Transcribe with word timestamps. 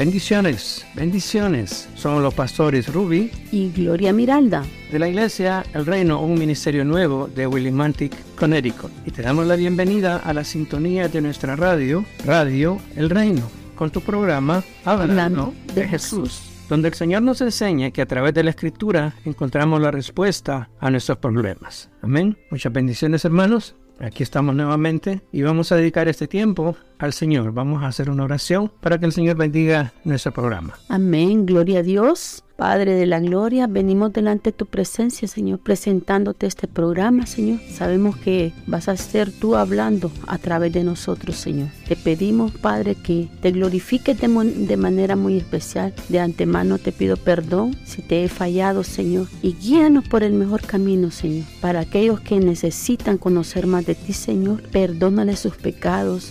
Bendiciones, 0.00 0.86
bendiciones. 0.94 1.86
Somos 1.94 2.22
los 2.22 2.32
pastores 2.32 2.90
Ruby 2.90 3.30
y 3.52 3.70
Gloria 3.70 4.14
Miralda 4.14 4.64
de 4.90 4.98
la 4.98 5.10
Iglesia 5.10 5.62
El 5.74 5.84
Reino, 5.84 6.22
un 6.22 6.38
ministerio 6.38 6.86
nuevo 6.86 7.26
de 7.28 7.46
Willimantic, 7.46 8.16
Connecticut. 8.34 8.90
Y 9.04 9.10
te 9.10 9.20
damos 9.20 9.46
la 9.46 9.56
bienvenida 9.56 10.16
a 10.16 10.32
la 10.32 10.42
sintonía 10.42 11.08
de 11.08 11.20
nuestra 11.20 11.54
radio, 11.54 12.06
Radio 12.24 12.78
El 12.96 13.10
Reino, 13.10 13.42
con 13.74 13.90
tu 13.90 14.00
programa 14.00 14.64
Hablando 14.86 15.52
de 15.74 15.86
Jesús 15.86 16.46
donde 16.70 16.88
el 16.88 16.94
Señor 16.94 17.20
nos 17.20 17.42
enseña 17.42 17.90
que 17.90 18.00
a 18.00 18.06
través 18.06 18.32
de 18.32 18.44
la 18.44 18.50
Escritura 18.50 19.16
encontramos 19.26 19.82
la 19.82 19.90
respuesta 19.90 20.70
a 20.80 20.88
nuestros 20.88 21.18
problemas. 21.18 21.90
Amén. 22.00 22.38
Muchas 22.50 22.72
bendiciones 22.72 23.26
hermanos. 23.26 23.74
Aquí 23.98 24.22
estamos 24.22 24.54
nuevamente 24.54 25.20
y 25.30 25.42
vamos 25.42 25.72
a 25.72 25.76
dedicar 25.76 26.08
este 26.08 26.26
tiempo 26.26 26.74
al 27.00 27.12
Señor. 27.12 27.52
Vamos 27.52 27.82
a 27.82 27.88
hacer 27.88 28.10
una 28.10 28.24
oración 28.24 28.70
para 28.80 28.98
que 28.98 29.06
el 29.06 29.12
Señor 29.12 29.36
bendiga 29.36 29.92
nuestro 30.04 30.32
programa. 30.32 30.74
Amén, 30.88 31.46
gloria 31.46 31.80
a 31.80 31.82
Dios. 31.82 32.44
Padre 32.60 32.92
de 32.92 33.06
la 33.06 33.20
gloria, 33.20 33.66
venimos 33.66 34.12
delante 34.12 34.50
de 34.50 34.56
tu 34.58 34.66
presencia, 34.66 35.26
Señor, 35.26 35.60
presentándote 35.60 36.46
este 36.46 36.68
programa, 36.68 37.24
Señor. 37.24 37.58
Sabemos 37.72 38.18
que 38.18 38.52
vas 38.66 38.86
a 38.86 38.98
ser 38.98 39.32
tú 39.32 39.56
hablando 39.56 40.12
a 40.26 40.36
través 40.36 40.70
de 40.70 40.84
nosotros, 40.84 41.36
Señor. 41.36 41.68
Te 41.88 41.96
pedimos, 41.96 42.52
Padre, 42.52 42.96
que 42.96 43.30
te 43.40 43.52
glorifiques 43.52 44.20
de, 44.20 44.76
manera 44.76 45.16
muy 45.16 45.38
especial. 45.38 45.94
De 46.10 46.20
antemano 46.20 46.76
te 46.76 46.92
pido 46.92 47.16
perdón 47.16 47.74
si 47.86 48.02
te 48.02 48.24
he 48.24 48.28
fallado, 48.28 48.84
Señor, 48.84 49.26
y 49.40 49.54
guíanos 49.54 50.06
por 50.06 50.22
el 50.22 50.34
mejor 50.34 50.60
camino, 50.60 51.10
Señor. 51.10 51.46
Para 51.62 51.80
aquellos 51.80 52.20
que 52.20 52.40
necesitan 52.40 53.16
conocer 53.16 53.66
más 53.66 53.86
de 53.86 53.94
ti, 53.94 54.12
Señor, 54.12 54.64
perdónale 54.64 55.34
sus 55.36 55.56
pecados, 55.56 56.30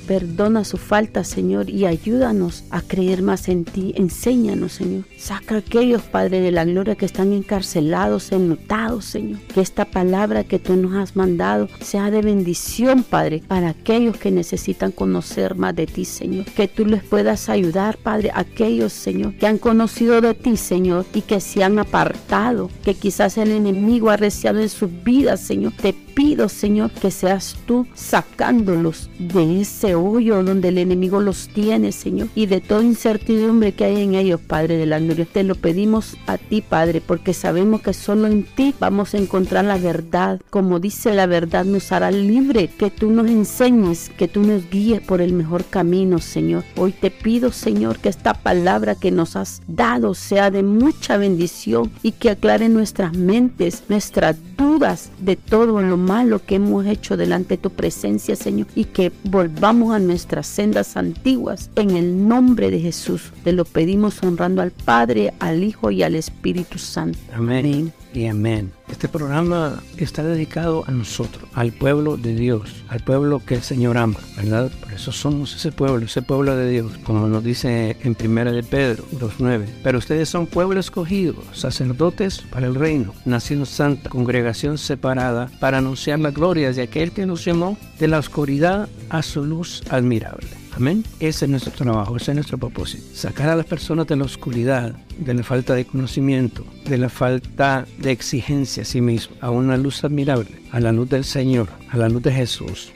perdona 0.59 0.63
su 0.63 0.77
falta, 0.77 1.23
Señor, 1.23 1.69
y 1.69 1.85
ayúdanos 1.85 2.63
a 2.69 2.81
creer 2.81 3.21
más 3.21 3.47
en 3.49 3.65
ti. 3.65 3.93
Enséñanos, 3.95 4.73
Señor. 4.73 5.03
Saca 5.17 5.57
aquellos, 5.57 6.01
Padre 6.01 6.41
de 6.41 6.51
la 6.51 6.66
gloria, 6.66 6.95
que 6.95 7.05
están 7.05 7.33
encarcelados, 7.33 8.31
enlutados, 8.31 9.05
Señor. 9.05 9.39
Que 9.53 9.61
esta 9.61 9.85
palabra 9.85 10.43
que 10.43 10.59
tú 10.59 10.75
nos 10.75 10.95
has 10.95 11.16
mandado 11.16 11.67
sea 11.81 12.11
de 12.11 12.21
bendición, 12.21 13.03
Padre, 13.03 13.41
para 13.47 13.69
aquellos 13.69 14.17
que 14.17 14.31
necesitan 14.31 14.91
conocer 14.91 15.55
más 15.55 15.75
de 15.75 15.85
ti, 15.85 16.05
Señor. 16.05 16.45
Que 16.45 16.67
tú 16.67 16.85
les 16.85 17.03
puedas 17.03 17.49
ayudar, 17.49 17.97
Padre, 17.97 18.31
aquellos, 18.33 18.94
Señor, 18.94 19.35
que 19.35 19.47
han 19.47 19.57
conocido 19.57 20.21
de 20.21 20.33
ti, 20.33 20.57
Señor, 20.57 21.05
y 21.13 21.21
que 21.21 21.39
se 21.39 21.63
han 21.63 21.79
apartado, 21.79 22.69
que 22.83 22.95
quizás 22.95 23.38
el 23.38 23.51
enemigo 23.51 24.09
ha 24.09 24.17
reciado 24.17 24.59
en 24.59 24.69
sus 24.69 24.89
vidas, 25.03 25.39
Señor. 25.39 25.73
Te 25.81 25.94
pido, 26.20 26.50
Señor, 26.50 26.92
que 26.92 27.12
seas 27.12 27.56
tú 27.66 27.88
sacándolos 27.94 29.09
de 29.20 29.62
ese 29.62 29.95
hoyo 29.95 30.44
donde 30.44 30.67
el 30.67 30.78
enemigo 30.78 31.22
los 31.22 31.48
tiene, 31.48 31.94
Señor, 31.94 32.28
y 32.36 32.45
de 32.45 32.59
toda 32.59 32.84
incertidumbre 32.84 33.72
que 33.72 33.86
hay 33.86 34.02
en 34.02 34.16
ellos, 34.16 34.42
Padre 34.42 34.75
de 34.75 34.86
la 34.86 35.00
gloria. 35.00 35.25
Te 35.31 35.44
lo 35.44 35.56
pedimos 35.56 36.17
a 36.28 36.38
ti, 36.38 36.62
Padre, 36.62 37.00
porque 37.00 37.34
sabemos 37.34 37.80
que 37.80 37.94
solo 37.94 38.28
en 38.28 38.44
ti 38.44 38.75
vamos 38.81 39.14
a 39.14 39.17
encontrar 39.17 39.64
la 39.64 39.78
verdad. 39.78 40.42
Como 40.50 40.81
dice 40.81 41.14
la 41.14 41.25
verdad, 41.25 41.64
nos 41.64 41.90
hará 41.94 42.12
libre, 42.12 42.67
que 42.67 42.92
tú 42.92 43.12
nos 43.12 43.30
enseñes, 43.30 44.12
que 44.17 44.28
tú 44.28 44.42
nos 44.42 44.70
guíes 44.70 45.00
por 45.00 45.22
el 45.22 45.31
mejor 45.31 45.64
camino, 45.64 46.20
Señor. 46.20 46.66
Hoy 46.75 46.92
te 46.92 47.12
pido, 47.12 47.53
Señor, 47.53 47.97
que 48.00 48.09
esta 48.09 48.34
palabra 48.34 48.95
que 48.95 49.12
nos 49.12 49.38
has 49.38 49.62
dado 49.67 50.14
sea 50.16 50.52
de 50.52 50.64
mucha 50.64 51.16
bendición 51.16 51.90
y 52.03 52.12
que 52.12 52.31
aclare 52.31 52.67
nuestras 52.67 53.16
mentes, 53.16 53.84
nuestras 53.88 54.36
dudas 54.58 55.12
de 55.20 55.38
todo 55.38 55.81
lo 55.81 55.95
malo 55.95 56.08
que 56.45 56.55
hemos 56.55 56.85
hecho 56.85 57.17
delante 57.17 57.55
de 57.55 57.57
tu 57.57 57.69
presencia, 57.69 58.35
Señor, 58.35 58.67
y 58.75 58.85
que 58.85 59.11
volvamos 59.23 59.93
a 59.93 59.99
nuestras 59.99 60.47
sendas 60.47 60.97
antiguas. 60.97 61.69
En 61.75 61.91
el 61.91 62.28
nombre 62.28 62.72
de 62.72 62.79
Jesús 62.79 63.31
te 63.44 63.51
lo 63.51 63.63
pedimos 63.66 64.23
honrando 64.23 64.61
al 64.61 64.72
Padre, 64.72 65.34
al 65.39 65.63
Hijo 65.63 65.91
y 65.91 66.03
al 66.03 66.16
Espíritu 66.16 66.79
Santo. 66.79 67.19
Amén 67.34 67.94
y 68.14 68.28
amén. 68.28 68.72
Este 68.90 69.08
programa 69.08 69.81
está 69.97 70.24
dedicado 70.24 70.84
a 70.88 70.92
nosotros, 70.92 71.47
al 71.53 71.72
pueblo 71.72 72.18
de 72.18 72.36
Dios, 72.36 72.84
al 72.88 73.02
pueblo 73.02 73.42
que 73.46 73.56
el 73.56 73.62
Señor 73.62 73.97
ama, 73.97 74.20
¿verdad? 74.36 74.72
Por 74.81 74.94
eso 74.94 75.12
somos 75.12 75.56
ese 75.56 75.72
pueblo, 75.72 76.06
ese 76.06 76.22
pueblo 76.22 76.56
de 76.56 76.70
Dios, 76.70 76.92
como 77.03 77.28
nos 77.28 77.44
dice 77.44 77.97
en 78.03 78.16
Primera 78.16 78.52
de 78.52 78.64
Pedro 78.64 79.06
2.9. 79.14 79.66
Pero 79.84 80.00
ustedes 80.00 80.30
son 80.30 80.47
pueblo 80.47 80.80
escogido, 80.80 81.36
sacerdotes 81.53 82.42
para 82.42 82.68
el 82.68 82.75
reino, 82.75 83.14
nación 83.25 83.66
santa, 83.66 84.09
congregación 84.09 84.78
separada, 84.78 85.50
para 85.59 85.78
anunciar 85.78 86.20
la 86.20 86.31
gloria 86.31 86.72
de 86.72 86.81
aquel 86.81 87.12
que 87.12 87.26
nos 87.26 87.46
llamó 87.46 87.78
de 88.00 88.08
la 88.08 88.20
oscuridad 88.20 88.90
a 89.09 89.22
su 89.22 89.46
luz 89.46 89.84
admirable. 89.90 90.59
Amén. 90.79 91.03
Ese 91.19 91.44
es 91.44 91.51
nuestro 91.51 91.73
trabajo, 91.73 92.16
ese 92.16 92.31
es 92.31 92.35
nuestro 92.35 92.57
propósito. 92.57 93.03
Sacar 93.13 93.50
a 93.50 93.56
las 93.57 93.66
personas 93.66 94.07
de 94.07 94.16
la 94.16 94.23
oscuridad, 94.23 94.95
de 95.17 95.34
la 95.34 95.44
falta 95.44 95.75
de 95.75 95.84
conocimiento, 95.84 96.63
de 96.85 96.97
la 96.97 97.09
falta 97.09 97.85
de 97.97 98.12
exigencia 98.12 98.84
a 98.84 98.85
sí 98.85 99.01
mismo, 99.01 99.35
a 99.41 99.51
una 99.51 99.75
luz 99.75 100.06
admirable, 100.06 100.62
a 100.72 100.79
la 100.79 100.94
luz 100.94 101.09
del 101.09 101.25
Señor, 101.25 101.67
a 101.90 101.97
la 101.97 102.07
luz 102.07 102.23
de 102.23 102.31
Jesús. 102.31 102.94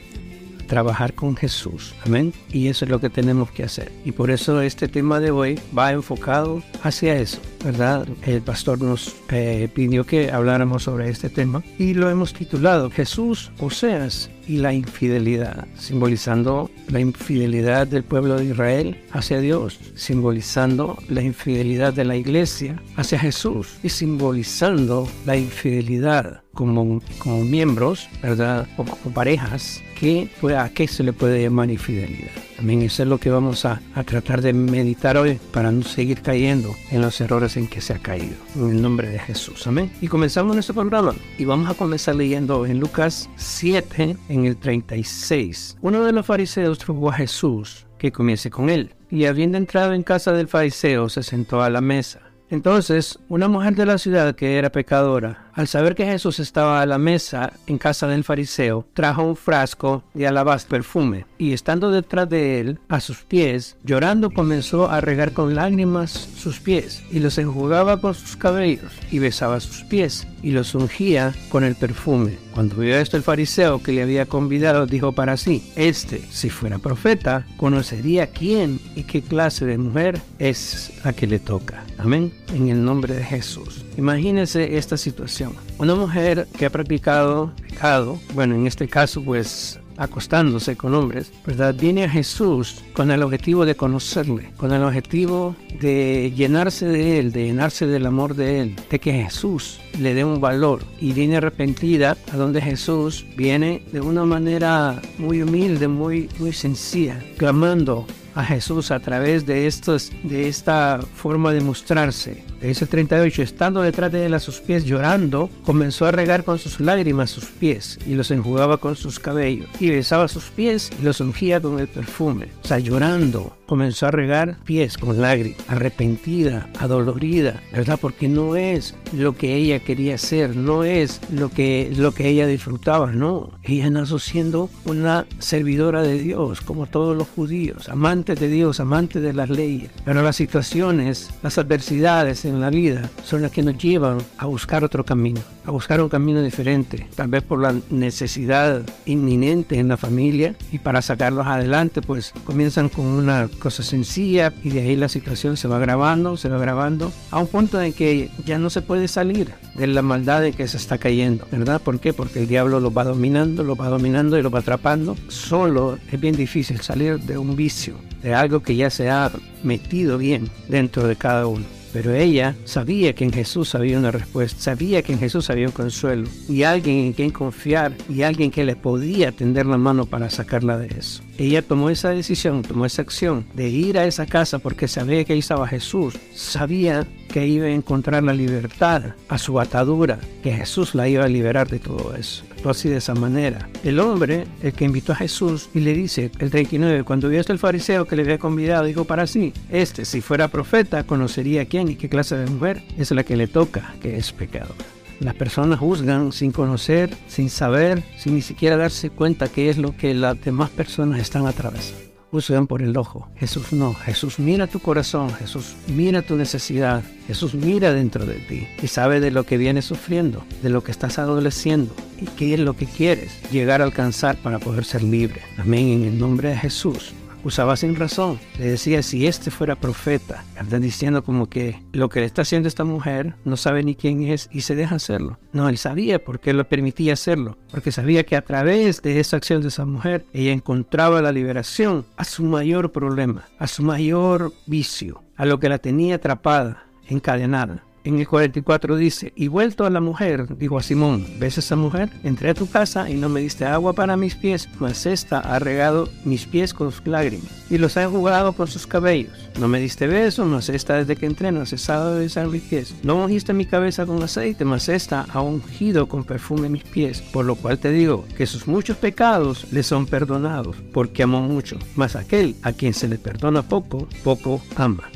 Trabajar 0.64 1.14
con 1.14 1.36
Jesús. 1.36 1.94
Amén. 2.04 2.32
Y 2.50 2.68
eso 2.68 2.84
es 2.84 2.90
lo 2.90 3.00
que 3.00 3.10
tenemos 3.10 3.50
que 3.50 3.64
hacer. 3.64 3.92
Y 4.04 4.12
por 4.12 4.30
eso 4.30 4.60
este 4.60 4.88
tema 4.88 5.20
de 5.20 5.30
hoy 5.30 5.60
va 5.76 5.92
enfocado 5.92 6.62
hacia 6.82 7.16
eso, 7.16 7.38
¿verdad? 7.64 8.06
El 8.22 8.42
pastor 8.42 8.80
nos 8.80 9.14
eh, 9.30 9.68
pidió 9.74 10.04
que 10.04 10.30
habláramos 10.30 10.84
sobre 10.84 11.08
este 11.08 11.28
tema 11.28 11.62
y 11.78 11.94
lo 11.94 12.10
hemos 12.10 12.32
titulado 12.32 12.90
Jesús, 12.90 13.50
Oseas 13.58 14.30
y 14.46 14.58
la 14.58 14.72
infidelidad, 14.72 15.66
simbolizando 15.76 16.70
la 16.88 17.00
infidelidad 17.00 17.86
del 17.86 18.04
pueblo 18.04 18.36
de 18.36 18.46
Israel 18.46 19.02
hacia 19.12 19.40
Dios, 19.40 19.78
simbolizando 19.94 20.98
la 21.08 21.22
infidelidad 21.22 21.92
de 21.92 22.04
la 22.04 22.16
iglesia 22.16 22.80
hacia 22.96 23.18
Jesús 23.18 23.76
y 23.82 23.88
simbolizando 23.88 25.08
la 25.26 25.36
infidelidad 25.36 26.43
como, 26.54 27.00
como 27.18 27.44
miembros, 27.44 28.08
¿verdad? 28.22 28.66
O 28.76 28.84
como 28.84 29.14
parejas, 29.14 29.82
que, 29.98 30.28
¿a 30.56 30.68
qué 30.70 30.88
se 30.88 31.02
le 31.02 31.12
puede 31.12 31.42
llamar 31.42 31.70
infidelidad? 31.70 32.30
También 32.56 32.82
eso 32.82 33.02
es 33.02 33.08
lo 33.08 33.18
que 33.18 33.30
vamos 33.30 33.64
a, 33.64 33.82
a, 33.94 34.04
tratar 34.04 34.40
de 34.40 34.52
meditar 34.52 35.16
hoy 35.16 35.38
para 35.52 35.70
no 35.72 35.82
seguir 35.82 36.22
cayendo 36.22 36.70
en 36.90 37.02
los 37.02 37.20
errores 37.20 37.56
en 37.56 37.66
que 37.66 37.80
se 37.80 37.92
ha 37.92 37.98
caído. 37.98 38.36
En 38.54 38.70
el 38.70 38.82
nombre 38.82 39.08
de 39.08 39.18
Jesús. 39.18 39.66
Amén. 39.66 39.90
Y 40.00 40.08
comenzamos 40.08 40.54
nuestro 40.54 40.74
programa. 40.74 41.14
Y 41.36 41.44
vamos 41.44 41.68
a 41.68 41.74
comenzar 41.74 42.14
leyendo 42.14 42.64
en 42.64 42.80
Lucas 42.80 43.28
7, 43.36 44.16
en 44.28 44.44
el 44.44 44.56
36. 44.56 45.76
Uno 45.82 46.04
de 46.04 46.12
los 46.12 46.24
fariseos 46.24 46.86
rogó 46.86 47.10
a 47.10 47.14
Jesús 47.14 47.86
que 47.98 48.12
comience 48.12 48.50
con 48.50 48.70
él. 48.70 48.94
Y 49.10 49.24
habiendo 49.24 49.58
entrado 49.58 49.92
en 49.92 50.02
casa 50.02 50.32
del 50.32 50.48
fariseo, 50.48 51.08
se 51.08 51.22
sentó 51.22 51.62
a 51.62 51.70
la 51.70 51.80
mesa. 51.80 52.20
Entonces, 52.50 53.18
una 53.28 53.48
mujer 53.48 53.74
de 53.74 53.86
la 53.86 53.98
ciudad 53.98 54.34
que 54.34 54.58
era 54.58 54.70
pecadora, 54.70 55.43
al 55.54 55.68
saber 55.68 55.94
que 55.94 56.06
Jesús 56.06 56.40
estaba 56.40 56.80
a 56.80 56.86
la 56.86 56.98
mesa 56.98 57.52
en 57.66 57.78
casa 57.78 58.06
del 58.06 58.24
fariseo, 58.24 58.86
trajo 58.92 59.22
un 59.22 59.36
frasco 59.36 60.04
de 60.14 60.26
alabastro 60.26 60.70
perfume 60.70 61.26
y 61.38 61.52
estando 61.52 61.90
detrás 61.90 62.28
de 62.28 62.60
él, 62.60 62.78
a 62.88 63.00
sus 63.00 63.22
pies, 63.22 63.76
llorando 63.84 64.30
comenzó 64.30 64.90
a 64.90 65.00
regar 65.00 65.32
con 65.32 65.54
lágrimas 65.54 66.10
sus 66.10 66.60
pies 66.60 67.02
y 67.10 67.20
los 67.20 67.38
enjugaba 67.38 68.00
con 68.00 68.14
sus 68.14 68.36
cabellos 68.36 68.92
y 69.10 69.18
besaba 69.18 69.60
sus 69.60 69.82
pies 69.84 70.26
y 70.42 70.50
los 70.50 70.74
ungía 70.74 71.34
con 71.48 71.64
el 71.64 71.74
perfume. 71.74 72.38
Cuando 72.52 72.76
vio 72.76 72.96
esto 72.96 73.16
el 73.16 73.22
fariseo 73.22 73.82
que 73.82 73.92
le 73.92 74.02
había 74.02 74.26
convidado, 74.26 74.86
dijo 74.86 75.12
para 75.12 75.36
sí, 75.36 75.72
este, 75.74 76.20
si 76.30 76.50
fuera 76.50 76.78
profeta, 76.78 77.46
conocería 77.56 78.28
quién 78.28 78.80
y 78.94 79.02
qué 79.04 79.22
clase 79.22 79.64
de 79.64 79.78
mujer 79.78 80.20
es 80.38 80.92
la 81.04 81.12
que 81.12 81.26
le 81.26 81.38
toca. 81.38 81.84
Amén. 81.98 82.32
En 82.54 82.68
el 82.68 82.84
nombre 82.84 83.14
de 83.14 83.24
Jesús. 83.24 83.84
Imagínese 83.96 84.76
esta 84.76 84.96
situación. 84.96 85.54
Una 85.78 85.94
mujer 85.94 86.46
que 86.58 86.66
ha 86.66 86.70
practicado 86.70 87.52
pecado, 87.68 88.18
bueno, 88.34 88.54
en 88.54 88.66
este 88.66 88.88
caso 88.88 89.22
pues 89.22 89.78
acostándose 89.96 90.76
con 90.76 90.94
hombres, 90.94 91.30
¿verdad? 91.46 91.74
Viene 91.74 92.04
a 92.04 92.08
Jesús 92.08 92.82
con 92.94 93.10
el 93.10 93.22
objetivo 93.22 93.64
de 93.64 93.76
conocerle, 93.76 94.50
con 94.56 94.72
el 94.72 94.82
objetivo 94.82 95.54
de 95.80 96.32
llenarse 96.34 96.86
de 96.86 97.18
él, 97.18 97.32
de 97.32 97.46
llenarse 97.46 97.86
del 97.86 98.06
amor 98.06 98.34
de 98.34 98.60
él, 98.60 98.76
de 98.90 98.98
que 98.98 99.12
Jesús 99.12 99.80
le 99.98 100.14
dé 100.14 100.24
un 100.24 100.40
valor 100.40 100.82
y 101.00 101.12
viene 101.12 101.36
arrepentida 101.36 102.16
a 102.32 102.36
donde 102.36 102.60
Jesús 102.60 103.24
viene 103.36 103.82
de 103.92 104.00
una 104.00 104.24
manera 104.24 105.00
muy 105.18 105.42
humilde, 105.42 105.88
muy 105.88 106.28
muy 106.38 106.52
sencilla, 106.52 107.22
clamando 107.36 108.06
a 108.34 108.44
Jesús 108.44 108.90
a 108.90 109.00
través 109.00 109.46
de, 109.46 109.66
estos, 109.66 110.12
de 110.22 110.48
esta 110.48 111.00
forma 111.14 111.52
de 111.52 111.60
mostrarse. 111.60 112.44
Ese 112.60 112.86
38, 112.86 113.42
estando 113.42 113.82
detrás 113.82 114.10
de 114.10 114.26
él 114.26 114.34
a 114.34 114.40
sus 114.40 114.60
pies 114.60 114.84
llorando, 114.84 115.50
comenzó 115.64 116.06
a 116.06 116.12
regar 116.12 116.44
con 116.44 116.58
sus 116.58 116.80
lágrimas 116.80 117.30
sus 117.30 117.46
pies 117.46 117.98
y 118.06 118.14
los 118.14 118.30
enjugaba 118.30 118.78
con 118.78 118.96
sus 118.96 119.18
cabellos 119.18 119.68
y 119.80 119.90
besaba 119.90 120.28
sus 120.28 120.44
pies 120.44 120.90
y 120.98 121.02
los 121.02 121.20
ungía 121.20 121.60
con 121.60 121.78
el 121.78 121.88
perfume. 121.88 122.48
O 122.62 122.66
sea, 122.66 122.78
llorando, 122.78 123.56
comenzó 123.66 124.06
a 124.06 124.10
regar 124.10 124.56
pies 124.64 124.98
con 124.98 125.20
lágrimas, 125.20 125.58
arrepentida, 125.68 126.68
adolorida, 126.78 127.62
¿verdad? 127.72 127.98
Porque 128.00 128.28
no 128.28 128.56
es 128.56 128.94
lo 129.12 129.36
que 129.36 129.54
ella 129.54 129.80
quería 129.80 130.18
ser, 130.18 130.56
no 130.56 130.84
es 130.84 131.20
lo 131.32 131.50
que, 131.50 131.92
lo 131.96 132.12
que 132.12 132.28
ella 132.28 132.46
disfrutaba, 132.46 133.12
no. 133.12 133.50
Ella 133.62 133.90
nació 133.90 134.18
siendo 134.18 134.70
una 134.84 135.26
servidora 135.38 136.02
de 136.02 136.18
Dios, 136.18 136.60
como 136.60 136.86
todos 136.86 137.16
los 137.16 137.28
judíos, 137.28 137.88
amantes 137.88 138.40
de 138.40 138.48
Dios, 138.48 138.80
amantes 138.80 139.22
de 139.22 139.32
las 139.32 139.50
leyes. 139.50 139.90
Pero 140.04 140.22
las 140.22 140.36
situaciones, 140.36 141.30
las 141.42 141.58
adversidades 141.58 142.44
en 142.44 142.60
la 142.60 142.70
vida 142.70 143.10
son 143.24 143.42
las 143.42 143.50
que 143.50 143.62
nos 143.62 143.78
llevan 143.78 144.18
a 144.38 144.46
buscar 144.46 144.84
otro 144.84 145.04
camino, 145.04 145.40
a 145.64 145.70
buscar 145.70 146.00
un 146.00 146.08
camino 146.08 146.42
diferente, 146.42 147.06
tal 147.14 147.28
vez 147.28 147.42
por 147.42 147.60
la 147.60 147.74
necesidad 147.90 148.82
inminente 149.06 149.78
en 149.78 149.88
la 149.88 149.96
familia 149.96 150.54
y 150.72 150.78
para 150.78 151.02
sacarlos 151.02 151.46
adelante, 151.46 152.02
pues 152.02 152.32
comienzan 152.44 152.88
con 152.88 153.06
una 153.06 153.48
cosa 153.58 153.82
sencilla 153.82 154.52
y 154.62 154.70
de 154.70 154.80
ahí 154.80 154.96
la 154.96 155.08
situación 155.08 155.56
se 155.56 155.68
va 155.68 155.76
agravando, 155.76 156.36
se 156.36 156.48
va 156.48 156.56
agravando, 156.56 157.12
a 157.30 157.38
un 157.38 157.46
punto 157.46 157.80
en 157.80 157.92
que 157.92 158.30
ya 158.44 158.58
no 158.58 158.70
se 158.70 158.82
puede 158.82 159.08
salir 159.08 159.52
de 159.74 159.86
la 159.86 160.02
maldad 160.02 160.42
de 160.42 160.52
que 160.52 160.68
se 160.68 160.76
está 160.76 160.98
cayendo, 160.98 161.46
¿verdad? 161.50 161.80
¿Por 161.80 161.98
qué? 162.00 162.12
Porque 162.12 162.40
el 162.40 162.48
diablo 162.48 162.80
lo 162.80 162.92
va 162.92 163.04
dominando, 163.04 163.64
lo 163.64 163.76
va 163.76 163.88
dominando 163.88 164.38
y 164.38 164.42
lo 164.42 164.50
va 164.50 164.60
atrapando. 164.60 165.16
Solo 165.28 165.98
es 166.10 166.20
bien 166.20 166.36
difícil 166.36 166.80
salir 166.80 167.20
de 167.20 167.38
un 167.38 167.56
vicio, 167.56 167.94
de 168.22 168.34
algo 168.34 168.60
que 168.60 168.76
ya 168.76 168.90
se 168.90 169.10
ha 169.10 169.30
metido 169.62 170.18
bien 170.18 170.48
dentro 170.68 171.06
de 171.06 171.16
cada 171.16 171.46
uno. 171.46 171.64
Pero 171.94 172.12
ella 172.12 172.56
sabía 172.64 173.12
que 173.12 173.22
en 173.22 173.32
Jesús 173.32 173.76
había 173.76 174.00
una 174.00 174.10
respuesta, 174.10 174.60
sabía 174.60 175.00
que 175.02 175.12
en 175.12 175.20
Jesús 175.20 175.48
había 175.48 175.68
un 175.68 175.72
consuelo 175.72 176.28
y 176.48 176.64
alguien 176.64 176.96
en 176.96 177.12
quien 177.12 177.30
confiar 177.30 177.92
y 178.08 178.22
alguien 178.22 178.50
que 178.50 178.64
le 178.64 178.74
podía 178.74 179.30
tender 179.30 179.64
la 179.64 179.78
mano 179.78 180.04
para 180.04 180.28
sacarla 180.28 180.76
de 180.76 180.88
eso. 180.88 181.22
Ella 181.38 181.62
tomó 181.62 181.90
esa 181.90 182.10
decisión, 182.10 182.62
tomó 182.62 182.84
esa 182.84 183.02
acción 183.02 183.46
de 183.54 183.68
ir 183.68 183.96
a 183.96 184.06
esa 184.06 184.26
casa 184.26 184.58
porque 184.58 184.88
sabía 184.88 185.22
que 185.22 185.34
ahí 185.34 185.38
estaba 185.38 185.68
Jesús, 185.68 186.18
sabía 186.34 187.06
que 187.32 187.46
iba 187.46 187.66
a 187.66 187.70
encontrar 187.70 188.24
la 188.24 188.34
libertad 188.34 189.14
a 189.28 189.38
su 189.38 189.60
atadura, 189.60 190.18
que 190.42 190.50
Jesús 190.50 190.96
la 190.96 191.08
iba 191.08 191.24
a 191.24 191.28
liberar 191.28 191.68
de 191.68 191.78
todo 191.78 192.16
eso 192.16 192.44
así 192.70 192.88
de 192.88 192.98
esa 192.98 193.14
manera. 193.14 193.68
El 193.82 194.00
hombre, 194.00 194.46
el 194.62 194.72
que 194.72 194.84
invitó 194.84 195.12
a 195.12 195.16
Jesús 195.16 195.68
y 195.74 195.80
le 195.80 195.92
dice, 195.92 196.30
el 196.38 196.50
39, 196.50 197.04
cuando 197.04 197.28
vio 197.28 197.42
el 197.46 197.58
fariseo 197.58 198.06
que 198.06 198.16
le 198.16 198.22
había 198.22 198.38
convidado, 198.38 198.84
dijo 198.84 199.04
para 199.04 199.26
sí, 199.26 199.52
este 199.70 200.04
si 200.04 200.20
fuera 200.20 200.48
profeta 200.48 201.04
conocería 201.04 201.66
quién 201.66 201.88
y 201.88 201.96
qué 201.96 202.08
clase 202.08 202.36
de 202.36 202.50
mujer 202.50 202.82
es 202.96 203.10
la 203.10 203.24
que 203.24 203.36
le 203.36 203.46
toca, 203.46 203.94
que 204.00 204.16
es 204.16 204.32
pecado. 204.32 204.74
Las 205.20 205.34
personas 205.34 205.78
juzgan 205.78 206.32
sin 206.32 206.52
conocer, 206.52 207.14
sin 207.28 207.50
saber, 207.50 208.02
sin 208.18 208.34
ni 208.34 208.42
siquiera 208.42 208.76
darse 208.76 209.10
cuenta 209.10 209.48
qué 209.48 209.70
es 209.70 209.78
lo 209.78 209.96
que 209.96 210.14
las 210.14 210.40
demás 210.42 210.70
personas 210.70 211.20
están 211.20 211.46
atravesando 211.46 212.13
juzgan 212.34 212.66
por 212.66 212.82
el 212.82 212.96
ojo. 212.96 213.28
Jesús 213.36 213.72
no. 213.72 213.94
Jesús 213.94 214.40
mira 214.40 214.66
tu 214.66 214.80
corazón. 214.80 215.32
Jesús 215.34 215.76
mira 215.86 216.20
tu 216.20 216.34
necesidad. 216.34 217.04
Jesús 217.28 217.54
mira 217.54 217.92
dentro 217.92 218.26
de 218.26 218.34
ti 218.34 218.66
y 218.82 218.88
sabe 218.88 219.20
de 219.20 219.30
lo 219.30 219.44
que 219.44 219.56
vienes 219.56 219.84
sufriendo, 219.84 220.42
de 220.60 220.68
lo 220.68 220.82
que 220.82 220.90
estás 220.90 221.20
adoleciendo 221.20 221.94
y 222.20 222.26
qué 222.26 222.54
es 222.54 222.60
lo 222.60 222.74
que 222.74 222.86
quieres 222.86 223.30
llegar 223.52 223.82
a 223.82 223.84
alcanzar 223.84 224.36
para 224.36 224.58
poder 224.58 224.84
ser 224.84 225.04
libre. 225.04 225.42
Amén. 225.58 226.02
En 226.02 226.04
el 226.04 226.18
nombre 226.18 226.48
de 226.48 226.56
Jesús 226.56 227.12
usaba 227.44 227.76
sin 227.76 227.94
razón. 227.94 228.40
Le 228.58 228.66
decía, 228.66 229.02
si 229.02 229.26
este 229.26 229.50
fuera 229.50 229.76
profeta, 229.76 230.44
están 230.60 230.82
diciendo 230.82 231.22
como 231.22 231.48
que 231.48 231.82
lo 231.92 232.08
que 232.08 232.20
le 232.20 232.26
está 232.26 232.42
haciendo 232.42 232.68
esta 232.68 232.84
mujer 232.84 233.34
no 233.44 233.56
sabe 233.56 233.82
ni 233.82 233.94
quién 233.94 234.22
es 234.22 234.48
y 234.50 234.62
se 234.62 234.74
deja 234.74 234.96
hacerlo. 234.96 235.38
No, 235.52 235.68
él 235.68 235.78
sabía 235.78 236.24
por 236.24 236.40
qué 236.40 236.52
lo 236.52 236.68
permitía 236.68 237.12
hacerlo, 237.12 237.58
porque 237.70 237.92
sabía 237.92 238.24
que 238.24 238.36
a 238.36 238.42
través 238.42 239.02
de 239.02 239.20
esa 239.20 239.36
acción 239.36 239.62
de 239.62 239.68
esa 239.68 239.84
mujer, 239.84 240.24
ella 240.32 240.52
encontraba 240.52 241.22
la 241.22 241.32
liberación 241.32 242.06
a 242.16 242.24
su 242.24 242.42
mayor 242.44 242.92
problema, 242.92 243.44
a 243.58 243.66
su 243.66 243.82
mayor 243.82 244.52
vicio, 244.66 245.22
a 245.36 245.44
lo 245.44 245.58
que 245.60 245.68
la 245.68 245.78
tenía 245.78 246.16
atrapada, 246.16 246.86
encadenada 247.08 247.84
en 248.04 248.18
el 248.18 248.28
44 248.28 248.96
dice, 248.96 249.32
y 249.34 249.48
vuelto 249.48 249.86
a 249.86 249.90
la 249.90 250.00
mujer, 250.00 250.56
dijo 250.58 250.78
a 250.78 250.82
Simón, 250.82 251.26
¿ves 251.38 251.56
a 251.56 251.60
esa 251.60 251.76
mujer? 251.76 252.10
Entré 252.22 252.50
a 252.50 252.54
tu 252.54 252.68
casa 252.68 253.08
y 253.10 253.14
no 253.14 253.28
me 253.28 253.40
diste 253.40 253.64
agua 253.64 253.94
para 253.94 254.16
mis 254.16 254.34
pies, 254.34 254.68
mas 254.78 255.06
esta 255.06 255.40
ha 255.40 255.58
regado 255.58 256.08
mis 256.24 256.46
pies 256.46 256.74
con 256.74 256.92
sus 256.92 257.06
lágrimas 257.06 257.64
y 257.70 257.78
los 257.78 257.96
ha 257.96 258.02
enjugado 258.02 258.52
con 258.52 258.68
sus 258.68 258.86
cabellos. 258.86 259.32
No 259.58 259.68
me 259.68 259.80
diste 259.80 260.06
beso, 260.06 260.44
mas 260.44 260.68
esta 260.68 260.96
desde 260.96 261.16
que 261.16 261.26
entré 261.26 261.50
no 261.52 261.62
ha 261.62 261.66
cesado 261.66 262.14
de 262.14 262.20
besar 262.20 262.48
mis 262.48 262.62
pies. 262.62 262.94
No 263.02 263.16
ungiste 263.16 263.52
mi 263.52 263.66
cabeza 263.66 264.04
con 264.06 264.22
aceite, 264.22 264.64
mas 264.64 264.88
esta 264.88 265.26
ha 265.32 265.40
ungido 265.40 266.06
con 266.06 266.24
perfume 266.24 266.68
mis 266.68 266.84
pies. 266.84 267.22
Por 267.22 267.44
lo 267.44 267.54
cual 267.54 267.78
te 267.78 267.90
digo 267.90 268.24
que 268.36 268.46
sus 268.46 268.66
muchos 268.66 268.96
pecados 268.96 269.66
le 269.72 269.82
son 269.82 270.06
perdonados, 270.06 270.76
porque 270.92 271.22
amó 271.22 271.40
mucho. 271.40 271.78
Mas 271.94 272.16
aquel 272.16 272.56
a 272.62 272.72
quien 272.72 272.94
se 272.94 273.08
le 273.08 273.18
perdona 273.18 273.62
poco, 273.62 274.08
poco 274.22 274.60
ama. 274.76 275.10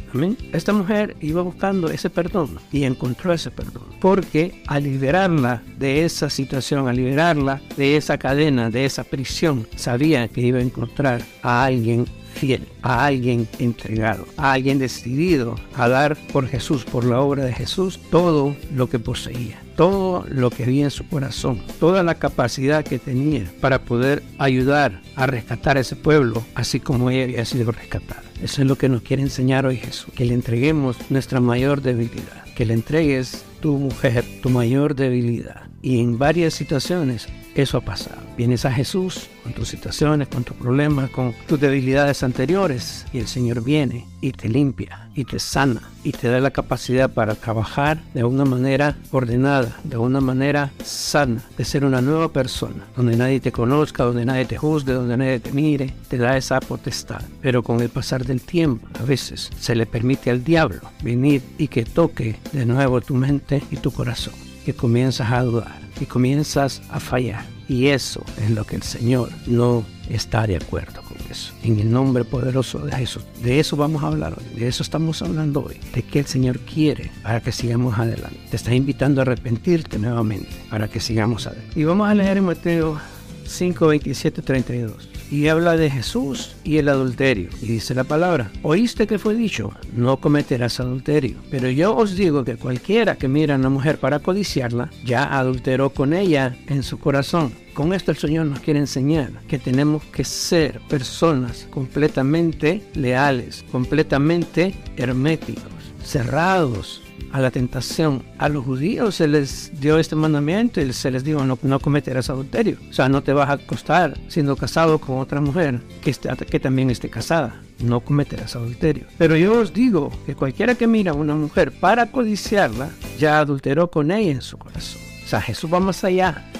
Esta 0.52 0.72
mujer 0.72 1.16
iba 1.20 1.42
buscando 1.42 1.90
ese 1.90 2.10
perdón 2.10 2.58
y 2.72 2.84
encontró 2.84 3.32
ese 3.32 3.50
perdón. 3.50 3.84
Porque 4.00 4.62
al 4.66 4.84
liberarla 4.84 5.62
de 5.78 6.04
esa 6.04 6.30
situación, 6.30 6.88
al 6.88 6.96
liberarla 6.96 7.60
de 7.76 7.96
esa 7.96 8.18
cadena, 8.18 8.70
de 8.70 8.84
esa 8.84 9.04
prisión, 9.04 9.66
sabía 9.76 10.28
que 10.28 10.40
iba 10.40 10.58
a 10.58 10.62
encontrar 10.62 11.22
a 11.42 11.64
alguien 11.64 12.06
fiel, 12.34 12.66
a 12.82 13.04
alguien 13.06 13.48
entregado, 13.58 14.26
a 14.36 14.52
alguien 14.52 14.78
decidido 14.78 15.56
a 15.74 15.88
dar 15.88 16.16
por 16.32 16.46
Jesús, 16.46 16.84
por 16.84 17.04
la 17.04 17.20
obra 17.20 17.44
de 17.44 17.52
Jesús, 17.52 17.98
todo 18.10 18.54
lo 18.74 18.88
que 18.88 18.98
poseía, 18.98 19.60
todo 19.76 20.24
lo 20.28 20.50
que 20.50 20.64
había 20.64 20.84
en 20.84 20.90
su 20.90 21.06
corazón, 21.08 21.60
toda 21.80 22.02
la 22.02 22.14
capacidad 22.14 22.84
que 22.84 22.98
tenía 22.98 23.50
para 23.60 23.80
poder 23.80 24.22
ayudar 24.38 25.02
a 25.16 25.26
rescatar 25.26 25.76
a 25.76 25.80
ese 25.80 25.96
pueblo, 25.96 26.44
así 26.54 26.80
como 26.80 27.10
ella 27.10 27.24
había 27.24 27.44
sido 27.44 27.72
rescatada. 27.72 28.27
Eso 28.42 28.62
es 28.62 28.68
lo 28.68 28.76
que 28.76 28.88
nos 28.88 29.02
quiere 29.02 29.22
enseñar 29.22 29.66
hoy 29.66 29.76
Jesús, 29.76 30.12
que 30.14 30.24
le 30.24 30.34
entreguemos 30.34 30.96
nuestra 31.10 31.40
mayor 31.40 31.82
debilidad, 31.82 32.44
que 32.54 32.64
le 32.64 32.74
entregues 32.74 33.44
tu 33.60 33.76
mujer, 33.78 34.24
tu 34.42 34.48
mayor 34.48 34.94
debilidad. 34.94 35.68
Y 35.82 36.00
en 36.00 36.18
varias 36.18 36.54
situaciones 36.54 37.26
eso 37.62 37.78
ha 37.78 37.80
pasado. 37.80 38.20
Vienes 38.36 38.64
a 38.64 38.72
Jesús 38.72 39.28
con 39.42 39.52
tus 39.52 39.68
situaciones, 39.68 40.28
con 40.28 40.44
tus 40.44 40.56
problemas, 40.56 41.10
con 41.10 41.34
tus 41.46 41.58
debilidades 41.58 42.22
anteriores 42.22 43.04
y 43.12 43.18
el 43.18 43.26
Señor 43.26 43.64
viene 43.64 44.06
y 44.20 44.32
te 44.32 44.48
limpia 44.48 45.08
y 45.14 45.24
te 45.24 45.38
sana 45.38 45.82
y 46.04 46.12
te 46.12 46.28
da 46.28 46.38
la 46.40 46.50
capacidad 46.50 47.10
para 47.10 47.34
trabajar 47.34 48.00
de 48.14 48.24
una 48.24 48.44
manera 48.44 48.96
ordenada, 49.10 49.76
de 49.82 49.96
una 49.96 50.20
manera 50.20 50.70
sana, 50.84 51.42
de 51.56 51.64
ser 51.64 51.84
una 51.84 52.00
nueva 52.00 52.32
persona, 52.32 52.86
donde 52.96 53.16
nadie 53.16 53.40
te 53.40 53.52
conozca, 53.52 54.04
donde 54.04 54.24
nadie 54.24 54.44
te 54.44 54.56
juzgue, 54.56 54.92
donde 54.92 55.16
nadie 55.16 55.40
te 55.40 55.52
mire, 55.52 55.92
te 56.08 56.18
da 56.18 56.36
esa 56.36 56.60
potestad. 56.60 57.22
Pero 57.42 57.62
con 57.62 57.80
el 57.80 57.88
pasar 57.88 58.24
del 58.24 58.40
tiempo, 58.40 58.86
a 59.00 59.04
veces 59.04 59.50
se 59.58 59.74
le 59.74 59.86
permite 59.86 60.30
al 60.30 60.44
diablo 60.44 60.80
venir 61.02 61.42
y 61.58 61.68
que 61.68 61.84
toque 61.84 62.38
de 62.52 62.64
nuevo 62.64 63.00
tu 63.00 63.14
mente 63.14 63.62
y 63.70 63.76
tu 63.76 63.90
corazón, 63.90 64.34
que 64.68 64.74
comienzas 64.74 65.32
a 65.32 65.42
dudar 65.44 65.80
y 65.98 66.04
comienzas 66.04 66.82
a 66.90 67.00
fallar. 67.00 67.42
Y 67.70 67.86
eso 67.86 68.22
es 68.36 68.50
lo 68.50 68.66
que 68.66 68.76
el 68.76 68.82
Señor 68.82 69.30
no 69.46 69.82
está 70.10 70.46
de 70.46 70.56
acuerdo 70.56 71.00
con 71.00 71.16
eso. 71.30 71.54
En 71.62 71.80
el 71.80 71.90
nombre 71.90 72.22
poderoso 72.22 72.80
de 72.80 72.92
Jesús. 72.92 73.24
De 73.42 73.60
eso 73.60 73.78
vamos 73.78 74.02
a 74.02 74.08
hablar 74.08 74.34
hoy. 74.36 74.60
De 74.60 74.68
eso 74.68 74.82
estamos 74.82 75.22
hablando 75.22 75.64
hoy. 75.64 75.80
De 75.94 76.02
que 76.02 76.18
el 76.18 76.26
Señor 76.26 76.58
quiere 76.58 77.10
para 77.22 77.40
que 77.40 77.50
sigamos 77.50 77.98
adelante. 77.98 78.38
Te 78.50 78.56
está 78.56 78.74
invitando 78.74 79.22
a 79.22 79.22
arrepentirte 79.22 79.98
nuevamente 79.98 80.54
para 80.68 80.86
que 80.86 81.00
sigamos 81.00 81.46
adelante. 81.46 81.80
Y 81.80 81.84
vamos 81.84 82.06
a 82.06 82.14
leer 82.14 82.36
en 82.36 82.44
Mateo 82.44 83.00
5, 83.46 83.86
27, 83.86 84.42
32 84.42 85.08
y 85.30 85.48
habla 85.48 85.76
de 85.76 85.90
Jesús 85.90 86.56
y 86.64 86.78
el 86.78 86.88
adulterio. 86.88 87.48
Y 87.60 87.66
dice 87.66 87.94
la 87.94 88.04
palabra, 88.04 88.50
oíste 88.62 89.06
que 89.06 89.18
fue 89.18 89.34
dicho, 89.34 89.72
no 89.94 90.18
cometerás 90.18 90.80
adulterio. 90.80 91.36
Pero 91.50 91.70
yo 91.70 91.96
os 91.96 92.16
digo 92.16 92.44
que 92.44 92.56
cualquiera 92.56 93.16
que 93.16 93.28
mira 93.28 93.54
a 93.54 93.58
una 93.58 93.70
mujer 93.70 93.98
para 93.98 94.20
codiciarla, 94.20 94.90
ya 95.04 95.38
adulteró 95.38 95.90
con 95.90 96.12
ella 96.12 96.56
en 96.66 96.82
su 96.82 96.98
corazón. 96.98 97.52
Con 97.74 97.92
esto 97.92 98.10
el 98.10 98.16
Señor 98.16 98.46
nos 98.46 98.60
quiere 98.60 98.80
enseñar 98.80 99.30
que 99.46 99.58
tenemos 99.58 100.02
que 100.04 100.24
ser 100.24 100.80
personas 100.88 101.68
completamente 101.70 102.82
leales, 102.94 103.64
completamente 103.70 104.74
herméticos, 104.96 105.72
cerrados 106.02 107.02
a 107.32 107.40
la 107.40 107.50
tentación. 107.50 108.22
A 108.38 108.48
los 108.48 108.64
judíos 108.64 109.16
se 109.16 109.28
les 109.28 109.78
dio 109.80 109.98
este 109.98 110.16
mandamiento 110.16 110.80
y 110.80 110.92
se 110.92 111.10
les 111.10 111.24
dijo 111.24 111.44
no, 111.44 111.58
no 111.62 111.80
cometerás 111.80 112.30
adulterio. 112.30 112.76
O 112.90 112.92
sea, 112.92 113.08
no 113.08 113.22
te 113.22 113.32
vas 113.32 113.48
a 113.48 113.52
acostar 113.52 114.18
siendo 114.28 114.56
casado 114.56 114.98
con 114.98 115.18
otra 115.18 115.40
mujer 115.40 115.80
que, 116.02 116.10
esté, 116.10 116.28
que 116.36 116.60
también 116.60 116.90
esté 116.90 117.08
casada. 117.08 117.60
No 117.80 118.00
cometerás 118.00 118.56
adulterio. 118.56 119.06
Pero 119.18 119.36
yo 119.36 119.60
os 119.60 119.72
digo 119.72 120.10
que 120.26 120.34
cualquiera 120.34 120.74
que 120.74 120.86
mira 120.86 121.12
a 121.12 121.14
una 121.14 121.34
mujer 121.34 121.72
para 121.72 122.10
codiciarla, 122.10 122.90
ya 123.18 123.38
adulteró 123.38 123.90
con 123.90 124.10
ella 124.10 124.32
en 124.32 124.42
su 124.42 124.58
corazón. 124.58 125.00
O 125.24 125.28
sea, 125.28 125.40
Jesús 125.40 125.72
va 125.72 125.78
más 125.78 126.02
allá. 126.04 126.50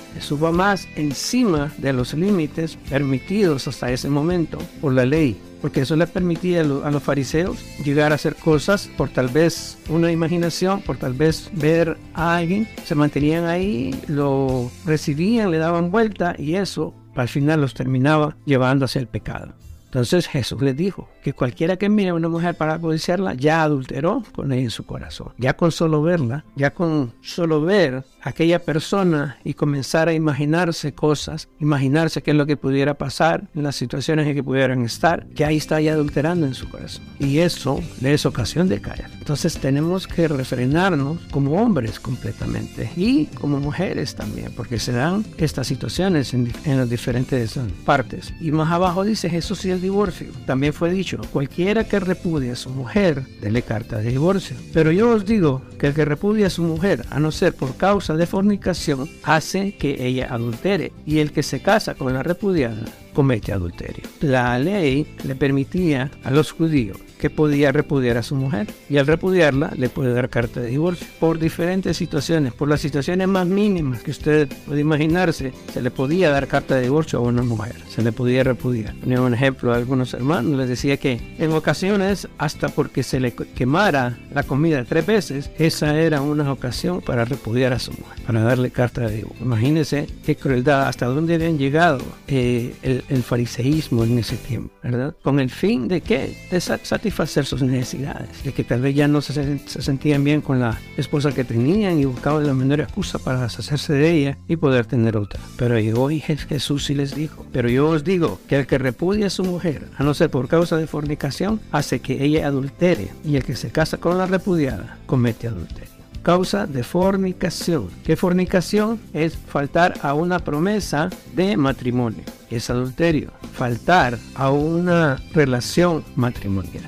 Va 0.43 0.53
más 0.53 0.87
encima 0.97 1.73
de 1.79 1.93
los 1.93 2.15
límites 2.15 2.77
permitidos 2.89 3.67
hasta 3.67 3.91
ese 3.91 4.09
momento 4.09 4.59
por 4.81 4.93
la 4.93 5.05
ley 5.05 5.41
porque 5.61 5.81
eso 5.81 5.97
les 5.97 6.09
permitía 6.09 6.61
a 6.61 6.91
los 6.91 7.03
fariseos 7.03 7.59
llegar 7.85 8.13
a 8.13 8.17
hacer 8.17 8.35
cosas 8.37 8.89
por 8.97 9.09
tal 9.09 9.29
vez 9.29 9.79
una 9.89 10.13
imaginación, 10.13 10.83
por 10.83 10.97
tal 10.99 11.15
vez 11.15 11.51
ver 11.53 11.97
a 12.15 12.37
alguien, 12.37 12.69
se 12.85 12.95
mantenían 12.95 13.45
ahí, 13.45 13.99
lo 14.07 14.71
recibían, 14.85 15.51
le 15.51 15.59
daban 15.59 15.91
vuelta 15.91 16.35
y 16.39 16.55
eso 16.55 16.95
al 17.17 17.29
final 17.29 17.61
los 17.61 17.75
terminaba 17.75 18.37
llevando 18.45 18.85
hacia 18.85 19.01
el 19.01 19.09
pecado. 19.09 19.55
Entonces 19.87 20.29
Jesús 20.29 20.61
les 20.63 20.77
dijo 20.77 21.09
cualquiera 21.33 21.77
que 21.77 21.89
mire 21.89 22.11
a 22.11 22.15
una 22.15 22.29
mujer 22.29 22.57
para 22.57 22.79
codiciarla 22.79 23.35
ya 23.35 23.63
adulteró 23.63 24.23
con 24.35 24.53
ella 24.53 24.63
en 24.63 24.71
su 24.71 24.85
corazón. 24.87 25.33
Ya 25.39 25.55
con 25.55 25.73
solo 25.73 26.03
verla, 26.03 26.45
ya 26.57 26.71
con 26.71 27.13
solo 27.21 27.63
ver 27.63 28.05
aquella 28.23 28.59
persona 28.59 29.39
y 29.45 29.55
comenzar 29.55 30.09
a 30.09 30.13
imaginarse 30.13 30.93
cosas, 30.93 31.49
imaginarse 31.61 32.23
qué 32.23 32.33
es 32.33 32.37
lo 32.37 32.47
que 32.47 32.57
pudiera 32.57 32.95
pasar 32.95 33.49
en 33.55 33.63
las 33.63 33.77
situaciones 33.77 34.27
en 34.27 34.35
que 34.35 34.43
pudieran 34.43 34.83
estar, 34.85 35.27
que 35.29 35.45
ahí 35.45 35.57
está 35.57 35.81
ya 35.81 35.93
adulterando 35.93 36.47
en 36.47 36.55
su 36.55 36.69
corazón. 36.69 37.05
Y 37.19 37.39
eso 37.39 37.81
le 38.01 38.15
es 38.15 38.27
ocasión 38.27 38.69
de 38.69 38.81
caer. 38.81 39.07
Entonces 39.19 39.59
tenemos 39.59 40.07
que 40.07 40.29
refrenarnos 40.29 41.19
como 41.31 41.63
hombres 41.63 42.01
completamente 42.01 42.91
y 42.97 43.27
como 43.27 43.61
mujeres 43.61 44.15
también, 44.15 44.53
porque 44.57 44.79
se 44.79 44.93
dan 44.93 45.25
estas 45.37 45.67
situaciones 45.67 46.35
en, 46.35 46.53
en 46.65 46.79
las 46.79 46.91
diferentes 46.91 47.59
partes. 47.85 48.33
Y 48.41 48.51
más 48.53 48.71
abajo 48.73 49.05
dice 49.05 49.31
Jesús 49.31 49.65
y 49.65 49.71
el 49.71 49.81
divorcio. 49.81 50.29
También 50.47 50.73
fue 50.73 50.91
dicho, 50.91 51.18
cualquiera 51.25 51.85
que 51.85 52.01
repudie 52.01 52.53
a 52.53 52.57
su 52.57 52.71
mujer, 52.71 53.23
dele 53.41 53.63
carta 53.63 53.99
de 53.99 54.11
divorcio. 54.11 54.57
Pero 54.73 54.93
yo 54.93 55.11
os 55.11 55.25
digo 55.25 55.63
que 55.79 55.89
el 55.89 55.95
que 55.95 56.05
repudie 56.05 56.45
a 56.45 56.51
su 56.51 56.63
mujer, 56.63 57.05
a 57.11 57.21
no 57.21 57.31
ser 57.31 57.55
por 57.55 57.77
causa 57.77 58.15
de 58.15 58.27
fornicación 58.27 59.09
hace 59.23 59.77
que 59.77 60.07
ella 60.07 60.29
adultere 60.31 60.93
y 61.07 61.19
el 61.19 61.33
que 61.33 61.43
se 61.43 61.61
casa 61.61 61.95
con 61.95 62.13
la 62.13 62.23
repudiada 62.23 62.85
comete 63.15 63.53
adulterio. 63.53 64.05
La 64.21 64.59
ley 64.59 65.07
le 65.25 65.35
permitía 65.35 66.11
a 66.25 66.31
los 66.31 66.53
judíos 66.53 66.99
que 67.19 67.31
podía 67.31 67.73
repudiar 67.73 68.17
a 68.17 68.23
su 68.23 68.35
mujer 68.35 68.69
y 68.89 68.97
al 68.97 69.07
repudiarla 69.07 69.73
le 69.77 69.89
puede 69.89 70.15
dar 70.15 70.31
carta 70.31 70.61
de 70.61 70.69
divorcio 70.69 71.07
por 71.19 71.39
diferentes 71.39 71.97
situaciones, 71.97 72.53
por 72.53 72.69
las 72.69 72.81
situaciones 72.81 73.29
más 73.29 73.47
mínimas 73.47 74.03
que 74.03 74.13
usted 74.13 74.49
puede 74.67 74.81
imaginarse, 74.81 75.53
se 75.73 75.83
le 75.83 75.91
podía 75.91 76.31
dar 76.31 76.47
carta 76.47 76.77
de 76.77 76.83
divorcio 76.83 77.19
a 77.19 77.23
una 77.23 77.43
mujer, 77.43 77.75
se 77.89 78.03
le 78.03 78.13
podía 78.13 78.45
repudiar. 78.45 78.95
Ponía 78.95 79.21
un 79.21 79.35
ejemplo 79.35 79.73
a 79.73 79.77
algunos 79.77 80.15
hermanos, 80.15 80.57
les 80.57 80.69
decía 80.69 80.97
que 80.97 81.21
en 81.39 81.53
ocasiones 81.53 82.29
hasta 82.39 82.69
porque 82.69 83.03
se 83.03 83.21
le 83.21 83.33
quemara 83.33 84.19
la 84.33 84.45
comida 84.45 84.85
tres 84.85 85.05
veces, 85.05 85.51
esa 85.59 85.99
era 85.99 86.23
una 86.23 86.53
ocasión 86.53 87.01
para 87.01 87.25
repudiar 87.25 87.73
a 87.73 87.79
su 87.79 87.93
mujer, 87.93 88.23
para 88.25 88.43
darle 88.43 88.71
carta 88.71 89.03
de 89.03 89.17
divorcio. 89.17 89.45
Imagínense 89.45 90.07
qué 90.25 90.37
crueldad, 90.37 90.87
hasta 90.87 91.07
dónde 91.07 91.35
habían 91.35 91.59
llegado 91.59 92.01
eh, 92.29 92.75
el, 92.83 93.05
el, 93.09 93.23
fariseísmo 93.23 94.05
en 94.05 94.19
ese 94.19 94.37
tiempo, 94.37 94.73
¿verdad? 94.83 95.15
Con 95.23 95.41
el 95.41 95.51
fin 95.51 95.89
de 95.89 96.01
qué? 96.01 96.37
De 96.51 96.61
satisfacer 96.61 97.08
satisfacer 97.09 97.47
sus 97.47 97.63
necesidades, 97.63 98.43
de 98.45 98.53
que 98.53 98.65
tal 98.65 98.83
vez 98.83 98.95
ya 98.95 99.09
no 99.09 99.21
se, 99.21 99.59
se, 99.67 99.83
sentían 99.83 100.25
bien 100.25 100.41
con 100.41 100.61
la 100.61 100.79
esposa 100.97 101.33
que 101.33 101.45
tenían 101.45 101.99
y 101.99 102.05
buscaban 102.05 102.47
la 102.47 102.55
menor 102.55 102.81
excusa 102.81 103.19
para 103.19 103.43
deshacerse 103.43 103.93
de 103.93 104.11
ella 104.11 104.39
y 104.47 104.57
poder 104.57 104.87
tener 104.87 105.17
otra. 105.17 105.41
Pero 105.57 105.79
llegó 105.79 106.11
y 106.11 106.21
Jesús 106.21 106.91
y 106.91 106.95
les 106.95 107.15
dijo, 107.15 107.47
pero 107.53 107.69
yo 107.69 107.89
os 107.89 108.05
digo 108.05 108.41
que 108.49 108.59
el 108.59 108.67
que 108.67 108.79
repudia 108.79 109.29
a 109.29 109.31
su 109.31 109.45
mujer, 109.45 109.89
a 109.97 110.05
no 110.05 110.15
ser 110.15 110.31
por 110.31 110.49
causa 110.49 110.77
de 110.77 110.87
fornicación, 110.87 111.61
hace 111.73 112.01
que 112.01 112.23
ella 112.25 112.47
adultere, 112.47 113.09
y 113.25 113.37
el 113.37 113.45
que 113.45 113.57
se 113.57 113.71
casa 113.71 113.97
con 113.99 114.19
la 114.19 114.27
repudiada 114.27 114.99
comete 115.07 115.49
adulterio 115.49 115.99
causa 116.23 116.67
de 116.67 116.83
fornicación. 116.83 117.89
¿Qué 118.05 118.15
fornicación? 118.15 119.01
Es 119.15 119.35
faltar 119.35 119.95
a 120.03 120.13
una 120.13 120.41
promesa 120.41 121.09
de 121.35 121.57
matrimonio. 121.57 122.23
Es 122.51 122.71
adulterio. 122.71 123.31
Faltar 123.53 124.19
a 124.35 124.51
una 124.51 125.21
relación 125.33 126.05
matrimonial. 126.17 126.85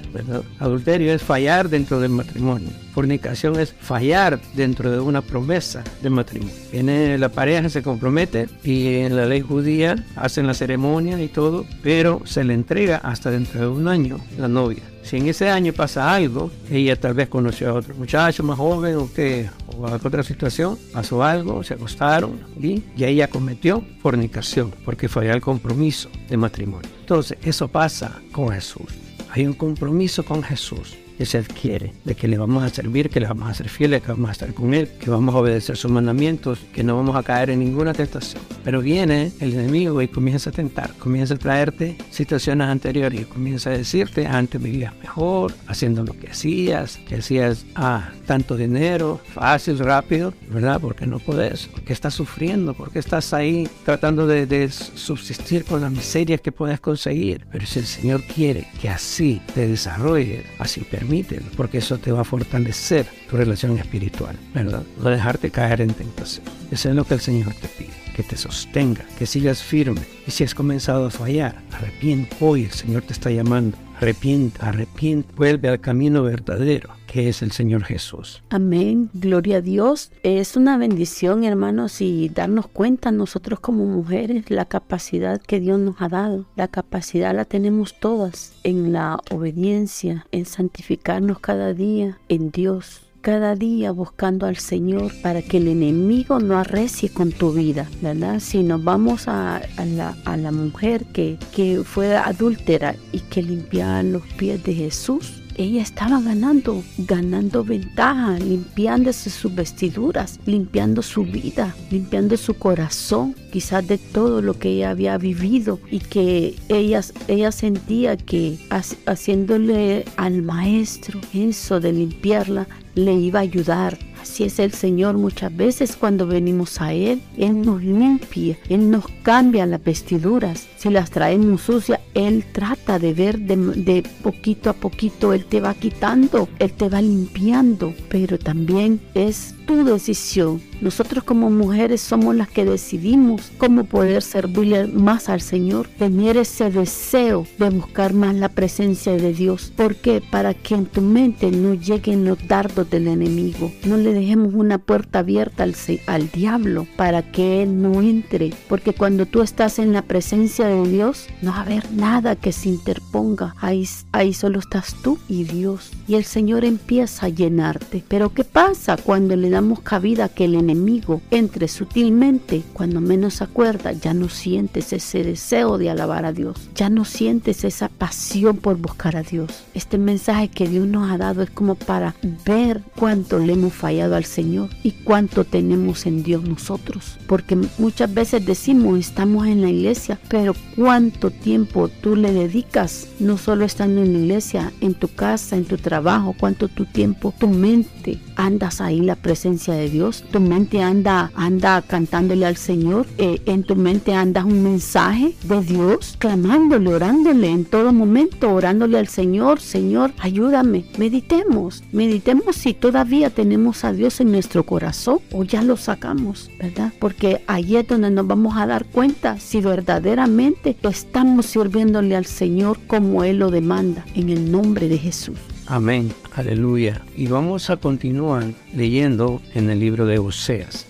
Adulterio 0.59 1.13
es 1.13 1.23
fallar 1.23 1.69
dentro 1.69 2.01
del 2.01 2.11
matrimonio. 2.11 2.69
Fornicación 2.95 3.59
es 3.59 3.73
fallar 3.73 4.41
dentro 4.55 4.91
de 4.91 5.01
una 5.01 5.23
promesa 5.23 5.85
de 6.03 6.11
matrimonio. 6.11 6.55
Viene 6.73 7.19
la 7.19 7.29
pareja, 7.29 7.69
se 7.69 7.83
compromete 7.83 8.49
y 8.65 8.97
en 8.97 9.17
la 9.17 9.27
ley 9.27 9.41
judía 9.41 10.05
hacen 10.17 10.47
la 10.47 10.55
ceremonia 10.55 11.21
y 11.23 11.29
todo, 11.29 11.67
pero 11.83 12.23
se 12.25 12.45
le 12.45 12.55
entrega 12.55 12.97
hasta 12.97 13.31
dentro 13.31 13.61
de 13.61 13.69
un 13.69 13.89
año 13.89 14.19
la 14.39 14.49
novia. 14.49 14.83
Si 15.03 15.17
en 15.17 15.29
ese 15.29 15.49
año 15.49 15.73
pasa 15.73 16.15
algo, 16.15 16.51
ella 16.71 16.95
tal 16.95 17.15
vez 17.15 17.29
conoció 17.29 17.71
a 17.71 17.75
otro 17.75 17.95
muchacho 17.95 18.43
más 18.43 18.59
joven 18.59 18.97
o 18.97 19.13
que 19.13 19.49
o 19.77 19.87
a 19.87 19.95
otra 19.95 20.23
situación, 20.23 20.79
pasó 20.93 21.23
algo, 21.23 21.63
se 21.63 21.75
acostaron 21.75 22.39
y, 22.61 22.83
ella 22.99 23.29
cometió 23.29 23.83
fornicación 24.03 24.73
porque 24.85 25.09
falló 25.09 25.33
el 25.33 25.41
compromiso 25.51 26.09
de 26.29 26.37
matrimonio. 26.37 26.89
Entonces, 27.01 27.37
eso 27.43 27.67
pasa 27.67 28.23
con 28.31 28.51
Jesús. 28.51 28.93
Hay 29.31 29.47
un 29.47 29.53
compromiso 29.53 30.25
con 30.25 30.45
Jesús 30.45 30.97
que 31.21 31.27
se 31.27 31.37
adquiere, 31.37 31.93
de 32.03 32.15
que 32.15 32.27
le 32.29 32.39
vamos 32.39 32.65
a 32.65 32.71
servir, 32.71 33.11
que 33.11 33.21
le 33.21 33.27
vamos 33.27 33.51
a 33.51 33.53
ser 33.53 33.69
fieles, 33.69 34.01
que 34.01 34.11
vamos 34.11 34.31
a 34.31 34.33
estar 34.33 34.55
con 34.55 34.73
Él, 34.73 34.89
que 34.99 35.11
vamos 35.11 35.35
a 35.35 35.39
obedecer 35.39 35.77
sus 35.77 35.91
mandamientos, 35.91 36.61
que 36.73 36.83
no 36.83 36.97
vamos 36.97 37.15
a 37.15 37.23
caer 37.23 37.51
en 37.51 37.59
ninguna 37.59 37.93
tentación. 37.93 38.43
Pero 38.65 38.81
viene 38.81 39.31
el 39.39 39.53
enemigo 39.53 40.01
y 40.01 40.09
comienza 40.09 40.49
a 40.49 40.55
tentar, 40.55 40.95
comienza 40.95 41.35
a 41.35 41.37
traerte 41.37 41.99
situaciones 42.11 42.69
anteriores 42.69 43.21
y 43.21 43.25
comienza 43.25 43.69
a 43.69 43.77
decirte, 43.77 44.27
antes 44.27 44.63
vivías 44.63 44.97
mejor, 44.97 45.53
haciendo 45.67 46.05
lo 46.05 46.15
que 46.15 46.29
hacías, 46.31 46.97
que 47.07 47.17
hacías 47.17 47.67
ah, 47.75 48.13
tanto 48.25 48.57
dinero, 48.57 49.21
fácil, 49.35 49.79
rápido, 49.79 50.33
¿verdad? 50.49 50.81
Porque 50.81 51.07
no 51.07 51.19
puedes, 51.19 51.67
porque 51.67 51.93
estás 51.93 52.15
sufriendo, 52.15 52.73
porque 52.73 52.99
estás 52.99 53.35
ahí 53.35 53.69
tratando 53.85 54.27
de, 54.27 54.47
de 54.47 54.71
subsistir 54.71 55.67
con 55.67 55.83
las 55.83 55.93
miserias 55.93 56.41
que 56.41 56.51
puedes 56.51 56.81
conseguir. 56.81 57.45
Pero 57.53 57.67
si 57.67 57.81
el 57.81 57.87
Señor 57.87 58.23
quiere 58.23 58.69
que 58.81 58.89
así 58.89 59.43
te 59.55 59.69
desarrolles, 59.69 60.47
así 60.59 60.81
permítelo, 61.11 61.47
porque 61.57 61.79
eso 61.79 61.99
te 61.99 62.13
va 62.13 62.21
a 62.21 62.25
fortalecer 62.25 63.05
tu 63.29 63.37
relación 63.37 63.77
espiritual, 63.77 64.37
¿verdad? 64.55 64.85
No 65.03 65.11
dejarte 65.11 65.51
caer 65.51 65.81
en 65.81 65.93
tentación. 65.93 66.47
Eso 66.71 66.89
es 66.89 66.95
lo 66.95 67.05
que 67.05 67.15
el 67.15 67.21
Señor 67.21 67.53
te 67.55 67.67
pide, 67.67 67.91
que 68.15 68.23
te 68.23 68.37
sostenga, 68.37 69.05
que 69.19 69.27
sigas 69.27 69.61
firme. 69.61 70.03
Y 70.25 70.31
si 70.31 70.45
has 70.45 70.55
comenzado 70.55 71.07
a 71.07 71.11
fallar, 71.11 71.61
arrepiente. 71.73 72.37
Hoy 72.39 72.65
el 72.65 72.71
Señor 72.71 73.03
te 73.03 73.13
está 73.13 73.31
llamando. 73.31 73.77
Arrepiente, 73.97 74.59
arrepiente, 74.63 75.35
vuelve 75.35 75.69
al 75.69 75.81
camino 75.81 76.23
verdadero 76.23 77.00
que 77.11 77.29
es 77.29 77.43
el 77.43 77.51
Señor 77.51 77.83
Jesús. 77.83 78.43
Amén, 78.51 79.11
gloria 79.15 79.57
a 79.57 79.61
Dios. 79.61 80.13
Es 80.23 80.57
una 80.57 80.79
bendición, 80.79 81.43
hermanos, 81.43 82.01
y 82.01 82.29
darnos 82.29 82.69
cuenta 82.69 83.11
nosotros 83.11 83.59
como 83.59 83.85
mujeres 83.85 84.49
la 84.49 84.65
capacidad 84.65 85.41
que 85.41 85.59
Dios 85.59 85.81
nos 85.81 86.01
ha 86.01 86.09
dado. 86.09 86.47
La 86.55 86.69
capacidad 86.69 87.35
la 87.35 87.45
tenemos 87.45 87.99
todas 87.99 88.53
en 88.63 88.93
la 88.93 89.19
obediencia, 89.31 90.27
en 90.31 90.47
santificarnos 90.47 91.41
cada 91.41 91.75
día 91.75 92.19
en 92.29 92.53
Dios 92.53 93.03
cada 93.21 93.55
día 93.55 93.93
buscando 93.93 94.47
al 94.47 94.57
Señor 94.57 95.13
para 95.21 95.43
que 95.43 95.59
el 95.59 95.69
enemigo 95.69 96.41
no 96.41 96.59
arrecie 96.59 97.11
con 97.11 97.33
tu 97.33 97.53
vida, 97.53 97.87
¿verdad? 98.01 98.41
Si 98.41 98.63
nos 98.63 98.83
vamos 98.83 99.29
a, 99.29 99.61
la, 99.77 100.53
mujer 100.53 101.05
que, 101.13 101.37
que 101.55 101.83
fue 101.85 102.17
adúltera 102.17 102.97
y 103.13 103.21
que 103.21 103.43
limpiaba 103.43 104.03
los 104.03 104.23
pies 104.39 104.65
de 104.65 104.75
Jesús, 104.75 105.40
ella 105.65 105.83
estaba 105.83 106.21
ganando, 106.21 106.83
ganando 106.99 107.65
ventaja, 107.65 108.39
limpiándose 108.39 109.31
sus 109.31 109.55
vestiduras, 109.55 110.39
limpiando 110.47 111.03
su 111.03 111.25
vida, 111.25 111.75
limpiando 111.91 112.37
su 112.37 112.55
corazón, 112.55 113.35
quizás 113.53 113.87
de 113.87 113.99
todo 113.99 114.43
lo 114.43 114.55
que 114.55 114.71
ella 114.71 114.91
había 114.91 115.19
vivido 115.19 115.79
y 115.91 116.01
que 116.01 116.57
ella, 116.69 117.03
ella 117.29 117.53
sentía 117.53 118.17
que 118.17 118.59
haciéndole 119.07 120.05
al 120.17 120.43
maestro 120.43 121.21
eso 121.35 121.81
de 121.81 121.93
limpiarla 121.93 122.67
le 122.95 123.15
iba 123.15 123.41
a 123.41 123.43
ayudar 123.43 123.99
Así 124.21 124.45
es 124.45 124.59
el 124.59 124.73
Señor 124.73 125.17
muchas 125.17 125.55
veces 125.57 125.97
cuando 125.97 126.27
venimos 126.27 126.81
a 126.81 126.93
Él. 126.93 127.23
Él 127.37 127.63
nos 127.63 127.83
limpia, 127.83 128.59
Él 128.69 128.91
nos 128.91 129.07
cambia 129.23 129.67
las 129.67 129.83
vestiduras. 129.83 130.69
Si 130.77 130.91
las 130.91 131.11
traemos 131.11 131.63
sucias, 131.63 132.01
Él 132.15 132.45
trata 132.53 132.99
de 132.99 133.15
ver 133.15 133.39
de, 133.39 133.57
de, 133.57 134.03
poquito 134.23 134.71
a 134.71 134.75
poquito, 134.75 135.33
Él 135.33 135.45
te 135.45 135.61
va 135.61 135.75
quitando, 135.75 136.49
Él 136.59 136.73
te 136.73 136.89
va 136.89 137.01
limpiando. 137.01 137.95
Pero 138.09 138.39
también 138.39 139.01
es 139.15 139.55
tu 139.71 139.85
decisión. 139.85 140.61
Nosotros 140.81 141.23
como 141.23 141.49
mujeres 141.49 142.01
somos 142.01 142.35
las 142.35 142.49
que 142.49 142.65
decidimos 142.65 143.53
cómo 143.57 143.85
poder 143.85 144.23
servirle 144.23 144.89
más 144.89 145.29
al 145.29 145.41
Señor, 145.41 145.87
tener 145.87 146.37
ese 146.37 146.71
deseo 146.71 147.47
de 147.59 147.71
buscar 147.71 148.13
más 148.13 148.35
la 148.35 148.49
presencia 148.49 149.13
de 149.13 149.33
Dios. 149.33 149.73
¿Por 149.77 149.95
qué? 149.95 150.21
Para 150.29 150.55
que 150.55 150.75
en 150.75 150.87
tu 150.87 151.03
mente 151.03 151.53
no 151.53 151.75
lleguen 151.75 152.25
los 152.25 152.39
dardos 152.49 152.91
del 152.91 153.07
enemigo. 153.07 153.71
No 153.85 153.97
le 153.97 154.13
dejemos 154.13 154.55
una 154.55 154.79
puerta 154.79 155.21
abierta 155.21 155.63
al, 155.63 155.77
al 156.07 156.31
diablo 156.31 156.89
para 156.97 157.31
que 157.31 157.63
Él 157.63 157.81
no 157.81 158.01
entre. 158.01 158.53
Porque 158.69 158.93
cuando 158.93 159.27
tú 159.27 159.43
estás 159.43 159.79
en 159.79 159.93
la 159.93 160.03
presencia 160.03 160.67
de 160.67 160.89
Dios, 160.89 161.29
no 161.43 161.53
va 161.53 161.59
a 161.59 161.63
haber 161.63 161.93
nada 161.93 162.35
que 162.35 162.51
se 162.51 162.71
interponga. 162.71 163.55
Ahí, 163.61 163.87
ahí 164.11 164.33
solo 164.33 164.59
estás 164.59 164.97
tú 165.03 165.19
y 165.29 165.45
Dios. 165.45 165.93
Y 166.09 166.17
el 166.17 166.25
Señor 166.25 166.65
empieza 166.65 167.27
a 167.27 167.29
llenarte. 167.29 168.03
Pero 168.09 168.31
¿qué 168.35 168.43
pasa 168.43 168.97
cuando 168.97 169.37
le 169.37 169.51
damos 169.51 169.60
damos 169.61 169.81
cabida 169.81 170.25
a 170.25 170.29
que 170.31 170.47
el 170.47 170.55
enemigo 170.55 171.21
entre 171.31 171.69
sutilmente, 171.69 172.63
cuando 172.73 173.03
menos 173.03 173.43
acuerda, 173.43 173.93
ya 173.93 174.15
no 174.15 174.31
sientes 174.31 174.95
ese 174.95 175.23
deseo 175.23 175.77
de 175.77 175.91
alabar 175.91 176.25
a 176.25 176.33
Dios, 176.33 176.71
ya 176.75 176.89
no 176.89 177.05
sientes 177.05 177.65
esa 177.65 177.91
pasión 177.91 178.57
por 178.57 178.79
buscar 178.79 179.19
a 179.19 179.23
Dios. 179.23 179.65
Este 179.75 179.99
mensaje 179.99 180.49
que 180.49 180.67
Dios 180.67 180.87
nos 180.87 181.11
ha 181.11 181.19
dado 181.19 181.43
es 181.43 181.51
como 181.51 181.75
para 181.75 182.15
ver 182.47 182.81
cuánto 182.97 183.39
le 183.39 183.53
hemos 183.53 183.75
fallado 183.75 184.17
al 184.17 184.25
Señor 184.25 184.71
y 184.83 184.93
cuánto 184.93 185.45
tenemos 185.45 186.07
en 186.07 186.23
Dios 186.23 186.43
nosotros. 186.43 187.19
Porque 187.27 187.59
muchas 187.77 188.15
veces 188.15 188.47
decimos, 188.47 188.99
estamos 188.99 189.47
en 189.47 189.61
la 189.61 189.69
iglesia, 189.69 190.19
pero 190.31 190.55
cuánto 190.75 191.31
tiempo 191.31 191.91
tú 192.01 192.17
le 192.17 192.33
dedicas, 192.33 193.09
no 193.19 193.37
solo 193.37 193.67
estando 193.67 194.01
en 194.03 194.15
la 194.15 194.19
iglesia, 194.21 194.73
en 194.81 194.95
tu 194.95 195.09
casa, 195.09 195.57
en 195.57 195.67
tu 195.67 195.77
trabajo, 195.77 196.35
cuánto 196.41 196.69
tu 196.69 196.87
tiempo, 196.87 197.35
tu 197.39 197.49
mente 197.49 198.19
andas 198.37 198.81
ahí 198.81 199.01
la 199.01 199.17
presencia 199.17 199.50
de 199.51 199.91
Dios, 199.91 200.25
tu 200.31 200.41
mente 200.41 200.81
anda, 200.81 201.33
anda 201.35 201.83
cantándole 201.83 202.47
al 202.47 202.57
Señor, 202.57 203.07
eh, 203.19 203.41
en 203.47 203.65
tu 203.65 203.75
mente 203.75 204.15
andas 204.15 204.45
un 204.45 204.63
mensaje 204.63 205.35
de 205.43 205.61
Dios, 205.61 206.15
clamándole, 206.19 206.95
orándole 206.95 207.49
en 207.49 207.65
todo 207.65 207.93
momento, 207.93 208.53
orándole 208.53 208.99
al 208.99 209.09
Señor, 209.09 209.61
Señor, 209.61 210.13
ayúdame. 210.21 210.85
Meditemos, 210.99 211.83
meditemos 211.91 212.57
si 212.57 212.75
todavía 212.75 213.31
tenemos 213.31 213.85
a 213.85 213.93
Dios 213.93 214.21
en 214.21 214.31
nuestro 214.31 214.65
corazón 214.65 215.19
o 215.33 215.43
ya 215.43 215.63
lo 215.63 215.77
sacamos, 215.77 216.51
¿verdad? 216.59 216.93
Porque 217.01 217.43
ahí 217.49 217.77
es 217.77 217.89
donde 217.89 218.11
nos 218.11 218.27
vamos 218.27 218.57
a 218.57 218.67
dar 218.67 218.85
cuenta 218.85 219.39
si 219.41 219.61
verdaderamente 219.61 220.77
estamos 220.83 221.47
sirviéndole 221.47 222.15
al 222.15 222.27
Señor 222.27 222.79
como 222.87 223.25
Él 223.25 223.41
lo 223.41 223.51
demanda, 223.51 224.05
en 224.15 224.31
el 224.31 224.53
nombre 224.53 224.89
de 224.89 224.99
Jesús. 224.99 225.39
Amén, 225.71 226.13
aleluya. 226.35 227.01
Y 227.17 227.29
vamos 227.29 227.71
a 227.71 227.77
continuar 227.77 228.43
leyendo 228.75 229.41
en 229.55 229.71
el 229.71 229.79
libro 229.79 230.05
de 230.05 230.19
Oseas. 230.19 230.85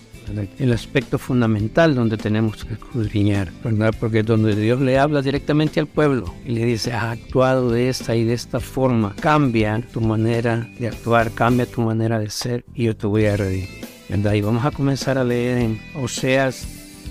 El 0.57 0.73
aspecto 0.73 1.19
fundamental 1.19 1.93
donde 1.93 2.17
tenemos 2.17 2.65
que 2.65 2.73
escudriñar, 2.73 3.51
¿verdad? 3.63 3.93
Porque 3.99 4.23
donde 4.23 4.55
Dios 4.55 4.81
le 4.81 4.97
habla 4.97 5.21
directamente 5.21 5.79
al 5.79 5.85
pueblo 5.85 6.33
y 6.47 6.53
le 6.53 6.65
dice, 6.65 6.93
has 6.93 7.03
actuado 7.03 7.69
de 7.69 7.89
esta 7.89 8.15
y 8.15 8.23
de 8.23 8.33
esta 8.33 8.59
forma, 8.59 9.15
cambia 9.19 9.79
tu 9.93 10.01
manera 10.01 10.67
de 10.79 10.87
actuar, 10.87 11.29
cambia 11.29 11.67
tu 11.67 11.81
manera 11.81 12.17
de 12.17 12.31
ser 12.31 12.65
y 12.73 12.85
yo 12.85 12.95
te 12.95 13.05
voy 13.05 13.25
a 13.25 13.37
redimir. 13.37 13.69
¿verdad? 14.09 14.33
Y 14.33 14.41
vamos 14.41 14.65
a 14.65 14.71
comenzar 14.71 15.19
a 15.19 15.23
leer 15.23 15.59
en 15.59 15.79
Oseas 15.93 16.65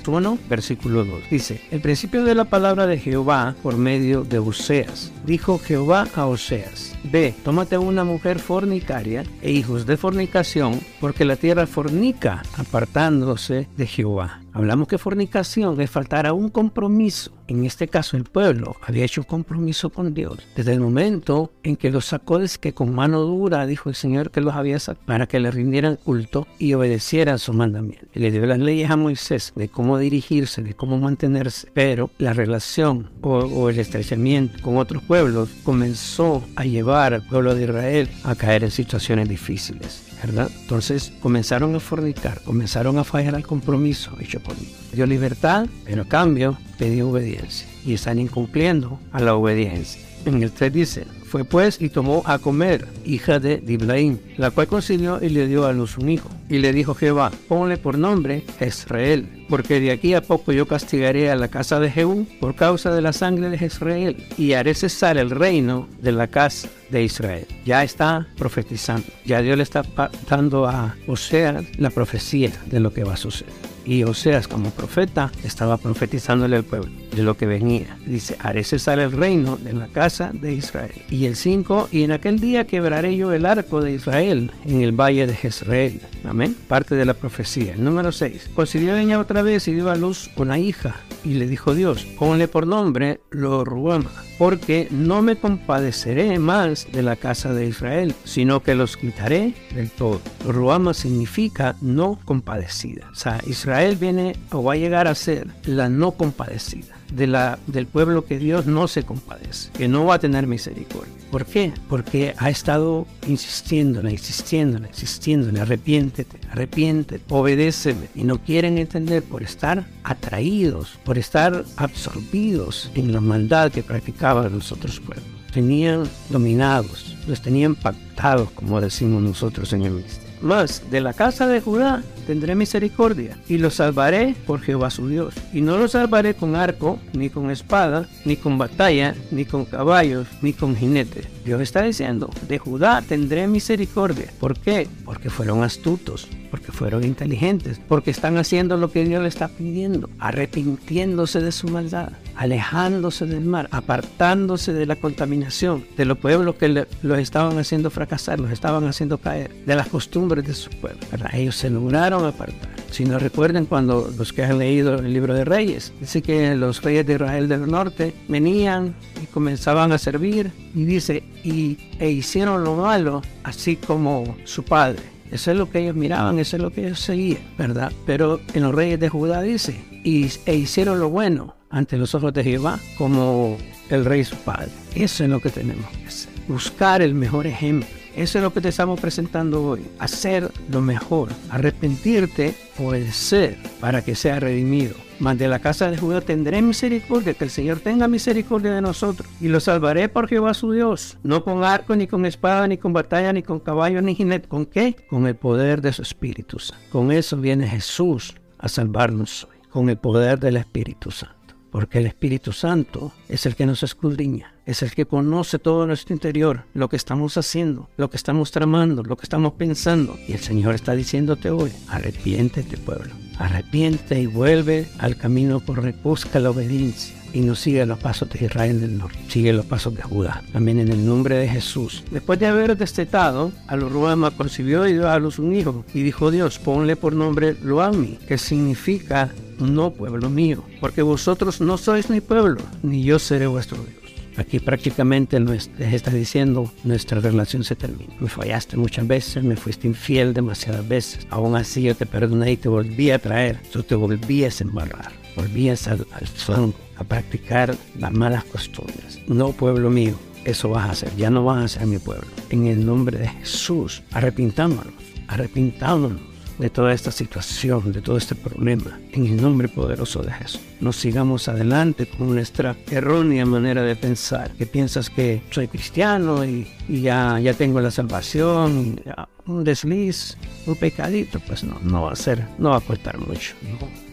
1, 0.05 0.39
versículo 0.49 1.05
2. 1.05 1.31
Dice, 1.31 1.61
el 1.71 1.81
principio 1.81 2.25
de 2.25 2.35
la 2.35 2.47
palabra 2.47 2.89
de 2.89 2.99
Jehová 2.99 3.55
por 3.63 3.77
medio 3.77 4.25
de 4.25 4.41
Oseas. 4.41 5.13
Dijo 5.25 5.59
Jehová 5.59 6.09
a 6.17 6.27
Oseas, 6.27 6.90
ve, 7.05 7.35
tómate 7.45 7.79
una 7.79 8.05
mujer 8.05 8.39
fornicaria 8.39 9.25
e 9.43 9.51
hijos 9.51 9.87
de 9.87 9.97
fornicación, 9.97 10.81
porque 11.01 11.25
la 11.25 11.37
tierra 11.37 11.67
fornica 11.67 12.43
apartándose 12.57 13.69
de 13.77 13.87
Jehová. 13.87 14.41
Hablamos 14.53 14.89
que 14.89 14.99
fornicación 14.99 15.81
es 15.81 15.91
faltar 15.91 16.27
a 16.27 16.33
un 16.33 16.49
compromiso. 16.49 17.33
En 17.47 17.65
este 17.65 17.89
caso 17.89 18.17
el 18.17 18.25
pueblo 18.25 18.77
había 18.83 19.05
hecho 19.05 19.21
un 19.21 19.27
compromiso 19.27 19.91
con 19.91 20.13
Dios. 20.13 20.39
Desde 20.57 20.73
el 20.73 20.81
momento 20.81 21.53
en 21.63 21.77
que 21.77 21.91
los 21.91 22.07
sacó 22.07 22.39
es 22.41 22.59
que 22.59 22.73
con 22.73 22.95
mano 22.95 23.21
dura 23.21 23.67
dijo 23.67 23.89
el 23.89 23.95
Señor 23.95 24.31
que 24.31 24.41
los 24.41 24.55
había 24.55 24.79
sacado 24.79 25.07
para 25.07 25.27
que 25.27 25.41
le 25.41 25.51
rindieran 25.51 25.97
culto 25.97 26.47
y 26.59 26.75
obedecieran 26.75 27.39
su 27.39 27.53
mandamiento. 27.53 28.07
Y 28.15 28.21
le 28.21 28.31
dio 28.31 28.45
las 28.47 28.59
leyes 28.59 28.91
a 28.91 28.97
Moisés 28.97 29.53
de 29.55 29.69
cómo 29.69 29.99
dirigirse, 29.99 30.63
de 30.63 30.75
cómo 30.75 30.99
mantenerse. 30.99 31.69
Pero 31.73 32.11
la 32.19 32.33
relación 32.33 33.11
o, 33.21 33.39
o 33.39 33.69
el 33.69 33.79
estrechamiento 33.79 34.63
con 34.63 34.77
otros 34.77 35.03
pueblos 35.03 35.49
comenzó 35.65 36.45
a 36.57 36.65
llevar 36.65 36.90
al 36.95 37.23
pueblo 37.23 37.55
de 37.55 37.65
Israel 37.65 38.09
a 38.25 38.35
caer 38.35 38.65
en 38.65 38.71
situaciones 38.71 39.29
difíciles. 39.29 40.11
¿verdad? 40.23 40.51
Entonces 40.61 41.13
comenzaron 41.21 41.75
a 41.75 41.81
fornicar, 41.81 42.41
comenzaron 42.43 42.99
a 42.99 43.05
fallar 43.05 43.35
al 43.35 43.47
compromiso 43.47 44.17
hecho 44.21 44.41
por 44.41 44.59
mí. 44.59 44.69
Dio 44.93 45.07
libertad, 45.07 45.67
pero 45.85 46.03
a 46.03 46.09
cambio 46.09 46.59
pedí 46.79 47.01
obediencia 47.01 47.67
y 47.85 47.95
están 47.95 48.19
incumpliendo 48.19 48.99
a 49.13 49.21
la 49.21 49.35
obediencia. 49.35 50.10
En 50.27 50.43
el 50.43 50.53
3 50.53 50.73
dice, 50.73 51.07
fue 51.31 51.45
pues 51.45 51.81
y 51.81 51.89
tomó 51.89 52.23
a 52.27 52.39
comer, 52.41 52.89
hija 53.05 53.39
de 53.39 53.59
Diblaim, 53.59 54.19
la 54.37 54.51
cual 54.51 54.67
concilió 54.67 55.23
y 55.23 55.29
le 55.29 55.47
dio 55.47 55.65
a 55.65 55.73
luz 55.73 55.97
un 55.97 56.09
hijo. 56.09 56.29
Y 56.49 56.59
le 56.59 56.73
dijo 56.73 56.95
Jehová, 56.95 57.31
ponle 57.47 57.77
por 57.77 57.97
nombre 57.97 58.43
Israel, 58.61 59.47
porque 59.49 59.79
de 59.79 59.93
aquí 59.93 60.13
a 60.15 60.23
poco 60.23 60.51
yo 60.51 60.67
castigaré 60.67 61.31
a 61.31 61.37
la 61.37 61.47
casa 61.47 61.79
de 61.79 61.89
Jehú 61.89 62.27
por 62.41 62.57
causa 62.57 62.93
de 62.93 63.01
la 63.01 63.13
sangre 63.13 63.49
de 63.49 63.65
Israel, 63.65 64.27
y 64.37 64.55
haré 64.55 64.75
cesar 64.75 65.19
el 65.19 65.31
reino 65.31 65.89
de 66.03 66.11
la 66.11 66.27
casa 66.27 66.69
de 66.91 67.05
Israel. 67.05 67.47
Ya 67.65 67.85
está 67.85 68.27
profetizando, 68.37 69.07
ya 69.25 69.41
Dios 69.41 69.57
le 69.57 69.63
está 69.63 69.85
dando 70.29 70.67
a 70.67 70.97
Oseas 71.07 71.65
la 71.79 71.91
profecía 71.91 72.51
de 72.67 72.81
lo 72.81 72.93
que 72.93 73.05
va 73.05 73.15
a 73.15 73.17
suceder. 73.17 73.53
Y 73.85 74.03
Oseas 74.03 74.49
como 74.49 74.71
profeta 74.71 75.31
estaba 75.45 75.79
profetizándole 75.79 76.57
al 76.57 76.65
pueblo 76.65 77.00
de 77.15 77.23
lo 77.23 77.37
que 77.37 77.47
venía. 77.47 77.97
Dice, 78.07 78.37
haré 78.39 78.65
cesar 78.65 78.99
el 78.99 79.13
reino 79.13 79.57
de 79.57 79.73
la 79.73 79.89
casa 79.89 80.31
de 80.33 80.53
Israel. 80.53 80.93
Y 81.09 81.27
el 81.27 81.37
5, 81.37 81.89
y 81.93 82.03
en 82.03 82.13
aquel 82.13 82.41
día 82.41 82.67
quebraré 82.67 83.17
yo 83.17 83.33
el 83.33 83.47
arco 83.47 83.81
de 83.81 83.93
Israel 83.93 84.51
en 84.65 84.83
el 84.83 84.93
valle 84.93 85.27
de 85.27 85.35
Jezreel. 85.35 86.01
Amén. 86.25 86.57
Parte 86.69 86.95
de 86.95 87.05
la 87.05 87.15
profecía. 87.15 87.75
El 87.75 87.85
número 87.85 88.13
6. 88.13 88.51
Concibió 88.55 88.97
ella 88.97 89.19
otra 89.19 89.43
vez 89.43 89.69
y 89.69 89.75
dio 89.75 89.91
a 89.91 89.97
luz 89.97 90.31
una 90.37 90.59
hija. 90.59 90.97
Y 91.25 91.35
le 91.35 91.47
dijo 91.47 91.75
Dios, 91.75 92.07
ponle 92.19 92.49
por 92.49 92.67
nombre 92.67 93.21
Lo 93.31 93.65
Ruama, 93.65 94.11
porque 94.39 94.89
no 94.91 95.21
me 95.21 95.37
compadeceré 95.37 96.39
más 96.39 96.87
de 96.91 97.03
la 97.03 97.17
casa 97.17 97.53
de 97.53 97.67
Israel, 97.67 98.15
sino 98.25 98.63
que 98.63 98.75
los 98.75 98.97
quitaré 98.97 99.55
del 99.75 99.91
todo. 99.91 100.21
Ruama 100.47 100.95
significa 100.95 101.77
no 101.83 102.19
compadecida. 102.25 103.11
O 103.13 103.15
sea, 103.15 103.39
Israel 103.47 103.97
viene 103.97 104.37
o 104.51 104.63
va 104.63 104.75
a 104.75 104.77
llegar 104.77 105.09
a 105.09 105.15
ser 105.15 105.49
la 105.65 105.91
no 105.91 106.13
compadecida 106.13 107.00
de 107.13 107.27
la, 107.27 107.59
del 107.67 107.87
pueblo 107.87 108.25
que 108.25 108.39
Dios 108.39 108.67
no 108.67 108.89
se 108.89 109.03
compadece, 109.05 109.71
que 109.73 109.89
no 109.89 110.05
va 110.05 110.15
a 110.15 110.19
tener 110.19 110.47
misericordia. 110.47 111.13
¿Por 111.31 111.47
qué? 111.47 111.73
Porque 111.89 112.35
ha 112.39 112.51
estado 112.51 113.07
insistiéndole, 113.29 114.11
insistiéndole, 114.11 114.89
insistiéndole, 114.89 115.61
arrepiéntete, 115.61 116.39
arrepiéntete, 116.51 117.25
obedéceme. 117.29 118.09
Y 118.15 118.25
no 118.25 118.39
quieren 118.39 118.79
entender 118.79 119.23
por 119.23 119.43
estar 119.43 119.87
atraídos, 120.03 120.99
por 121.05 121.19
estar 121.19 121.65
absorbidos 121.77 122.91
en 122.95 123.13
la 123.13 123.21
maldad 123.21 123.71
que 123.71 123.83
practicaban 123.83 124.53
los 124.53 124.73
otros 124.73 124.99
pueblos. 124.99 125.25
Tenían 125.53 126.09
dominados, 126.31 127.17
los 127.27 127.43
tenían 127.43 127.75
pactados, 127.75 128.51
como 128.51 128.81
decimos 128.81 129.23
nosotros 129.23 129.73
en 129.73 129.83
el 129.83 129.93
ministerio. 129.93 130.31
Más 130.43 130.83
de 130.91 131.01
la 131.01 131.13
casa 131.13 131.47
de 131.47 131.61
Judá 131.61 132.03
tendré 132.21 132.55
misericordia 132.55 133.37
y 133.49 133.59
los 133.59 133.75
salvaré 133.75 134.35
por 134.47 134.61
Jehová 134.61 134.91
su 134.91 135.09
Dios. 135.09 135.35
Y 135.53 135.61
no 135.61 135.77
los 135.77 135.93
salvaré 135.93 136.35
con 136.35 136.57
arco, 136.57 136.99
ni 137.13 137.31
con 137.31 137.51
espada, 137.51 138.09
ni 138.25 138.37
con 138.37 138.59
batalla, 138.59 139.15
ni 139.31 139.45
con 139.45 139.65
caballos, 139.65 140.27
ni 140.43 140.53
con 140.53 140.77
jinete. 140.77 141.25
Dios 141.45 141.61
está 141.61 141.83
diciendo, 141.83 142.31
de 142.49 142.59
Judá 142.59 143.03
tendré 143.07 143.47
misericordia. 143.49 144.33
¿Por 144.39 144.59
qué? 144.59 144.87
Porque 145.05 145.31
fueron 145.31 145.65
astutos, 145.65 146.29
porque 146.51 146.73
fueron 146.73 147.05
inteligentes, 147.05 147.81
porque 147.89 148.11
están 148.11 148.37
haciendo 148.37 148.77
lo 148.77 148.91
que 148.91 149.05
Dios 149.05 149.23
le 149.23 149.29
está 149.29 149.49
pidiendo, 149.49 150.11
arrepintiéndose 150.19 151.41
de 151.41 151.53
su 151.53 151.69
maldad, 151.69 152.11
alejándose 152.37 153.27
del 153.27 153.45
mar, 153.45 153.69
apartándose 153.71 154.73
de 154.73 154.87
la 154.87 154.97
contaminación, 154.97 155.85
de 155.97 156.05
los 156.05 156.19
pueblos 156.19 156.57
que 156.57 156.69
los 156.69 157.19
estaban 157.19 157.59
haciendo 157.59 157.91
fracasar, 157.91 158.41
los 158.41 158.51
estaban 158.51 158.87
haciendo 158.87 159.19
caer, 159.19 159.51
de 159.65 159.75
las 159.75 159.89
costumbres 159.89 160.47
de 160.47 160.55
su 160.55 160.71
pueblo. 160.71 161.01
Ellos 161.33 161.57
se 161.57 161.71
lograron 161.71 162.20
apartar. 162.29 162.71
Si 162.91 163.05
no 163.05 163.19
recuerden 163.19 163.67
cuando 163.67 164.13
los 164.17 164.33
que 164.33 164.43
han 164.43 164.59
leído 164.59 164.97
el 164.97 165.13
libro 165.13 165.33
de 165.33 165.45
Reyes, 165.45 165.93
dice 166.01 166.23
que 166.23 166.57
los 166.57 166.83
reyes 166.83 167.07
de 167.07 167.15
Israel 167.15 167.49
del 167.49 167.71
norte 167.71 168.13
venían 168.29 168.95
y 169.23 169.27
comenzaban 169.27 169.93
a 169.93 169.99
servir 169.99 170.51
y 170.75 170.85
dice, 170.85 171.23
y, 171.45 171.79
e 172.01 172.11
hicieron 172.11 172.65
lo 172.65 172.75
malo 172.75 173.23
así 173.45 173.77
como 173.77 174.37
su 174.45 174.65
padre. 174.65 175.03
Eso 175.31 175.53
es 175.53 175.57
lo 175.57 175.71
que 175.71 175.79
ellos 175.79 175.95
miraban, 175.95 176.41
eso 176.41 176.57
es 176.57 176.63
lo 176.63 176.71
que 176.71 176.87
ellos 176.87 176.99
seguían, 176.99 177.43
¿verdad? 177.57 177.93
Pero 178.07 178.41
en 178.55 178.65
los 178.65 178.75
reyes 178.75 178.99
de 178.99 179.09
Judá 179.09 179.41
dice, 179.41 179.81
y, 180.03 180.29
e 180.47 180.57
hicieron 180.57 180.99
lo 180.99 181.11
bueno 181.11 181.55
ante 181.71 181.97
los 181.97 182.17
ojos 182.17 182.35
de 182.35 182.43
Jehová 182.43 182.81
como 182.99 183.57
el 183.89 184.05
rey 184.05 184.25
su 184.25 184.37
padre. 184.37 184.71
Eso 184.97 185.23
es 185.23 185.31
lo 185.31 185.41
que 185.41 185.51
tenemos 185.51 185.89
que 185.91 186.07
hacer. 186.07 186.31
Buscar 186.49 187.03
el 187.03 187.15
mejor 187.15 187.47
ejemplo. 187.47 188.00
Eso 188.21 188.37
es 188.37 188.45
lo 188.45 188.53
que 188.53 188.61
te 188.61 188.69
estamos 188.69 189.01
presentando 189.01 189.65
hoy. 189.65 189.81
Hacer 189.99 190.53
lo 190.71 190.83
mejor. 190.83 191.31
Arrepentirte, 191.49 192.55
obedecer 192.79 193.57
para 193.81 194.05
que 194.05 194.15
sea 194.15 194.39
redimido. 194.39 194.95
Mas 195.21 195.39
de 195.39 195.49
la 195.49 195.59
casa 195.59 195.91
de 195.91 195.97
Judá 195.97 196.21
tendré 196.21 196.61
misericordia, 196.61 197.33
que 197.33 197.45
el 197.45 197.51
Señor 197.51 197.81
tenga 197.81 198.09
misericordia 198.09 198.73
de 198.73 198.83
nosotros. 198.83 199.27
Y 199.41 199.49
lo 199.49 199.59
salvaré 199.59 200.11
por 200.11 200.29
Jehová 200.29 200.53
su 200.53 200.71
Dios. 200.71 201.17
No 201.23 201.45
con 201.45 201.65
arco, 201.65 201.97
ni 201.97 202.07
con 202.07 202.27
espada, 202.27 202.69
ni 202.69 202.77
con 202.77 202.93
batalla, 202.93 203.33
ni 203.33 203.43
con 203.43 203.59
caballo, 203.59 204.03
ni 204.03 204.15
jinete. 204.15 204.49
¿Con 204.49 204.67
qué? 204.67 204.97
Con 205.09 205.27
el 205.27 205.37
poder 205.37 205.81
de 205.81 205.95
su 205.95 206.03
Espíritu 206.03 206.59
Santo. 206.59 206.85
Con 206.93 207.13
eso 207.13 207.39
viene 207.39 207.67
Jesús 207.67 208.35
a 208.59 208.69
salvarnos 208.69 209.45
hoy. 209.45 209.57
Con 209.71 209.89
el 209.89 209.97
poder 209.97 210.39
del 210.39 210.59
Espíritu 210.59 211.11
Santo 211.11 211.41
porque 211.71 211.99
el 211.99 212.07
Espíritu 212.07 212.53
Santo 212.53 213.13
es 213.29 213.47
el 213.47 213.55
que 213.55 213.67
nos 213.67 213.83
escudriña, 213.83 214.50
es 214.71 214.83
el 214.83 214.93
que 214.93 215.07
conoce 215.07 215.59
todo 215.59 215.87
nuestro 215.87 216.15
interior, 216.15 216.65
lo 216.75 216.89
que 216.89 216.97
estamos 216.97 217.37
haciendo, 217.37 217.89
lo 217.97 218.11
que 218.11 218.17
estamos 218.17 218.51
tramando, 218.51 219.03
lo 219.03 219.17
que 219.17 219.25
estamos 219.25 219.55
pensando. 219.55 220.17
Y 220.29 220.33
el 220.33 220.41
Señor 220.41 220.75
está 220.75 220.93
diciéndote 220.95 221.51
hoy, 221.51 221.73
arrepiéntete 221.89 222.77
pueblo, 222.77 223.13
arrepiente 223.39 224.21
y 224.21 224.27
vuelve 224.27 224.89
al 224.99 225.17
camino 225.17 225.61
correcto, 225.65 226.01
busca 226.03 226.39
la 226.39 226.51
obediencia 226.51 227.17
y 227.33 227.41
no 227.41 227.55
sigue 227.55 227.85
los 227.87 227.99
pasos 227.99 228.29
de 228.31 228.45
Israel 228.45 228.81
del 228.81 228.99
norte, 228.99 229.19
sigue 229.29 229.53
los 229.53 229.67
pasos 229.67 229.95
de 229.95 230.03
Judá. 230.03 230.43
También 230.53 230.81
en 230.81 230.89
el 230.89 231.05
nombre 231.05 231.37
de 231.37 231.49
Jesús. 231.49 232.05
Después 232.11 232.39
de 232.39 232.47
haber 232.47 232.77
destetado, 232.77 233.53
a 233.67 233.77
los 233.77 233.93
Ruama 233.93 234.31
concibió 234.31 234.87
y 234.87 234.95
dio 234.95 235.09
a 235.09 235.19
luz 235.19 235.39
un 235.39 235.55
hijo. 235.55 235.85
Y 235.95 236.03
dijo 236.03 236.31
Dios, 236.31 236.59
ponle 236.59 236.97
por 236.97 237.13
nombre 237.13 237.57
Loami, 237.63 238.19
que 238.27 238.39
significa 238.39 239.33
no 239.59 239.93
pueblo 239.93 240.31
mío, 240.31 240.65
porque 240.81 241.03
vosotros 241.03 241.61
no 241.61 241.77
sois 241.77 242.09
mi 242.09 242.21
pueblo, 242.21 242.61
ni 242.83 243.03
yo 243.03 243.19
seré 243.19 243.47
vuestro 243.47 243.79
Dios. 243.79 244.10
Aquí 244.37 244.59
prácticamente 244.59 245.39
les 245.41 245.71
está 245.79 246.11
diciendo, 246.11 246.73
nuestra 246.85 247.21
relación 247.21 247.65
se 247.65 247.77
termina. 247.77 248.15
Me 248.21 248.29
fallaste 248.29 248.77
muchas 248.77 249.07
veces, 249.07 249.43
me 249.45 249.57
fuiste 249.57 249.87
infiel 249.87 250.33
demasiadas 250.35 250.87
veces. 250.89 251.27
Aún 251.31 251.57
así 251.57 251.83
yo 251.83 251.95
te 251.95 252.07
perdoné 252.07 252.53
y 252.53 252.57
te 252.57 252.69
volví 252.69 253.11
a 253.11 253.19
traer. 253.19 253.61
Tú 253.73 253.83
te 253.83 253.95
volvías 253.95 254.61
a 254.61 254.65
embarrar, 254.65 255.13
volvías 255.37 255.89
al, 255.89 256.07
al 256.13 256.75
a 256.97 257.05
practicar 257.05 257.75
las 257.99 258.13
malas 258.13 258.45
costumbres. 258.45 259.21
No, 259.27 259.53
pueblo 259.53 259.91
mío, 259.91 260.15
eso 260.45 260.69
vas 260.69 260.89
a 260.89 260.93
hacer, 260.93 261.17
ya 261.17 261.31
no 261.31 261.45
vas 261.45 261.65
a 261.65 261.69
ser 261.81 261.87
mi 261.87 261.99
pueblo. 261.99 262.27
En 262.51 262.67
el 262.67 262.85
nombre 262.85 263.19
de 263.19 263.29
Jesús, 263.29 264.03
arrepintámonos, 264.13 264.93
arrepintámonos 265.29 266.30
de 266.61 266.69
toda 266.69 266.93
esta 266.93 267.11
situación, 267.11 267.91
de 267.91 268.03
todo 268.03 268.19
este 268.19 268.35
problema, 268.35 269.01
en 269.13 269.27
el 269.27 269.41
nombre 269.41 269.69
poderoso 269.69 270.23
de 270.23 270.31
Jesús. 270.31 270.61
No 270.81 270.93
sigamos 270.93 271.49
adelante 271.49 272.07
con 272.07 272.29
nuestra 272.29 272.77
errónea 272.91 273.47
manera 273.47 273.83
de 273.83 273.97
pensar, 273.97 274.51
que 274.53 274.67
piensas 274.67 275.09
que 275.09 275.43
soy 275.51 275.69
cristiano 275.69 276.45
y, 276.45 276.69
ya, 276.89 277.41
ya 277.41 277.55
tengo 277.55 277.81
la 277.81 277.91
salvación, 277.91 279.01
un 279.47 279.65
desliz, 279.65 280.37
un 280.67 280.77
pecadito, 280.77 281.41
pues 281.41 281.65
no, 281.65 281.79
no 281.83 282.03
va 282.03 282.13
a 282.13 282.17
ser, 282.17 282.47
no 282.59 282.71
va 282.71 282.77
a 282.77 282.81
costar 282.81 283.19
mucho. 283.19 283.55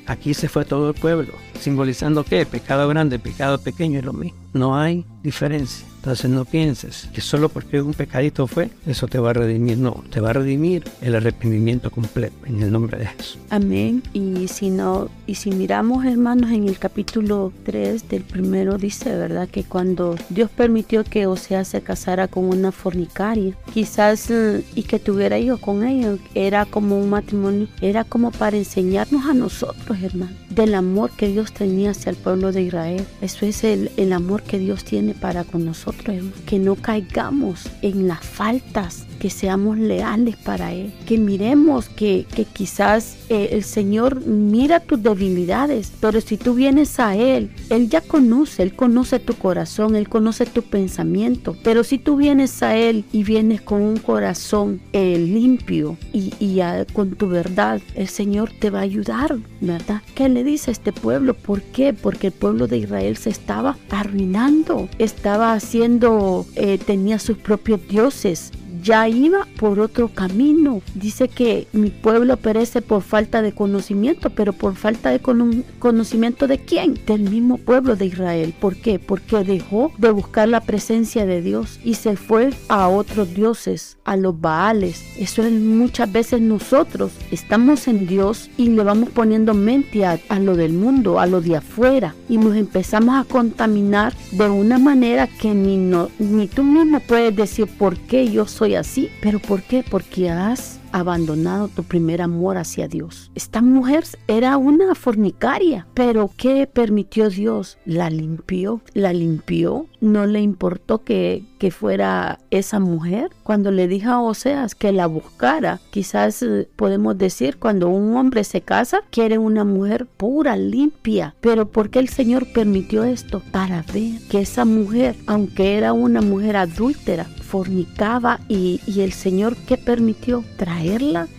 Aquí 0.06 0.34
se 0.34 0.48
fue 0.48 0.64
todo 0.64 0.90
el 0.90 0.96
pueblo, 0.96 1.34
simbolizando 1.60 2.24
que 2.24 2.46
pecado 2.46 2.88
grande, 2.88 3.20
pecado 3.20 3.58
pequeño 3.60 4.00
es 4.00 4.06
lo 4.06 4.14
mismo. 4.14 4.40
No 4.54 4.80
hay 4.80 5.06
diferencia. 5.22 5.86
Entonces 6.08 6.32
no 6.32 6.46
pienses 6.46 7.10
que 7.14 7.20
solo 7.20 7.50
porque 7.50 7.82
un 7.82 7.94
pecadito 7.94 8.48
fue, 8.48 8.70
eso 8.86 9.10
te 9.10 9.20
va 9.20 9.32
a 9.32 9.34
redimir. 9.34 9.78
No, 9.78 10.06
te 10.10 10.22
va 10.22 10.30
a 10.30 10.34
redimir 10.34 10.86
el 11.02 11.16
arrepentimiento 11.16 11.92
completo 11.92 12.34
en 12.46 12.64
el 12.64 12.72
nombre 12.72 12.98
de 12.98 13.08
Jesús. 13.08 13.38
Amén. 13.50 14.02
Y 14.14 14.48
si 14.48 14.70
no, 14.70 15.10
y 15.26 15.36
si 15.36 15.52
miramos, 15.52 16.06
hermanos, 16.06 16.52
en 16.52 16.70
el 16.70 16.80
capítulo 16.80 17.52
3 17.66 18.08
del 18.08 18.24
primero 18.24 18.78
dice, 18.78 19.14
¿verdad? 19.18 19.50
Que 19.50 19.66
cuando 19.66 20.16
Dios 20.30 20.50
permitió 20.50 21.04
que 21.04 21.28
Osea 21.28 21.66
se 21.66 21.82
casara 21.82 22.30
con 22.30 22.46
una 22.46 22.72
fornicaria, 22.72 23.54
quizás 23.74 24.32
y 24.76 24.84
que 24.84 25.00
tuviera 25.00 25.38
hijos 25.38 25.60
con 25.60 25.86
ella, 25.86 26.16
era 26.36 26.64
como 26.64 26.98
un 26.98 27.10
matrimonio, 27.10 27.68
era 27.82 28.06
como 28.06 28.32
para 28.32 28.56
enseñarnos 28.56 29.26
a 29.26 29.34
nosotros, 29.34 29.98
hermanos, 30.02 30.38
del 30.52 30.74
amor 30.74 31.12
que 31.12 31.28
Dios 31.28 31.52
tenía 31.52 31.92
hacia 31.92 32.12
el 32.12 32.16
pueblo 32.16 32.54
de 32.54 32.62
Israel. 32.62 33.06
Eso 33.20 33.46
es 33.46 33.66
el, 33.66 33.92
el 33.98 34.14
amor 34.14 34.44
que 34.44 34.58
Dios 34.58 34.86
tiene 34.86 35.14
para 35.14 35.44
con 35.44 35.66
nosotros 35.66 35.97
que 36.46 36.60
no 36.60 36.76
caigamos 36.76 37.70
en 37.82 38.08
las 38.08 38.26
faltas, 38.26 39.06
que 39.18 39.30
seamos 39.30 39.78
leales 39.78 40.36
para 40.36 40.74
Él, 40.74 40.94
que 41.06 41.18
miremos 41.18 41.90
que, 41.90 42.26
que 42.34 42.46
quizás 42.46 43.18
eh, 43.30 43.50
el 43.52 43.64
Señor 43.64 44.26
mira 44.26 44.80
tus 44.80 45.02
debilidades, 45.02 45.92
pero 46.00 46.22
si 46.22 46.38
tú 46.38 46.54
vienes 46.54 47.00
a 47.00 47.16
Él, 47.16 47.52
Él 47.70 47.90
ya 47.90 48.02
conoce, 48.02 48.64
Él 48.64 48.76
conoce 48.76 49.20
tu 49.20 49.34
corazón, 49.36 49.96
Él 49.96 50.10
conoce 50.10 50.46
tu 50.46 50.62
pensamiento, 50.64 51.56
pero 51.64 51.84
si 51.84 51.98
tú 51.98 52.16
vienes 52.16 52.62
a 52.64 52.76
Él 52.76 53.06
y 53.12 53.24
vienes 53.24 53.62
con 53.62 53.82
un 53.82 53.98
corazón 53.98 54.82
eh, 54.94 55.18
limpio 55.18 55.98
y, 56.14 56.34
y 56.40 56.58
con 56.94 57.12
tu 57.12 57.28
verdad, 57.28 57.82
el 57.96 58.08
Señor 58.08 58.52
te 58.60 58.70
va 58.70 58.80
a 58.80 58.84
ayudar, 58.84 59.38
¿verdad? 59.62 60.02
¿Qué 60.16 60.30
le 60.30 60.44
dice 60.44 60.72
a 60.72 60.74
este 60.74 60.92
pueblo? 60.92 61.34
¿Por 61.34 61.62
qué? 61.62 61.94
Porque 61.94 62.28
el 62.28 62.34
pueblo 62.34 62.68
de 62.68 62.78
Israel 62.78 63.18
se 63.18 63.30
estaba 63.30 63.78
arruinando, 63.90 64.90
estaba 64.98 65.54
haciendo, 65.54 66.46
eh, 66.56 66.78
tenía 66.78 67.20
sus 67.20 67.38
propios 67.38 67.80
dioses, 67.88 68.52
ya 68.88 69.10
iba 69.10 69.46
por 69.60 69.82
otro 69.82 70.08
camino. 70.08 70.82
Dice 70.96 71.28
que 71.28 71.68
mi 71.74 71.90
pueblo 71.90 72.38
perece 72.38 72.82
por 72.82 73.02
falta 73.02 73.42
de 73.42 73.52
conocimiento, 73.52 74.30
pero 74.30 74.54
por 74.54 74.76
falta 74.76 75.10
de 75.10 75.20
conocimiento 75.20 76.48
de 76.48 76.60
quién? 76.60 76.98
Del 77.06 77.30
mismo 77.30 77.58
pueblo 77.58 77.98
de 77.98 78.06
Israel. 78.06 78.54
¿Por 78.58 78.78
qué? 78.78 78.98
Porque 78.98 79.44
dejó 79.44 79.92
de 79.98 80.10
buscar 80.12 80.48
la 80.48 80.62
presencia 80.62 81.26
de 81.26 81.42
Dios 81.42 81.80
y 81.84 81.96
se 81.96 82.16
fue 82.16 82.52
a 82.70 82.88
otros 82.88 83.34
dioses, 83.34 83.98
a 84.06 84.16
los 84.16 84.40
Baales. 84.40 85.04
Eso 85.18 85.44
es 85.44 85.52
muchas 85.52 86.10
veces 86.10 86.40
nosotros 86.40 87.12
estamos 87.30 87.90
en 87.90 88.08
Dios 88.08 88.50
y 88.58 88.70
le 88.70 88.84
vamos 88.84 89.10
poniendo 89.10 89.54
mente 89.54 90.06
a, 90.06 90.18
lo 90.40 90.56
del 90.56 90.72
mundo, 90.72 91.20
a 91.20 91.26
lo 91.26 91.42
de 91.42 91.58
afuera 91.58 92.16
y 92.30 92.38
nos 92.38 92.56
empezamos 92.56 93.16
a 93.16 93.26
contaminar 93.26 94.14
de 94.32 94.50
una 94.50 94.78
manera 94.80 95.28
que 95.28 95.54
ni, 95.54 95.76
no, 95.76 96.10
ni 96.20 96.48
tú 96.48 96.64
mismo 96.64 97.02
puedes 97.02 97.36
decir 97.36 97.68
por 97.68 97.98
qué 97.98 98.32
yo 98.32 98.46
soy 98.48 98.77
así. 98.78 99.10
¿Pero 99.22 99.40
por 99.40 99.62
qué? 99.62 99.84
Porque 99.88 100.30
has 100.30 100.80
abandonado 100.92 101.68
tu 101.68 101.84
primer 101.84 102.22
amor 102.22 102.58
hacia 102.58 102.88
Dios. 102.88 103.32
Esta 103.36 103.62
mujer 103.62 104.04
era 104.28 104.58
una 104.58 104.96
fornicaria, 104.96 105.88
pero 105.94 106.30
¿qué 106.38 106.68
permitió 106.68 107.30
Dios? 107.30 107.78
La 107.86 108.10
limpió, 108.10 108.82
la 108.94 109.14
limpió. 109.14 109.88
No 110.00 110.26
le 110.26 110.42
importó 110.42 111.04
que, 111.04 111.44
que 111.58 111.72
fuera 111.72 112.40
esa 112.52 112.80
mujer. 112.80 113.32
Cuando 113.44 113.72
le 113.72 113.88
dijo 113.88 114.10
a 114.12 114.22
Oseas 114.22 114.76
que 114.76 114.92
la 114.92 115.08
buscara, 115.08 115.80
quizás 115.90 116.44
eh, 116.44 116.68
podemos 116.76 117.18
decir 117.18 117.58
cuando 117.58 117.90
un 117.90 118.16
hombre 118.16 118.44
se 118.44 118.62
casa, 118.62 119.02
quiere 119.10 119.38
una 119.38 119.64
mujer 119.64 120.06
pura, 120.06 120.56
limpia. 120.56 121.36
Pero 121.42 121.68
¿por 121.70 121.90
qué 121.90 122.00
el 122.00 122.10
Señor 122.10 122.52
permitió 122.54 123.04
esto? 123.04 123.42
Para 123.52 123.84
ver 123.94 124.20
que 124.30 124.42
esa 124.42 124.66
mujer, 124.66 125.16
aunque 125.26 125.78
era 125.78 125.94
una 125.94 126.22
mujer 126.22 126.58
adúltera, 126.58 127.26
fornicaba 127.26 128.40
y, 128.48 128.82
y 128.86 129.02
el 129.02 129.14
Señor 129.14 129.56
que 129.56 129.78
permitió 129.78 130.44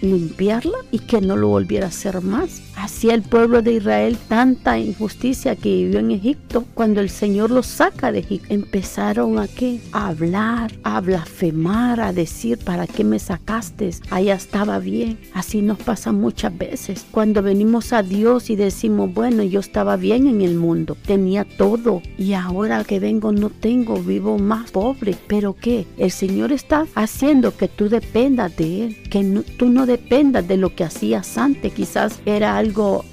limpiarla 0.00 0.76
y 0.90 0.98
que 1.00 1.20
no 1.20 1.36
lo 1.36 1.48
volviera 1.48 1.86
a 1.86 1.88
hacer 1.88 2.20
más. 2.20 2.67
Hacía 2.80 3.14
el 3.14 3.22
pueblo 3.22 3.60
de 3.60 3.72
Israel 3.72 4.16
tanta 4.28 4.78
injusticia 4.78 5.56
que 5.56 5.68
vivió 5.68 5.98
en 5.98 6.12
Egipto. 6.12 6.64
Cuando 6.74 7.00
el 7.00 7.10
Señor 7.10 7.50
los 7.50 7.66
saca 7.66 8.12
de 8.12 8.20
Egipto, 8.20 8.54
empezaron 8.54 9.38
a 9.38 9.48
qué? 9.48 9.80
A 9.92 10.08
hablar, 10.08 10.72
a 10.84 11.00
blasfemar, 11.00 12.00
a 12.00 12.12
decir, 12.12 12.58
¿para 12.58 12.86
qué 12.86 13.02
me 13.02 13.18
sacaste? 13.18 13.90
Allá 14.10 14.34
estaba 14.34 14.78
bien. 14.78 15.18
Así 15.34 15.60
nos 15.60 15.78
pasa 15.78 16.12
muchas 16.12 16.56
veces. 16.56 17.04
Cuando 17.10 17.42
venimos 17.42 17.92
a 17.92 18.02
Dios 18.02 18.48
y 18.48 18.56
decimos, 18.56 19.12
bueno, 19.12 19.42
yo 19.42 19.58
estaba 19.58 19.96
bien 19.96 20.28
en 20.28 20.42
el 20.42 20.54
mundo, 20.54 20.96
tenía 21.04 21.44
todo 21.44 22.00
y 22.16 22.34
ahora 22.34 22.84
que 22.84 23.00
vengo 23.00 23.32
no 23.32 23.50
tengo, 23.50 24.00
vivo 24.00 24.38
más 24.38 24.70
pobre. 24.70 25.16
¿Pero 25.26 25.54
qué? 25.54 25.86
El 25.96 26.12
Señor 26.12 26.52
está 26.52 26.86
haciendo 26.94 27.56
que 27.56 27.66
tú 27.66 27.88
dependas 27.88 28.56
de 28.56 28.84
Él, 28.84 29.02
que 29.10 29.42
tú 29.56 29.68
no 29.68 29.84
dependas 29.84 30.46
de 30.46 30.56
lo 30.56 30.74
que 30.74 30.84
hacías 30.84 31.36
antes. 31.38 31.72
Quizás 31.72 32.20
era 32.24 32.56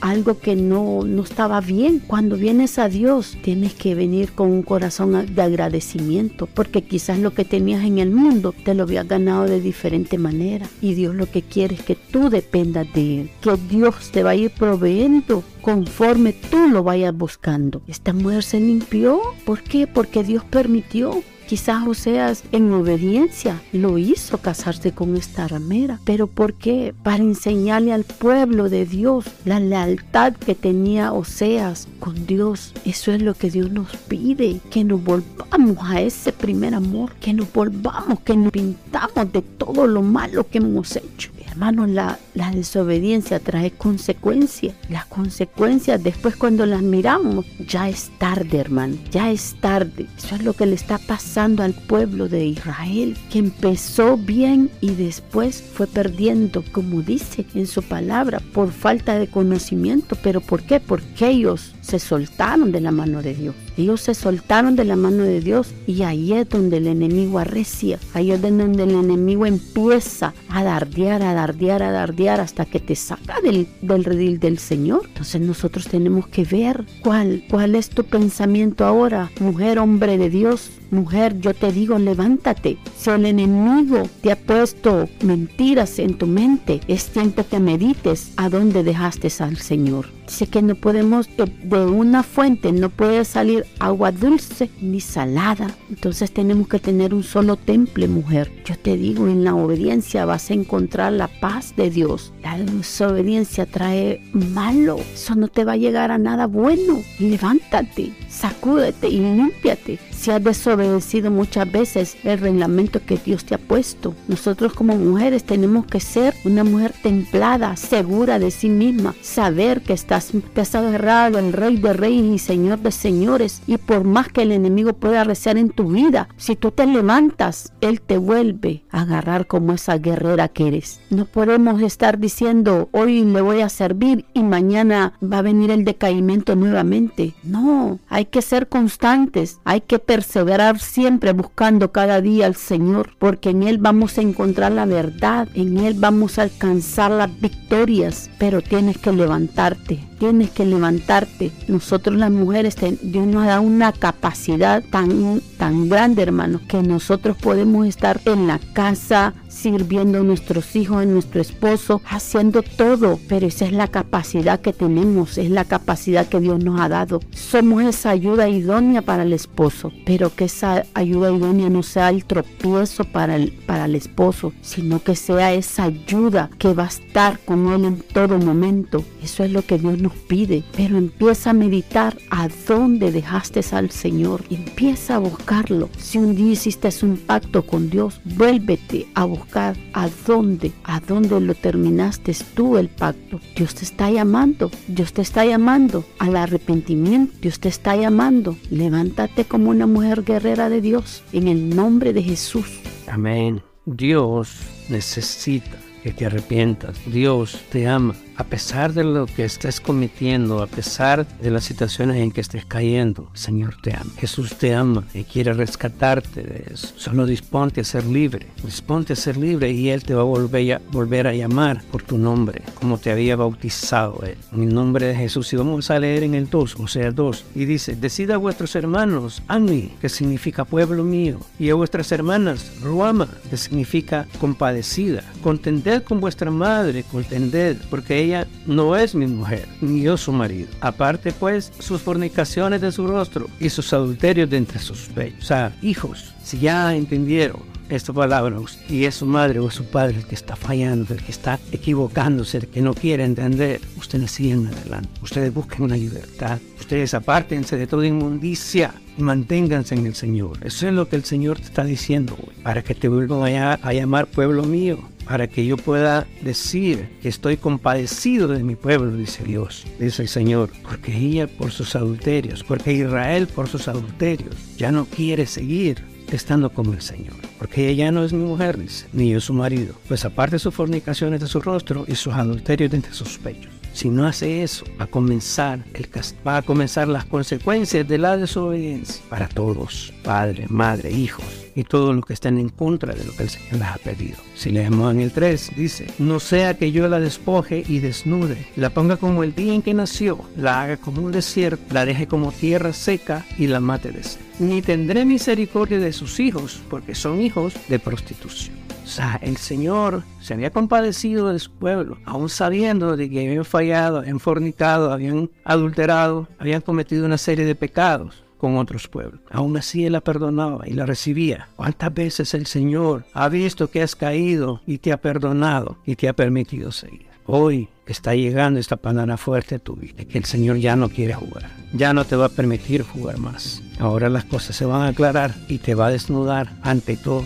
algo, 0.01 0.39
que 0.39 0.55
no, 0.55 1.03
no 1.03 1.23
estaba 1.23 1.61
bien. 1.61 1.99
Cuando 1.99 2.35
vienes 2.35 2.79
a 2.79 2.89
Dios, 2.89 3.37
tienes 3.41 3.73
que 3.73 3.95
venir 3.95 4.31
con 4.33 4.51
un 4.51 4.63
corazón 4.63 5.33
de 5.33 5.41
agradecimiento, 5.41 6.47
porque 6.47 6.83
quizás 6.83 7.19
lo 7.19 7.33
que 7.33 7.45
tenías 7.45 7.83
en 7.83 7.99
el 7.99 8.11
mundo 8.11 8.53
te 8.63 8.73
lo 8.73 8.83
habías 8.83 9.07
ganado 9.07 9.45
de 9.45 9.61
diferente 9.61 10.17
manera. 10.17 10.67
Y 10.81 10.93
Dios 10.93 11.15
lo 11.15 11.29
que 11.29 11.41
quiere 11.41 11.75
es 11.75 11.83
que 11.83 11.95
tú 11.95 12.29
dependas 12.29 12.87
de 12.93 13.21
Él, 13.21 13.31
que 13.41 13.55
Dios 13.69 14.11
te 14.11 14.23
va 14.23 14.31
a 14.31 14.35
ir 14.35 14.51
proveyendo 14.51 15.43
conforme 15.61 16.33
tú 16.33 16.67
lo 16.69 16.83
vayas 16.83 17.15
buscando. 17.15 17.81
Esta 17.87 18.13
mujer 18.13 18.43
se 18.43 18.59
limpió. 18.59 19.19
¿Por 19.45 19.61
qué? 19.61 19.87
Porque 19.87 20.23
Dios 20.23 20.43
permitió 20.43 21.23
Quizás 21.47 21.87
Oseas 21.87 22.43
en 22.51 22.73
obediencia 22.73 23.61
lo 23.71 23.99
hizo 23.99 24.39
casarse 24.39 24.93
con 24.93 25.15
esta 25.15 25.47
ramera. 25.47 25.99
¿Pero 26.03 26.25
por 26.25 26.55
qué? 26.55 26.95
Para 27.03 27.23
enseñarle 27.23 27.93
al 27.93 28.03
pueblo 28.03 28.67
de 28.67 28.87
Dios 28.87 29.25
la 29.45 29.59
lealtad 29.59 30.33
que 30.33 30.55
tenía 30.55 31.13
Oseas 31.13 31.87
con 31.99 32.25
Dios. 32.25 32.73
Eso 32.83 33.11
es 33.11 33.21
lo 33.21 33.35
que 33.35 33.51
Dios 33.51 33.71
nos 33.71 33.95
pide, 33.95 34.59
que 34.71 34.83
nos 34.83 35.03
volvamos 35.03 35.77
a 35.81 36.01
ese 36.01 36.31
primer 36.31 36.73
amor, 36.73 37.11
que 37.21 37.33
nos 37.33 37.51
volvamos, 37.53 38.21
que 38.21 38.35
nos 38.35 38.51
pintamos 38.51 39.31
de 39.31 39.43
todo 39.43 39.85
lo 39.85 40.01
malo 40.01 40.47
que 40.49 40.57
hemos 40.57 40.95
hecho 40.95 41.34
Hermano, 41.55 41.87
la, 41.87 42.19
la 42.33 42.51
desobediencia 42.51 43.39
trae 43.39 43.71
consecuencias. 43.71 44.75
Las 44.89 45.05
consecuencias 45.05 46.03
después 46.03 46.35
cuando 46.35 46.65
las 46.65 46.81
miramos, 46.81 47.45
ya 47.65 47.87
es 47.87 48.11
tarde, 48.17 48.57
hermano, 48.57 48.97
ya 49.09 49.31
es 49.31 49.55
tarde. 49.61 50.05
Eso 50.17 50.35
es 50.35 50.43
lo 50.43 50.51
que 50.51 50.65
le 50.65 50.75
está 50.75 50.97
pasando 50.97 51.63
al 51.63 51.73
pueblo 51.73 52.27
de 52.27 52.45
Israel, 52.45 53.17
que 53.29 53.39
empezó 53.39 54.17
bien 54.17 54.69
y 54.81 54.95
después 54.95 55.61
fue 55.61 55.87
perdiendo, 55.87 56.61
como 56.73 57.01
dice 57.01 57.45
en 57.55 57.67
su 57.67 57.81
palabra, 57.83 58.41
por 58.51 58.73
falta 58.73 59.17
de 59.17 59.27
conocimiento. 59.27 60.17
¿Pero 60.21 60.41
por 60.41 60.61
qué? 60.61 60.81
Porque 60.81 61.29
ellos 61.29 61.73
se 61.79 61.99
soltaron 61.99 62.73
de 62.73 62.81
la 62.81 62.91
mano 62.91 63.21
de 63.21 63.33
Dios. 63.33 63.55
Ellos 63.77 64.01
se 64.01 64.13
soltaron 64.13 64.75
de 64.75 64.85
la 64.85 64.95
mano 64.95 65.23
de 65.23 65.41
Dios 65.41 65.73
y 65.87 66.03
ahí 66.03 66.33
es 66.33 66.47
donde 66.49 66.77
el 66.77 66.87
enemigo 66.87 67.39
arrecia. 67.39 67.99
Ahí 68.13 68.31
es 68.31 68.41
donde 68.41 68.83
el 68.83 68.91
enemigo 68.91 69.45
empieza 69.45 70.33
a 70.49 70.63
dardear, 70.63 71.21
a 71.23 71.33
dardear, 71.33 71.83
a 71.83 71.91
dardear 71.91 72.39
hasta 72.39 72.65
que 72.65 72.79
te 72.79 72.95
saca 72.95 73.41
del, 73.41 73.67
del 73.81 74.03
redil 74.03 74.39
del 74.39 74.59
Señor. 74.59 75.01
Entonces 75.07 75.41
nosotros 75.41 75.87
tenemos 75.87 76.27
que 76.27 76.45
ver 76.45 76.85
cuál, 77.01 77.43
cuál 77.49 77.75
es 77.75 77.89
tu 77.89 78.03
pensamiento 78.03 78.85
ahora, 78.85 79.31
mujer, 79.39 79.79
hombre 79.79 80.17
de 80.17 80.29
Dios. 80.29 80.71
Mujer, 80.91 81.39
yo 81.41 81.53
te 81.53 81.71
digo, 81.71 81.97
levántate. 81.97 82.77
Si 82.95 83.09
el 83.09 83.25
enemigo 83.25 84.03
te 84.21 84.31
ha 84.31 84.37
puesto 84.37 85.09
mentiras 85.23 85.99
en 85.99 86.13
tu 86.13 86.27
mente, 86.27 86.79
es 86.87 87.07
tiempo 87.07 87.43
que 87.49 87.59
medites 87.59 88.31
a 88.37 88.49
dónde 88.49 88.83
dejaste 88.83 89.25
al 89.39 89.57
Señor. 89.57 90.05
Dice 90.27 90.47
que 90.47 90.61
no 90.61 90.75
podemos, 90.75 91.27
de 91.35 91.85
una 91.85 92.23
fuente 92.23 92.71
no 92.71 92.89
puede 92.89 93.25
salir 93.25 93.64
agua 93.79 94.11
dulce 94.11 94.69
ni 94.81 94.99
salada. 94.99 95.75
Entonces 95.89 96.31
tenemos 96.31 96.67
que 96.67 96.79
tener 96.79 97.13
un 97.13 97.23
solo 97.23 97.55
temple, 97.55 98.07
mujer. 98.07 98.51
Yo 98.65 98.77
te 98.77 98.97
digo, 98.97 99.27
en 99.27 99.43
la 99.43 99.55
obediencia 99.55 100.25
vas 100.25 100.49
a 100.49 100.53
encontrar 100.53 101.13
la 101.13 101.27
paz 101.27 101.75
de 101.75 101.89
Dios. 101.89 102.33
La 102.41 102.57
desobediencia 102.57 103.65
trae 103.65 104.21
malo. 104.33 104.97
Eso 105.13 105.35
no 105.35 105.47
te 105.47 105.65
va 105.65 105.73
a 105.73 105.77
llegar 105.77 106.11
a 106.11 106.17
nada 106.17 106.47
bueno. 106.47 107.01
Levántate, 107.19 108.13
sacúdete 108.29 109.09
y 109.09 109.19
límpiate. 109.19 109.99
Si 110.17 110.31
has 110.31 110.43
desobedecido 110.43 111.29
muchas 111.29 111.71
veces 111.71 112.17
el 112.23 112.39
reglamento 112.39 112.99
que 113.05 113.17
Dios 113.17 113.45
te 113.45 113.53
ha 113.53 113.59
puesto, 113.59 114.15
nosotros 114.27 114.73
como 114.73 114.95
mujeres 114.95 115.43
tenemos 115.43 115.85
que 115.85 115.99
ser 115.99 116.33
una 116.45 116.63
mujer 116.63 116.93
templada, 117.03 117.75
segura 117.75 118.39
de 118.39 118.49
sí 118.49 118.69
misma, 118.69 119.13
saber 119.21 119.81
que 119.81 119.93
está 119.93 120.15
te 120.53 120.61
has 120.61 120.75
agarrado 120.75 121.37
al 121.37 121.53
Rey 121.53 121.77
de 121.77 121.93
Reyes 121.93 122.25
y 122.25 122.39
Señor 122.39 122.79
de 122.79 122.91
Señores. 122.91 123.61
Y 123.67 123.77
por 123.77 124.03
más 124.03 124.29
que 124.29 124.43
el 124.43 124.51
enemigo 124.51 124.93
pueda 124.93 125.23
reciar 125.23 125.57
en 125.57 125.69
tu 125.69 125.91
vida, 125.91 126.29
si 126.37 126.55
tú 126.55 126.71
te 126.71 126.85
levantas, 126.85 127.73
Él 127.81 128.01
te 128.01 128.17
vuelve 128.17 128.83
a 128.91 129.01
agarrar 129.01 129.47
como 129.47 129.73
esa 129.73 129.97
guerrera 129.97 130.47
que 130.47 130.67
eres. 130.67 131.01
No 131.09 131.25
podemos 131.25 131.81
estar 131.81 132.17
diciendo, 132.17 132.89
hoy 132.91 133.23
le 133.23 133.41
voy 133.41 133.61
a 133.61 133.69
servir 133.69 134.25
y 134.33 134.43
mañana 134.43 135.13
va 135.21 135.39
a 135.39 135.43
venir 135.43 135.71
el 135.71 135.83
decaimiento 135.83 136.55
nuevamente. 136.55 137.35
No, 137.43 137.99
hay 138.07 138.25
que 138.25 138.41
ser 138.41 138.67
constantes, 138.69 139.59
hay 139.65 139.81
que 139.81 139.99
perseverar 140.05 140.79
siempre 140.79 141.33
buscando 141.33 141.91
cada 141.91 142.21
día 142.21 142.45
al 142.45 142.55
Señor, 142.55 143.11
porque 143.19 143.49
en 143.49 143.63
Él 143.63 143.77
vamos 143.77 144.17
a 144.17 144.21
encontrar 144.21 144.71
la 144.71 144.85
verdad, 144.85 145.47
en 145.53 145.77
Él 145.77 145.95
vamos 145.97 146.39
a 146.39 146.43
alcanzar 146.43 147.11
las 147.11 147.39
victorias, 147.39 148.29
pero 148.37 148.61
tienes 148.61 148.97
que 148.97 149.11
levantarte 149.11 150.03
tienes 150.19 150.49
que 150.49 150.65
levantarte. 150.65 151.51
Nosotros 151.67 152.15
las 152.15 152.31
mujeres, 152.31 152.75
Dios 153.01 153.27
nos 153.27 153.43
ha 153.43 153.47
dado 153.47 153.61
una 153.61 153.91
capacidad 153.91 154.83
tan, 154.83 155.41
tan 155.57 155.89
grande, 155.89 156.23
hermanos, 156.23 156.61
que 156.67 156.81
nosotros 156.81 157.37
podemos 157.37 157.87
estar 157.87 158.21
en 158.25 158.47
la 158.47 158.59
casa 158.73 159.33
sirviendo 159.47 160.19
a 160.19 160.23
nuestros 160.23 160.75
hijos, 160.75 160.97
a 160.97 161.05
nuestro 161.05 161.41
esposo, 161.41 162.01
haciendo 162.09 162.61
todo. 162.61 163.19
Pero 163.27 163.47
esa 163.47 163.65
es 163.65 163.71
la 163.71 163.87
capacidad 163.87 164.59
que 164.59 164.73
tenemos, 164.73 165.37
es 165.37 165.49
la 165.49 165.65
capacidad 165.65 166.27
que 166.27 166.39
Dios 166.39 166.63
nos 166.63 166.79
ha 166.79 166.89
dado. 166.89 167.21
Somos 167.31 167.83
esa 167.83 168.09
ayuda 168.09 168.49
idónea 168.49 169.01
para 169.01 169.23
el 169.23 169.33
esposo, 169.33 169.91
pero 170.05 170.35
que 170.35 170.45
esa 170.45 170.83
ayuda 170.93 171.31
idónea 171.31 171.69
no 171.69 171.83
sea 171.83 172.09
el 172.09 172.25
tropiezo 172.25 173.05
para 173.05 173.35
el, 173.35 173.51
para 173.65 173.85
el 173.85 173.95
esposo, 173.95 174.53
sino 174.61 175.01
que 175.01 175.15
sea 175.15 175.53
esa 175.53 175.83
ayuda 175.83 176.49
que 176.57 176.73
va 176.73 176.83
a 176.83 176.87
estar 176.87 177.39
con 177.39 177.71
él 177.71 177.85
en 177.85 178.01
todo 178.01 178.37
momento. 178.37 179.03
Eso 179.23 179.43
es 179.43 179.51
lo 179.51 179.61
que 179.61 179.77
Dios 179.77 179.99
nos 179.99 180.04
pide. 180.09 180.63
Pero 180.75 180.97
empieza 180.97 181.51
a 181.51 181.53
meditar 181.53 182.17
a 182.29 182.47
dónde 182.67 183.11
dejaste 183.11 183.61
al 183.71 183.91
Señor. 183.91 184.43
Empieza 184.49 185.15
a 185.15 185.19
buscarlo. 185.19 185.89
Si 185.97 186.17
un 186.17 186.35
día 186.35 186.53
hiciste 186.53 186.89
un 187.03 187.17
pacto 187.17 187.65
con 187.65 187.89
Dios, 187.89 188.21
vuélvete 188.23 189.07
a 189.15 189.25
buscar 189.25 189.75
a 189.93 190.07
dónde, 190.27 190.71
a 190.83 190.99
dónde 190.99 191.39
lo 191.39 191.55
terminaste 191.55 192.35
tú 192.53 192.77
el 192.77 192.89
pacto. 192.89 193.39
Dios 193.55 193.75
te 193.75 193.83
está 193.83 194.11
llamando, 194.11 194.71
Dios 194.87 195.13
te 195.13 195.21
está 195.21 195.45
llamando 195.45 196.05
al 196.19 196.35
arrepentimiento, 196.35 197.33
Dios 197.41 197.59
te 197.59 197.69
está 197.69 197.95
llamando. 197.95 198.55
Levántate 198.69 199.45
como 199.45 199.71
una 199.71 199.87
mujer 199.87 200.23
guerrera 200.23 200.69
de 200.69 200.81
Dios 200.81 201.23
en 201.33 201.47
el 201.47 201.75
nombre 201.75 202.13
de 202.13 202.23
Jesús. 202.23 202.79
Amén. 203.07 203.61
Dios 203.85 204.59
necesita 204.89 205.77
que 206.03 206.11
te 206.11 206.25
arrepientas. 206.25 206.97
Dios 207.07 207.59
te 207.71 207.87
ama 207.87 208.15
a 208.37 208.43
pesar 208.43 208.93
de 208.93 209.03
lo 209.03 209.25
que 209.25 209.45
estés 209.45 209.79
cometiendo, 209.79 210.61
a 210.61 210.67
pesar 210.67 211.27
de 211.39 211.51
las 211.51 211.63
situaciones 211.63 212.17
en 212.17 212.31
que 212.31 212.41
estés 212.41 212.65
cayendo, 212.65 213.29
el 213.33 213.39
Señor 213.39 213.75
te 213.81 213.93
ama. 213.93 214.11
Jesús 214.17 214.55
te 214.55 214.73
ama 214.73 215.03
y 215.13 215.23
quiere 215.23 215.53
rescatarte 215.53 216.43
de 216.43 216.65
eso. 216.73 216.93
Solo 216.97 217.25
disponte 217.25 217.81
a 217.81 217.83
ser 217.83 218.05
libre. 218.05 218.47
Disponte 218.63 219.13
a 219.13 219.15
ser 219.15 219.37
libre 219.37 219.71
y 219.71 219.89
Él 219.89 220.03
te 220.03 220.13
va 220.13 220.21
a 220.21 220.25
volver 220.25 220.73
a, 220.73 220.81
volver 220.91 221.27
a 221.27 221.33
llamar 221.33 221.81
por 221.91 222.03
tu 222.03 222.17
nombre, 222.17 222.61
como 222.75 222.97
te 222.97 223.11
había 223.11 223.35
bautizado 223.35 224.21
Él. 224.23 224.37
En 224.51 224.63
el 224.63 224.73
nombre 224.73 225.07
de 225.07 225.15
Jesús. 225.15 225.51
Y 225.53 225.55
vamos 225.55 225.89
a 225.89 225.99
leer 225.99 226.23
en 226.23 226.35
el 226.35 226.49
2, 226.49 226.75
o 226.79 226.87
sea, 226.87 227.11
2. 227.11 227.45
Y 227.55 227.65
dice, 227.65 227.95
decida 227.95 228.35
a 228.35 228.37
vuestros 228.37 228.75
hermanos, 228.75 229.41
Ani, 229.47 229.93
que 230.01 230.09
significa 230.09 230.65
pueblo 230.65 231.03
mío, 231.03 231.39
y 231.59 231.69
a 231.69 231.75
vuestras 231.75 232.11
hermanas, 232.11 232.71
Ruama, 232.81 233.27
que 233.49 233.57
significa 233.57 234.27
compadecida. 234.39 235.23
Contended 235.41 236.03
con 236.03 236.19
vuestra 236.19 236.51
madre, 236.51 237.03
contended, 237.11 237.77
porque 237.89 238.19
ella 238.19 238.24
no 238.65 238.95
es 238.95 239.15
mi 239.15 239.27
mujer, 239.27 239.67
ni 239.81 240.01
yo 240.01 240.17
su 240.17 240.31
marido. 240.31 240.67
Aparte 240.81 241.31
pues 241.31 241.71
sus 241.79 242.01
fornicaciones 242.01 242.81
de 242.81 242.91
su 242.91 243.07
rostro 243.07 243.47
y 243.59 243.69
sus 243.69 243.91
adulterios 243.93 244.49
de 244.49 244.57
entre 244.57 244.79
sus 244.79 245.07
pechos. 245.09 245.51
O 245.51 245.71
hijos, 245.81 246.33
si 246.43 246.59
ya 246.59 246.95
entendieron 246.95 247.74
esta 247.89 248.13
palabra 248.13 248.57
y 248.89 249.05
es 249.05 249.15
su 249.15 249.25
madre 249.25 249.59
o 249.59 249.69
su 249.69 249.85
padre 249.85 250.17
el 250.17 250.25
que 250.25 250.35
está 250.35 250.55
fallando, 250.55 251.13
el 251.13 251.21
que 251.21 251.31
está 251.31 251.59
equivocándose, 251.71 252.57
el 252.57 252.67
que 252.67 252.81
no 252.81 252.93
quiere 252.93 253.23
entender, 253.23 253.81
ustedes 253.97 254.31
siguen 254.31 254.67
adelante, 254.67 255.09
ustedes 255.21 255.53
busquen 255.53 255.83
una 255.83 255.97
libertad, 255.97 256.59
ustedes 256.79 257.13
apártense 257.13 257.77
de 257.77 257.87
toda 257.87 258.07
inmundicia 258.07 258.93
y 259.17 259.21
manténganse 259.21 259.95
en 259.95 260.05
el 260.05 260.15
Señor. 260.15 260.57
Eso 260.63 260.87
es 260.87 260.93
lo 260.93 261.07
que 261.07 261.15
el 261.15 261.23
Señor 261.23 261.59
te 261.59 261.65
está 261.65 261.83
diciendo 261.83 262.37
para 262.63 262.83
que 262.83 262.95
te 262.95 263.07
vuelvan 263.07 263.79
a 263.81 263.93
llamar 263.93 264.27
pueblo 264.27 264.63
mío. 264.63 264.99
Para 265.25 265.47
que 265.47 265.65
yo 265.65 265.75
pueda 265.75 266.27
decir 266.43 267.09
que 267.23 267.29
estoy 267.29 267.57
compadecido 267.57 268.47
de 268.47 268.63
mi 268.63 268.75
pueblo, 268.75 269.11
dice 269.11 269.43
Dios, 269.43 269.83
dice 269.99 270.21
el 270.21 270.27
Señor, 270.27 270.69
porque 270.83 271.17
ella 271.17 271.47
por 271.47 271.71
sus 271.71 271.95
adulterios, 271.95 272.63
porque 272.63 272.93
Israel 272.93 273.47
por 273.47 273.67
sus 273.67 273.87
adulterios 273.87 274.55
ya 274.77 274.91
no 274.91 275.05
quiere 275.05 275.47
seguir 275.47 276.03
estando 276.31 276.71
como 276.71 276.93
el 276.93 277.01
Señor, 277.01 277.35
porque 277.57 277.89
ella 277.89 278.11
no 278.11 278.23
es 278.23 278.33
mi 278.33 278.43
mujer, 278.43 278.77
ni 279.13 279.29
yo 279.29 279.41
su 279.41 279.53
marido, 279.53 279.95
pues 280.07 280.25
aparte 280.25 280.59
sus 280.59 280.73
fornicaciones 280.73 281.39
de 281.39 281.47
su 281.47 281.61
rostro 281.61 282.05
y 282.07 282.15
sus 282.15 282.33
adulterios 282.33 282.91
de 282.91 282.97
entre 282.97 283.13
sus 283.13 283.37
pechos. 283.37 283.74
Si 283.95 284.09
no 284.09 284.27
hace 284.27 284.61
eso, 284.61 284.85
va 284.99 285.05
a 285.05 285.07
comenzar 285.07 285.79
el 285.93 286.09
va 286.45 286.57
a 286.57 286.61
comenzar 286.63 287.07
las 287.07 287.23
consecuencias 287.23 288.05
de 288.05 288.17
la 288.17 288.35
desobediencia 288.35 289.23
para 289.29 289.47
todos, 289.47 290.13
padre, 290.21 290.65
madre, 290.67 291.13
hijos 291.13 291.45
y 291.75 291.85
todos 291.85 292.13
los 292.13 292.25
que 292.25 292.33
estén 292.33 292.57
en 292.57 292.67
contra 292.67 293.13
de 293.13 293.23
lo 293.23 293.33
que 293.37 293.43
el 293.43 293.49
Señor 293.49 293.75
les 293.75 293.87
ha 293.87 293.97
pedido. 293.97 294.37
Si 294.53 294.69
leemos 294.71 295.13
en 295.13 295.21
el 295.21 295.31
3, 295.31 295.71
dice, 295.77 296.07
no 296.19 296.41
sea 296.41 296.73
que 296.73 296.91
yo 296.91 297.07
la 297.07 297.21
despoje 297.21 297.85
y 297.87 297.99
desnude, 297.99 298.67
la 298.75 298.89
ponga 298.89 299.15
como 299.15 299.43
el 299.43 299.55
día 299.55 299.73
en 299.73 299.81
que 299.81 299.93
nació, 299.93 300.41
la 300.57 300.81
haga 300.81 300.97
como 300.97 301.21
un 301.21 301.31
desierto, 301.31 301.93
la 301.93 302.05
deje 302.05 302.27
como 302.27 302.51
tierra 302.51 302.91
seca 302.91 303.45
y 303.57 303.67
la 303.67 303.79
mate 303.79 304.11
de 304.11 304.23
sed. 304.23 304.41
Ni 304.59 304.81
tendré 304.81 305.23
misericordia 305.23 305.99
de 305.99 306.11
sus 306.11 306.41
hijos, 306.41 306.81
porque 306.89 307.15
son 307.15 307.41
hijos 307.41 307.73
de 307.87 307.99
prostitución. 307.99 308.84
O 309.05 309.07
sea, 309.07 309.39
el 309.43 309.57
Señor 309.57 310.23
se 310.41 310.55
había 310.55 310.71
compadecido 310.71 311.53
de 311.53 311.59
su 311.59 311.69
pueblo, 311.69 312.17
aún 312.25 312.49
sabiendo 312.49 313.15
de 313.15 313.29
que 313.29 313.47
habían 313.47 313.63
fallado, 313.63 314.17
habían 314.17 314.39
fornicado, 314.39 315.13
habían 315.13 315.51
adulterado, 315.63 316.47
habían 316.57 316.81
cometido 316.81 317.23
una 317.23 317.37
serie 317.37 317.65
de 317.65 317.75
pecados 317.75 318.43
con 318.57 318.77
otros 318.77 319.07
pueblos. 319.07 319.41
Aún 319.51 319.77
así 319.77 320.07
Él 320.07 320.13
la 320.13 320.21
perdonaba 320.21 320.87
y 320.87 320.93
la 320.93 321.05
recibía. 321.05 321.69
¿Cuántas 321.75 322.11
veces 322.15 322.55
el 322.55 322.65
Señor 322.65 323.25
ha 323.33 323.47
visto 323.47 323.91
que 323.91 324.01
has 324.01 324.15
caído 324.15 324.81
y 324.87 324.97
te 324.97 325.11
ha 325.11 325.17
perdonado 325.17 325.97
y 326.03 326.15
te 326.15 326.27
ha 326.27 326.33
permitido 326.33 326.91
seguir? 326.91 327.27
Hoy 327.45 327.89
está 328.07 328.33
llegando 328.33 328.79
esta 328.79 328.95
palabra 328.95 329.37
fuerte 329.37 329.75
a 329.75 329.79
tu 329.79 329.95
vida, 329.95 330.25
que 330.25 330.39
el 330.39 330.45
Señor 330.45 330.77
ya 330.77 330.95
no 330.95 331.09
quiere 331.09 331.35
jugar, 331.35 331.69
ya 331.93 332.11
no 332.11 332.25
te 332.25 332.35
va 332.35 332.47
a 332.47 332.49
permitir 332.49 333.03
jugar 333.03 333.37
más. 333.37 333.83
Ahora 333.99 334.29
las 334.29 334.45
cosas 334.45 334.75
se 334.75 334.85
van 334.85 335.03
a 335.03 335.09
aclarar 335.09 335.53
y 335.67 335.77
te 335.77 335.93
va 335.93 336.07
a 336.07 336.11
desnudar 336.11 336.75
ante 336.81 337.17
todo 337.17 337.45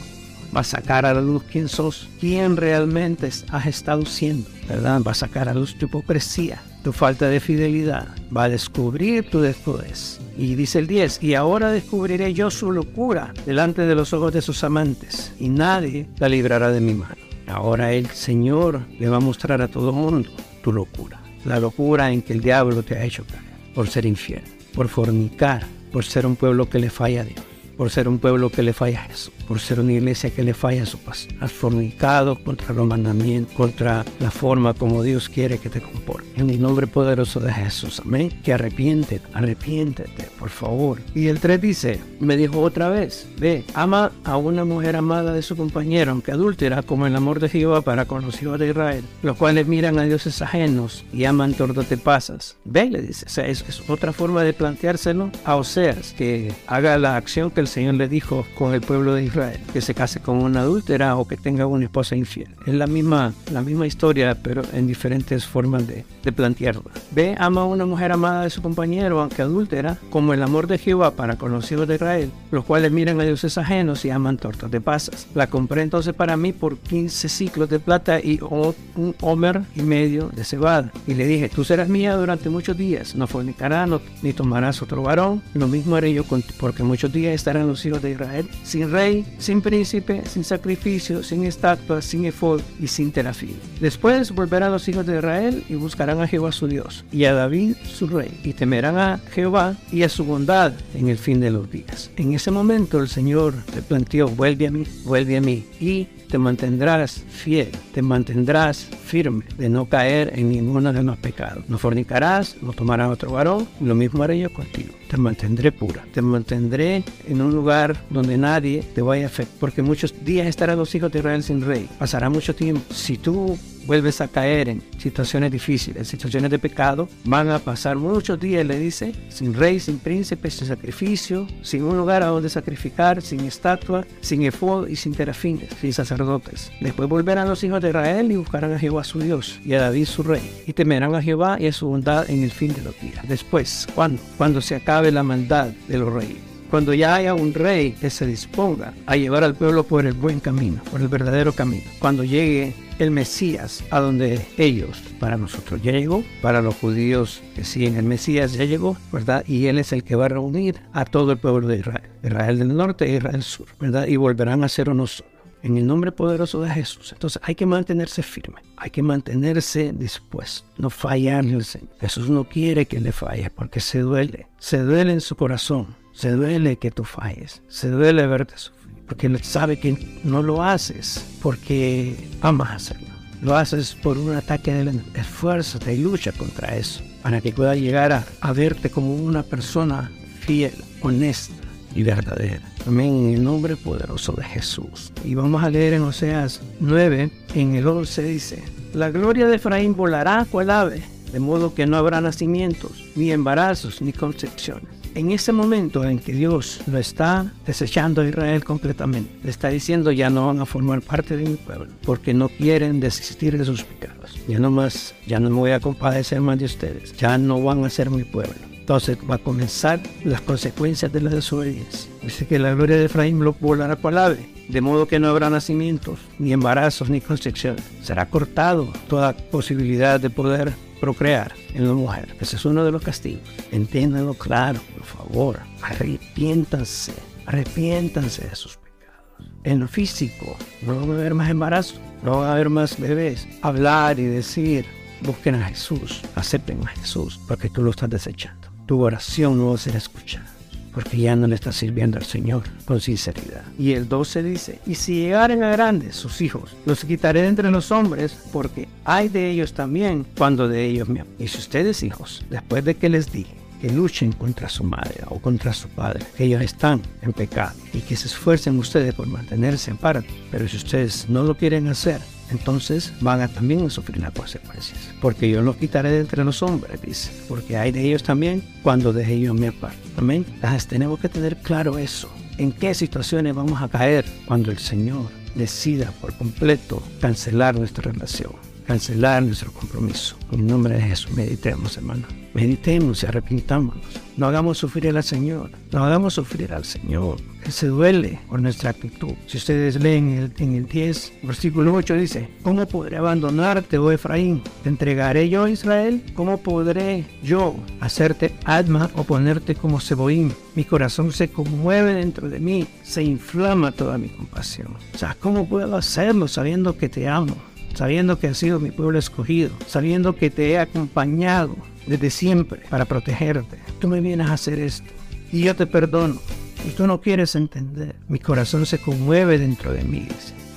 va 0.56 0.62
a 0.62 0.64
sacar 0.64 1.06
a 1.06 1.14
la 1.14 1.22
luz 1.22 1.44
quién 1.52 1.68
sos, 1.68 2.08
quién 2.20 2.58
realmente 2.58 3.30
has 3.52 3.66
estado 3.66 4.06
siendo, 4.06 4.50
¿verdad? 4.68 5.02
Va 5.06 5.12
a 5.12 5.16
sacar 5.16 5.50
a 5.50 5.54
luz 5.54 5.76
tu 5.78 5.86
hipocresía, 5.86 6.62
tu 6.84 6.92
falta 6.92 7.28
de 7.28 7.40
fidelidad, 7.40 8.08
va 8.36 8.44
a 8.44 8.50
descubrir 8.50 9.30
tu 9.30 9.42
desnudez. 9.42 10.20
Y 10.38 10.56
dice 10.56 10.80
el 10.80 10.88
10, 10.88 11.24
y 11.24 11.36
ahora 11.36 11.72
descubriré 11.72 12.34
yo 12.34 12.50
su 12.50 12.72
locura 12.72 13.34
delante 13.46 13.84
de 13.84 13.96
los 13.96 14.14
ojos 14.14 14.34
de 14.34 14.42
sus 14.42 14.64
amantes, 14.64 15.34
y 15.40 15.50
nadie 15.50 16.08
la 16.18 16.30
librará 16.30 16.72
de 16.72 16.82
mi 16.82 16.94
mano. 16.94 17.16
Ahora 17.48 17.94
el 17.94 18.08
Señor 18.08 18.82
le 19.00 19.10
va 19.10 19.18
a 19.18 19.22
mostrar 19.22 19.62
a 19.62 19.68
todo 19.68 19.92
mundo 19.92 20.30
tu 20.64 20.72
locura, 20.72 21.20
la 21.46 21.60
locura 21.60 22.12
en 22.12 22.22
que 22.22 22.34
el 22.34 22.42
diablo 22.42 22.84
te 22.84 22.96
ha 22.96 23.04
hecho 23.04 23.26
caer 23.26 23.50
por 23.74 23.88
ser 23.88 24.06
infiel, 24.06 24.44
por 24.74 24.88
fornicar, 24.88 25.66
por 25.92 26.06
ser 26.06 26.26
un 26.26 26.36
pueblo 26.36 26.70
que 26.70 26.80
le 26.80 26.90
falla 26.90 27.22
a 27.22 27.26
Dios 27.26 27.50
por 27.80 27.90
ser 27.90 28.10
un 28.10 28.20
pueblo 28.20 28.50
que 28.50 28.62
le 28.62 28.74
falla 28.74 29.00
a 29.00 29.06
Jesús, 29.06 29.32
por 29.50 29.60
ser 29.60 29.80
una 29.80 29.94
iglesia 29.94 30.30
que 30.30 30.44
le 30.44 30.54
falla 30.54 30.84
a 30.84 30.86
su 30.86 31.00
paz. 31.00 31.28
Has 31.42 31.52
fornicado 31.52 32.36
contra 32.36 32.72
los 32.72 32.86
mandamientos, 32.86 33.56
contra 33.56 34.06
la 34.20 34.30
forma 34.30 34.76
como 34.76 35.02
Dios 35.02 35.28
quiere 35.28 35.58
que 35.58 35.72
te 35.72 35.82
comporte. 35.82 36.28
En 36.36 36.52
el 36.52 36.62
nombre 36.62 36.86
poderoso 36.86 37.40
de 37.40 37.52
Jesús, 37.52 38.00
amén. 38.06 38.30
Que 38.44 38.54
arrepiéntete, 38.54 39.28
arrepiéntete, 39.34 40.30
por 40.38 40.50
favor. 40.50 41.02
Y 41.16 41.28
el 41.28 41.40
3 41.40 41.60
dice, 41.60 42.00
me 42.20 42.38
dijo 42.38 42.62
otra 42.62 42.90
vez, 42.90 43.28
ve, 43.40 43.66
ama 43.74 44.12
a 44.24 44.38
una 44.38 44.66
mujer 44.66 44.96
amada 44.96 45.34
de 45.34 45.42
su 45.42 45.58
compañero, 45.58 46.12
aunque 46.12 46.32
adúltera, 46.32 46.84
como 46.84 47.08
el 47.08 47.16
amor 47.16 47.40
de 47.40 47.50
Jehová 47.50 47.82
para 47.82 48.06
con 48.06 48.24
los 48.24 48.40
hijos 48.44 48.60
de 48.60 48.70
Israel, 48.70 49.04
los 49.24 49.36
cuales 49.36 49.66
miran 49.66 49.98
a 49.98 50.04
dioses 50.04 50.44
ajenos 50.44 51.06
y 51.12 51.26
aman 51.26 51.56
tordo 51.56 51.82
te 51.82 51.98
pasas. 51.98 52.56
Ve, 52.66 52.88
le 52.88 53.02
dice, 53.02 53.26
o 53.26 53.30
sea, 53.30 53.48
es, 53.48 53.66
es 53.68 53.90
otra 53.90 54.14
forma 54.14 54.44
de 54.44 54.54
planteárselo 54.54 55.32
a 55.44 55.56
Oseas, 55.56 56.14
que 56.16 56.54
haga 56.68 57.00
la 57.00 57.16
acción 57.16 57.50
que 57.50 57.62
el 57.62 57.68
Señor 57.68 57.96
le 57.96 58.08
dijo 58.08 58.46
con 58.56 58.76
el 58.76 58.82
pueblo 58.82 59.16
de 59.16 59.24
Israel, 59.24 59.39
que 59.74 59.82
se 59.82 59.94
case 59.94 60.20
con 60.20 60.38
una 60.38 60.62
adúltera 60.62 61.16
o 61.16 61.28
que 61.28 61.38
tenga 61.38 61.66
una 61.66 61.86
esposa 61.86 62.16
infiel. 62.16 62.56
Es 62.66 62.74
la 62.74 62.88
misma, 62.88 63.34
la 63.52 63.62
misma 63.62 63.88
historia, 63.88 64.38
pero 64.42 64.64
en 64.74 64.88
diferentes 64.88 65.46
formas 65.46 65.88
de, 65.88 66.06
de 66.24 66.32
plantearla. 66.32 66.92
Ve, 67.12 67.36
ama 67.40 67.62
a 67.62 67.66
una 67.66 67.86
mujer 67.86 68.12
amada 68.12 68.44
de 68.44 68.50
su 68.50 68.62
compañero, 68.62 69.20
aunque 69.22 69.42
adúltera, 69.42 69.98
como 70.10 70.34
el 70.34 70.44
amor 70.44 70.68
de 70.68 70.78
Jehová 70.78 71.12
para 71.12 71.38
con 71.38 71.52
los 71.52 71.72
hijos 71.72 71.88
de 71.88 71.96
Israel, 71.96 72.32
los 72.52 72.66
cuales 72.66 72.92
miran 72.92 73.20
a 73.20 73.24
dioses 73.24 73.58
ajenos 73.58 74.06
y 74.06 74.10
aman 74.10 74.38
tortas 74.38 74.70
de 74.72 74.82
pasas. 74.82 75.28
La 75.36 75.48
compré 75.48 75.82
entonces 75.82 76.14
para 76.14 76.38
mí 76.38 76.54
por 76.54 76.78
15 76.78 77.30
ciclos 77.30 77.70
de 77.70 77.80
plata 77.80 78.20
y 78.20 78.40
un 78.42 79.16
homer 79.22 79.62
y 79.76 79.82
medio 79.82 80.30
de 80.30 80.44
cebada. 80.44 80.92
Y 81.08 81.14
le 81.14 81.26
dije, 81.26 81.50
tú 81.50 81.64
serás 81.64 81.90
mía 81.90 82.16
durante 82.16 82.50
muchos 82.50 82.78
días, 82.78 83.16
no 83.16 83.28
fornicarás 83.28 83.90
ni 84.22 84.34
tomarás 84.34 84.82
otro 84.82 85.04
varón. 85.04 85.42
Lo 85.54 85.68
mismo 85.68 85.96
haré 85.96 86.14
yo 86.14 86.24
contigo, 86.24 86.56
porque 86.60 86.84
muchos 86.84 87.12
días 87.12 87.34
estarán 87.34 87.68
los 87.68 87.86
hijos 87.86 88.02
de 88.02 88.12
Israel, 88.12 88.50
sin 88.64 88.92
rey, 88.92 89.26
sin 89.38 89.62
príncipe, 89.62 90.24
sin 90.26 90.44
sacrificio, 90.44 91.24
sin 91.24 91.46
estatua, 91.46 92.02
sin 92.02 92.26
efod 92.26 92.62
y 92.80 92.88
sin 92.88 93.12
terafín. 93.12 93.56
Después 93.80 94.32
volverán 94.32 94.72
los 94.72 94.88
hijos 94.88 95.06
de 95.06 95.18
Israel 95.18 95.64
y 95.70 95.76
buscarán 95.76 96.22
a 96.22 96.28
Jehová 96.28 96.52
su 96.52 96.68
Dios 96.68 97.06
y 97.12 97.26
a 97.26 97.34
David 97.34 97.76
su 97.84 98.08
rey 98.08 98.40
y 98.44 98.54
temerán 98.54 98.98
a 98.98 99.20
Jehová 99.32 99.76
y 99.92 100.04
a 100.04 100.10
su 100.10 100.26
bondad 100.26 100.74
en 100.96 101.08
el 101.10 101.18
fin 101.18 101.40
de 101.40 101.52
los 101.52 101.70
días. 101.72 102.12
En 102.18 102.34
ese 102.34 102.52
momento 102.52 103.00
el 103.00 103.10
Señor 103.10 103.54
le 103.76 103.82
planteó, 103.82 104.28
vuelve 104.28 104.68
a 104.68 104.72
mí, 104.72 104.86
vuelve 105.06 105.38
a 105.38 105.42
mí 105.42 105.66
y 105.80 106.08
te 106.30 106.38
mantendrás 106.38 107.24
fiel, 107.28 107.72
te 107.94 108.02
mantendrás 108.02 108.88
firme 109.04 109.44
de 109.58 109.68
no 109.68 109.86
caer 109.88 110.32
en 110.36 110.50
ninguno 110.50 110.94
de 110.94 111.04
los 111.04 111.18
pecados. 111.18 111.68
No 111.68 111.78
fornicarás, 111.78 112.56
no 112.62 112.72
tomarás 112.72 113.10
otro 113.10 113.32
varón, 113.32 113.68
lo 113.82 113.96
mismo 113.96 114.24
haré 114.24 114.40
yo 114.40 114.54
contigo. 114.54 114.94
Te 115.10 115.18
mantendré 115.18 115.72
pura, 115.72 116.06
te 116.14 116.22
mantendré 116.22 117.04
en 117.28 117.42
un 117.42 117.52
lugar 117.52 117.98
donde 118.12 118.38
nadie 118.38 118.84
te 118.94 119.02
vaya 119.02 119.24
a 119.24 119.28
afectar, 119.28 119.58
porque 119.60 119.82
muchos 119.82 120.14
días 120.24 120.48
estarán 120.48 120.78
los 120.78 120.94
hijos 120.94 121.12
de 121.12 121.20
Israel 121.20 121.42
sin 121.42 121.62
rey. 121.62 121.90
Pasará 121.98 122.30
mucho 122.30 122.54
tiempo. 122.54 122.82
Si 122.94 123.18
tú 123.18 123.58
vuelves 123.86 124.22
a 124.22 124.28
caer 124.28 124.70
en 124.70 124.82
situaciones 124.98 125.52
difíciles, 125.52 126.08
situaciones 126.08 126.52
de 126.52 126.60
pecado, 126.60 127.08
van 127.24 127.50
a 127.50 127.60
pasar 127.60 127.98
muchos 127.98 128.40
días, 128.40 128.66
le 128.66 128.80
dice, 128.80 129.14
sin 129.30 129.54
rey, 129.54 129.80
sin 129.80 130.00
príncipe, 130.00 130.50
sin 130.50 130.68
sacrificio, 130.68 131.48
sin 131.62 131.84
un 131.84 131.98
lugar 131.98 132.24
a 132.24 132.28
donde 132.28 132.50
sacrificar, 132.50 133.22
sin 133.22 133.42
estatua, 133.42 134.06
sin 134.22 134.44
efod 134.44 134.88
y 134.88 134.96
sin 134.96 135.14
terafines, 135.14 135.70
sin 135.80 135.94
sacerdotes. 135.94 136.72
Después 136.82 137.10
volverán 137.10 137.50
los 137.50 137.64
hijos 137.64 137.82
de 137.82 137.90
Israel 137.90 138.32
y 138.32 138.36
buscarán 138.36 138.74
a 138.74 138.80
Jehová 138.80 139.04
su 139.04 139.20
Dios 139.20 139.60
y 139.64 139.74
a 139.74 139.82
David 139.82 140.06
su 140.06 140.24
rey, 140.24 140.64
y 140.68 140.74
temerán 140.74 141.16
a 141.16 141.22
Jehová 141.22 141.58
y 141.60 141.68
a 141.68 141.74
su 141.74 141.88
bondad 141.88 142.30
en 142.30 142.44
el 142.44 142.52
fin 142.52 142.74
de 142.74 142.82
los 142.82 143.00
días. 143.00 143.28
Después, 143.28 143.88
¿cuándo? 143.96 144.22
Cuando 144.38 144.62
se 144.62 144.76
acabe 144.76 145.12
la 145.12 145.24
maldad 145.24 145.68
de 145.88 145.98
los 145.98 146.12
reyes 146.14 146.49
cuando 146.70 146.94
ya 146.94 147.16
haya 147.16 147.34
un 147.34 147.54
rey 147.54 147.94
que 147.94 148.10
se 148.10 148.26
disponga 148.26 148.94
a 149.06 149.16
llevar 149.16 149.44
al 149.44 149.56
pueblo 149.56 149.84
por 149.84 150.06
el 150.06 150.14
buen 150.14 150.40
camino, 150.40 150.82
por 150.92 151.02
el 151.02 151.08
verdadero 151.08 151.54
camino, 151.54 151.86
cuando 152.00 152.24
llegue 152.24 152.74
el 153.00 153.12
Mesías 153.12 153.84
a 153.92 154.00
donde 154.00 154.46
ellos, 154.58 155.02
para 155.20 155.38
nosotros 155.38 155.82
ya 155.82 155.92
llegó, 155.94 156.24
para 156.42 156.62
los 156.62 156.76
judíos 156.76 157.42
que 157.56 157.64
siguen 157.64 157.96
el 157.96 158.04
Mesías 158.04 158.54
ya 158.54 158.66
llegó, 158.66 158.98
¿verdad? 159.12 159.44
Y 159.48 159.68
Él 159.68 159.80
es 159.80 159.94
el 159.94 160.04
que 160.04 160.16
va 160.16 160.26
a 160.26 160.30
reunir 160.30 160.82
a 160.94 161.06
todo 161.06 161.32
el 161.32 161.38
pueblo 161.38 161.68
de 161.68 161.78
Israel, 161.78 162.10
Israel 162.24 162.60
del 162.60 162.76
norte 162.76 163.06
e 163.06 163.16
Israel 163.16 163.34
del 163.34 163.44
sur, 163.44 163.68
¿verdad? 163.80 164.08
Y 164.08 164.18
volverán 164.18 164.64
a 164.64 164.70
ser 164.70 164.90
uno 164.90 165.08
solo. 165.08 165.39
En 165.62 165.78
el 165.78 165.86
nombre 165.86 166.12
poderoso 166.12 166.62
de 166.62 166.70
Jesús. 166.70 167.12
Entonces 167.12 167.42
hay 167.44 167.56
que 167.56 167.66
mantenerse 167.66 168.24
firme, 168.24 168.62
hay 168.78 168.90
que 168.90 169.04
mantenerse 169.04 169.92
dispuesto, 169.94 170.68
no 170.78 170.90
fallarle 170.90 171.56
al 171.56 171.66
Señor. 171.66 171.90
Jesús 172.00 172.30
no 172.30 172.46
quiere 172.46 172.86
que 172.86 173.00
le 173.00 173.12
falle 173.12 173.50
porque 173.50 173.80
se 173.80 174.00
duele, 174.00 174.48
se 174.58 174.80
duele 174.80 175.14
en 175.14 175.22
su 175.22 175.36
corazón, 175.36 175.96
se 176.14 176.32
duele 176.32 176.78
que 176.78 176.92
tú 176.92 177.04
falles, 177.04 177.62
se 177.68 177.90
duele 177.90 178.26
verte 178.26 178.58
sufrir 178.58 178.80
porque 179.10 179.26
Él 179.26 179.44
sabe 179.44 179.80
que 179.80 179.98
no 180.24 180.44
lo 180.44 180.64
haces 180.64 181.26
porque 181.42 182.16
amas 182.42 182.70
hacerlo. 182.72 183.08
Lo 183.42 183.58
haces 183.58 183.96
por 183.96 184.18
un 184.18 184.36
ataque 184.36 184.74
del 184.74 185.02
esfuerzo, 185.16 185.80
y 185.90 185.98
lucha 185.98 186.32
contra 186.32 186.76
eso, 186.76 187.02
para 187.24 187.42
que 187.42 187.52
pueda 187.52 187.76
llegar 187.76 188.26
a 188.40 188.54
verte 188.54 188.92
como 188.92 189.16
una 189.16 189.44
persona 189.44 190.12
fiel, 190.42 190.74
honesta 191.02 191.59
y 191.96 192.04
verdadera. 192.04 192.62
Amén, 192.88 193.30
en 193.30 193.34
el 193.36 193.44
nombre 193.44 193.76
poderoso 193.76 194.34
de 194.34 194.44
Jesús. 194.44 195.12
Y 195.24 195.36
vamos 195.36 195.64
a 195.64 195.70
leer 195.70 195.94
en 195.94 196.04
Oseas 196.04 196.62
9, 196.80 197.32
en 197.56 197.76
el 197.76 197.88
11 197.88 198.24
dice, 198.24 198.64
la 198.94 199.12
gloria 199.12 199.48
de 199.48 199.56
Efraín 199.56 199.96
volará 199.96 200.46
cual 200.50 200.70
ave, 200.70 201.02
de 201.32 201.40
modo 201.40 201.74
que 201.74 201.86
no 201.86 201.98
habrá 201.98 202.22
nacimientos, 202.22 203.04
ni 203.16 203.32
embarazos, 203.32 204.02
ni 204.02 204.14
concepciones 204.14 205.00
en 205.16 205.32
ese 205.32 205.52
momento 205.52 206.04
en 206.04 206.20
que 206.20 206.34
Dios 206.34 206.82
lo 206.88 206.98
está 206.98 207.52
desechando 207.66 208.22
a 208.22 208.28
Israel 208.28 208.64
completamente, 208.64 209.32
le 209.44 209.50
está 209.50 209.70
diciendo 209.70 210.12
ya 210.12 210.30
no 210.30 210.48
van 210.48 210.60
a 210.60 210.66
formar 210.66 211.02
parte 211.02 211.38
de 211.38 211.50
mi 211.50 211.56
pueblo, 211.56 211.88
porque 212.04 212.34
no 212.34 212.50
quieren 212.50 213.00
desistir 213.00 213.58
de 213.58 213.66
sus 213.66 213.84
pecados. 213.84 214.38
Ya 214.48 214.60
no 214.60 214.72
más, 214.72 215.16
ya 215.28 215.40
no 215.40 215.50
me 215.50 215.56
voy 215.56 215.72
a 215.72 215.80
compadecer 215.80 216.42
más 216.42 216.60
de 216.60 216.66
ustedes, 216.66 217.16
ya 217.18 217.38
no 217.38 217.62
van 217.62 217.84
a 217.84 217.90
ser 217.90 218.10
mi 218.10 218.24
pueblo. 218.24 218.69
Entonces 218.90 219.20
va 219.30 219.36
a 219.36 219.38
comenzar 219.38 220.02
las 220.24 220.42
consecuencias 220.42 221.14
de 221.14 221.22
la 221.22 221.30
desobediencia. 221.30 222.10
Dice 222.24 222.48
que 222.48 222.58
la 222.58 222.74
gloria 222.74 222.98
de 222.98 223.06
Efraín 223.06 223.40
lo 223.40 223.54
volará 223.54 223.96
por 223.98 224.18
ave, 224.18 224.50
de 224.68 224.82
modo 224.82 225.08
que 225.08 225.20
no 225.20 225.28
habrá 225.28 225.48
nacimientos, 225.52 226.18
ni 226.40 226.54
embarazos, 226.54 227.08
ni 227.08 227.22
concepciones. 227.22 227.84
Será 228.02 228.28
cortado 228.32 228.92
toda 229.08 229.34
posibilidad 229.34 230.20
de 230.20 230.32
poder 230.32 230.74
procrear 231.00 231.54
en 231.76 231.88
la 231.88 231.94
mujer. 231.94 232.36
Ese 232.42 232.56
es 232.56 232.66
uno 232.66 232.84
de 232.84 232.92
los 232.92 233.04
castigos. 233.04 233.48
Entiéndanlo 233.72 234.34
claro, 234.34 234.80
por 234.98 235.06
favor. 235.06 235.60
Arrepiéntanse, 235.84 237.14
arrepiéntanse 237.46 238.48
de 238.48 238.56
sus 238.56 238.78
pecados. 238.78 239.52
En 239.66 239.82
lo 239.82 239.88
físico, 239.88 240.58
no 240.82 240.96
va 240.96 241.14
a 241.14 241.18
haber 241.20 241.36
más 241.36 241.52
embarazo, 241.52 241.94
no 242.24 242.40
va 242.40 242.50
a 242.50 242.54
haber 242.54 242.72
más 242.72 243.00
bebés. 243.00 243.48
Hablar 243.62 244.20
y 244.20 244.24
decir, 244.24 244.88
busquen 245.22 245.54
a 245.54 245.70
Jesús, 245.70 246.24
acepten 246.34 246.82
a 246.88 246.88
Jesús, 246.88 247.40
porque 247.48 247.70
tú 247.70 247.84
lo 247.84 247.92
estás 247.92 248.10
desechando. 248.10 248.59
Tu 248.90 249.00
oración 249.00 249.56
no 249.60 249.68
va 249.68 249.76
a 249.76 249.78
ser 249.78 249.96
escuchada 249.96 250.48
porque 250.92 251.18
ya 251.18 251.36
no 251.36 251.46
le 251.46 251.54
está 251.54 251.72
sirviendo 251.72 252.18
al 252.18 252.26
Señor 252.26 252.64
con 252.86 253.00
sinceridad. 253.00 253.62
Y 253.78 253.92
el 253.92 254.10
12 254.10 254.42
dice, 254.42 254.80
y 254.88 254.96
si 254.96 255.14
llegaren 255.14 255.62
a 255.62 255.70
grandes 255.70 256.16
sus 256.16 256.42
hijos, 256.42 256.76
los 256.88 257.06
quitaré 257.06 257.44
de 257.44 257.50
entre 257.50 257.70
los 257.70 257.92
hombres, 257.92 258.36
porque 258.52 258.90
hay 259.06 259.30
de 259.30 259.52
ellos 259.52 259.74
también 259.74 260.26
cuando 260.36 260.68
de 260.68 260.88
ellos 260.88 261.08
me 261.08 261.24
Y 261.38 261.48
si 261.48 261.60
ustedes 261.60 262.02
hijos, 262.02 262.44
después 262.50 262.84
de 262.84 262.96
que 262.96 263.10
les 263.10 263.32
dije, 263.32 263.54
que 263.80 263.92
luchen 263.92 264.32
contra 264.32 264.68
su 264.70 264.84
madre 264.84 265.22
o 265.28 265.38
contra 265.38 265.72
su 265.72 265.88
padre, 265.90 266.26
que 266.36 266.46
ellos 266.46 266.64
están 266.64 267.04
en 267.22 267.32
pecado 267.32 267.76
y 267.94 268.00
que 268.00 268.16
se 268.16 268.26
esfuercen 268.26 268.80
ustedes 268.80 269.14
por 269.14 269.28
mantenerse 269.28 269.92
en 269.92 269.98
parte. 269.98 270.30
Pero 270.50 270.68
si 270.68 270.78
ustedes 270.78 271.30
no 271.30 271.44
lo 271.44 271.56
quieren 271.56 271.90
hacer, 271.90 272.22
entonces 272.52 273.14
van 273.22 273.42
a 273.42 273.48
también 273.48 273.90
sufrir 273.90 274.20
las 274.20 274.32
consecuencias. 274.32 274.98
Porque 275.22 275.50
yo 275.50 275.62
los 275.62 275.76
quitaré 275.76 276.12
de 276.12 276.20
entre 276.22 276.44
los 276.44 276.62
hombres, 276.64 277.02
dice. 277.02 277.32
Porque 277.48 277.78
hay 277.78 277.92
de 277.92 278.06
ellos 278.06 278.24
también 278.24 278.64
cuando 278.84 279.14
de 279.14 279.32
ellos 279.32 279.56
me 279.56 279.68
aparto. 279.68 280.00
Amén. 280.18 280.46
Tenemos 280.88 281.20
que 281.20 281.30
tener 281.30 281.58
claro 281.58 281.98
eso. 281.98 282.30
En 282.58 282.72
qué 282.72 282.94
situaciones 282.94 283.56
vamos 283.56 283.82
a 283.82 283.88
caer 283.88 284.26
cuando 284.46 284.72
el 284.72 284.80
Señor 284.80 285.30
decida 285.56 286.12
por 286.20 286.34
completo 286.36 287.02
cancelar 287.22 287.76
nuestra 287.76 288.12
relación, 288.12 288.52
cancelar 288.86 289.44
nuestro 289.44 289.72
compromiso. 289.72 290.38
En 290.52 290.68
nombre 290.68 290.96
de 290.96 291.02
Jesús, 291.02 291.32
meditemos, 291.32 291.98
hermano. 291.98 292.28
Meditemos 292.54 293.24
y 293.24 293.28
arrepintámonos. 293.28 294.29
No 294.40 294.48
hagamos 294.48 294.78
sufrir 294.78 295.18
al 295.18 295.22
Señor. 295.22 295.70
No 295.92 296.06
hagamos 296.06 296.36
sufrir 296.36 296.72
al 296.72 296.86
Señor. 296.86 297.40
Él 297.66 297.72
se 297.74 297.88
duele 297.88 298.40
por 298.48 298.62
nuestra 298.62 298.92
actitud. 298.92 299.34
Si 299.48 299.58
ustedes 299.58 300.02
leen 300.02 300.30
en 300.30 300.38
el, 300.38 300.54
en 300.60 300.76
el 300.76 300.88
10, 300.88 301.34
versículo 301.44 301.94
8 301.94 302.14
dice, 302.14 302.50
¿cómo 302.64 302.86
podré 302.86 303.18
abandonarte, 303.18 303.98
oh 303.98 304.14
Efraín? 304.14 304.64
¿Te 304.82 304.88
entregaré 304.88 305.50
yo 305.50 305.68
Israel? 305.68 306.24
¿Cómo 306.36 306.56
podré 306.56 307.26
yo 307.44 307.76
hacerte 308.00 308.54
Adma 308.64 309.10
o 309.16 309.26
ponerte 309.26 309.76
como 309.76 310.00
Seboín? 310.00 310.54
Mi 310.74 310.86
corazón 310.86 311.34
se 311.34 311.50
conmueve 311.50 312.14
dentro 312.14 312.48
de 312.48 312.62
mí, 312.62 312.88
se 313.04 313.22
inflama 313.22 313.92
toda 313.92 314.18
mi 314.18 314.30
compasión. 314.30 314.96
O 315.14 315.18
sea, 315.18 315.36
¿cómo 315.38 315.68
puedo 315.68 315.98
hacerlo 315.98 316.48
sabiendo 316.48 316.98
que 316.98 317.10
te 317.10 317.28
amo? 317.28 317.58
Sabiendo 317.94 318.40
que 318.40 318.48
has 318.48 318.58
sido 318.58 318.80
mi 318.80 318.92
pueblo 318.92 319.20
escogido, 319.20 319.72
sabiendo 319.86 320.34
que 320.38 320.50
te 320.50 320.70
he 320.70 320.80
acompañado 320.80 321.76
desde 322.10 322.32
siempre 322.32 322.82
para 322.90 323.06
protegerte. 323.06 323.78
Tú 324.00 324.08
me 324.08 324.20
vienes 324.20 324.50
a 324.50 324.54
hacer 324.54 324.80
esto. 324.80 325.14
y 325.52 325.62
yo 325.62 325.76
te 325.76 325.86
perdono. 325.86 326.40
Y 326.88 326.92
tú 326.92 327.06
no 327.08 327.22
quieres 327.22 327.56
entender. 327.56 328.16
Mi 328.28 328.40
corazón 328.40 328.86
se 328.86 329.00
conmueve 329.00 329.58
dentro 329.58 329.94
de 329.94 330.04
mí, 330.04 330.28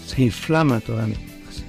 se 0.05 0.23
inflama 0.23 0.81
toda 0.81 1.07
mi 1.07 1.15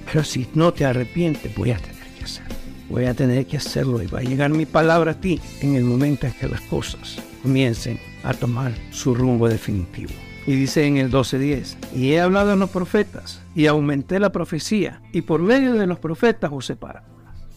Pero 0.04 0.24
si 0.24 0.46
no 0.54 0.72
te 0.72 0.84
arrepientes, 0.84 1.54
voy 1.56 1.70
a 1.70 1.78
tener 1.78 2.04
que 2.18 2.24
hacerlo. 2.24 2.54
Voy 2.90 3.04
a 3.06 3.14
tener 3.14 3.46
que 3.46 3.56
hacerlo 3.56 4.02
y 4.02 4.06
va 4.06 4.18
a 4.18 4.22
llegar 4.22 4.50
mi 4.50 4.66
palabra 4.66 5.12
a 5.12 5.20
ti 5.20 5.40
en 5.60 5.76
el 5.76 5.84
momento 5.84 6.26
en 6.26 6.32
que 6.34 6.48
las 6.48 6.60
cosas 6.62 7.16
comiencen 7.42 7.98
a 8.22 8.34
tomar 8.34 8.72
su 8.90 9.14
rumbo 9.14 9.48
definitivo. 9.48 10.12
Y 10.46 10.56
dice 10.56 10.84
en 10.84 10.98
el 10.98 11.10
12.10, 11.10 11.76
y 11.94 12.12
he 12.12 12.20
hablado 12.20 12.52
a 12.52 12.56
los 12.56 12.68
profetas, 12.68 13.40
y 13.54 13.66
aumenté 13.66 14.18
la 14.18 14.30
profecía, 14.30 15.00
y 15.10 15.22
por 15.22 15.40
medio 15.40 15.72
de 15.72 15.86
los 15.86 15.98
profetas 15.98 16.50
os 16.52 16.66
separo. 16.66 17.00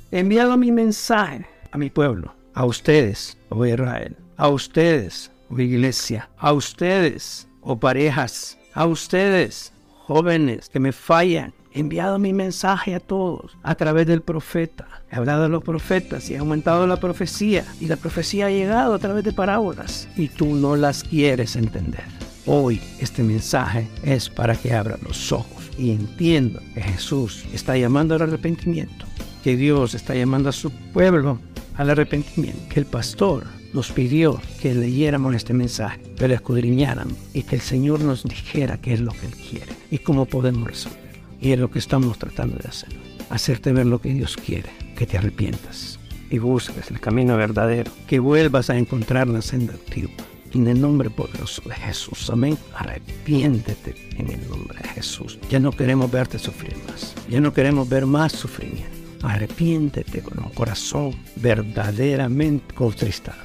He 0.10 0.20
enviado 0.20 0.56
mi 0.56 0.72
mensaje 0.72 1.46
a 1.78 1.80
mi 1.80 1.92
pueblo, 1.92 2.34
a 2.56 2.66
ustedes, 2.66 3.38
oh 3.50 3.64
Israel, 3.64 4.18
a 4.36 4.50
ustedes, 4.50 5.32
oh 5.50 5.60
iglesia, 5.60 6.28
a 6.38 6.52
ustedes, 6.52 7.48
oh 7.62 7.80
parejas, 7.80 8.58
a 8.74 8.88
ustedes, 8.88 9.74
jóvenes 10.08 10.70
que 10.70 10.80
me 10.80 10.92
fallan. 10.92 11.54
He 11.72 11.82
enviado 11.82 12.18
mi 12.18 12.34
mensaje 12.34 12.96
a 12.96 13.00
todos 13.00 13.56
a 13.62 13.76
través 13.76 14.08
del 14.08 14.24
profeta. 14.24 14.88
He 15.12 15.18
hablado 15.18 15.46
a 15.46 15.50
los 15.50 15.64
profetas 15.64 16.32
y 16.32 16.34
he 16.34 16.38
aumentado 16.40 16.88
la 16.88 17.00
profecía. 17.00 17.64
Y 17.80 17.86
la 17.86 17.98
profecía 17.98 18.48
ha 18.48 18.50
llegado 18.50 18.96
a 18.96 19.00
través 19.00 19.24
de 19.24 19.34
parábolas. 19.34 20.08
Y 20.16 20.30
tú 20.30 20.56
no 20.56 20.76
las 20.76 21.04
quieres 21.04 21.56
entender. 21.56 22.06
Hoy 22.48 22.82
este 23.00 23.22
mensaje 23.22 23.88
es 24.02 24.28
para 24.28 24.56
que 24.56 24.74
abran 24.74 25.02
los 25.04 25.32
ojos 25.32 25.70
y 25.78 25.92
entiendan 25.92 26.64
que 26.74 26.82
Jesús 26.82 27.46
está 27.54 27.78
llamando 27.78 28.16
al 28.16 28.24
arrepentimiento, 28.24 29.06
que 29.44 29.56
Dios 29.56 29.94
está 29.94 30.16
llamando 30.16 30.50
a 30.50 30.54
su 30.54 30.72
pueblo 30.72 31.40
al 31.78 31.90
arrepentimiento, 31.90 32.60
que 32.70 32.80
el 32.80 32.86
pastor 32.86 33.46
nos 33.74 33.92
pidió 33.92 34.42
que 34.62 34.74
leyéramos 34.74 35.36
este 35.36 35.54
mensaje, 35.54 36.00
que 36.18 36.28
lo 36.28 36.34
escudriñáramos 36.34 37.16
y 37.34 37.44
que 37.44 37.56
el 37.56 37.62
Señor 37.62 38.02
nos 38.02 38.24
dijera 38.24 38.78
qué 38.78 38.94
es 38.94 39.00
lo 39.00 39.12
que 39.12 39.28
Él 39.28 39.36
quiere 39.36 39.74
y 39.92 40.00
cómo 40.00 40.26
podemos 40.26 40.68
resolverlo. 40.68 41.08
Y 41.40 41.52
es 41.52 41.60
lo 41.60 41.70
que 41.70 41.80
estamos 41.80 42.18
tratando 42.18 42.58
de 42.58 42.68
hacer, 42.68 42.90
hacerte 43.30 43.72
ver 43.72 43.86
lo 43.86 44.00
que 44.02 44.14
Dios 44.14 44.36
quiere, 44.38 44.70
que 44.96 45.06
te 45.06 45.18
arrepientas 45.18 46.00
y 46.30 46.40
busques 46.40 46.90
el 46.90 47.00
camino 47.00 47.38
verdadero, 47.38 47.92
que 48.08 48.20
vuelvas 48.20 48.70
a 48.70 48.78
encontrar 48.78 49.28
la 49.28 49.42
senda 49.42 49.74
antigua 49.74 50.12
en 50.54 50.68
el 50.68 50.82
nombre 50.82 51.10
poderoso 51.10 51.62
de 51.70 51.76
Jesús. 51.76 52.30
Amén. 52.30 52.58
Arrepiéntete 52.74 53.96
en 54.18 54.32
el 54.32 54.50
nombre 54.50 54.80
de 54.82 54.90
Jesús. 54.90 55.38
Ya 55.50 55.60
no 55.60 55.72
queremos 55.72 56.10
verte 56.10 56.40
sufrir 56.40 56.76
más. 56.90 57.14
Ya 57.30 57.40
no 57.40 57.54
queremos 57.54 57.88
ver 57.88 58.06
más 58.06 58.32
sufrimiento. 58.32 59.07
Arrepiéntete 59.24 60.22
con 60.22 60.44
un 60.44 60.52
corazón 60.52 61.16
verdaderamente 61.38 62.74
contristado 62.74 63.40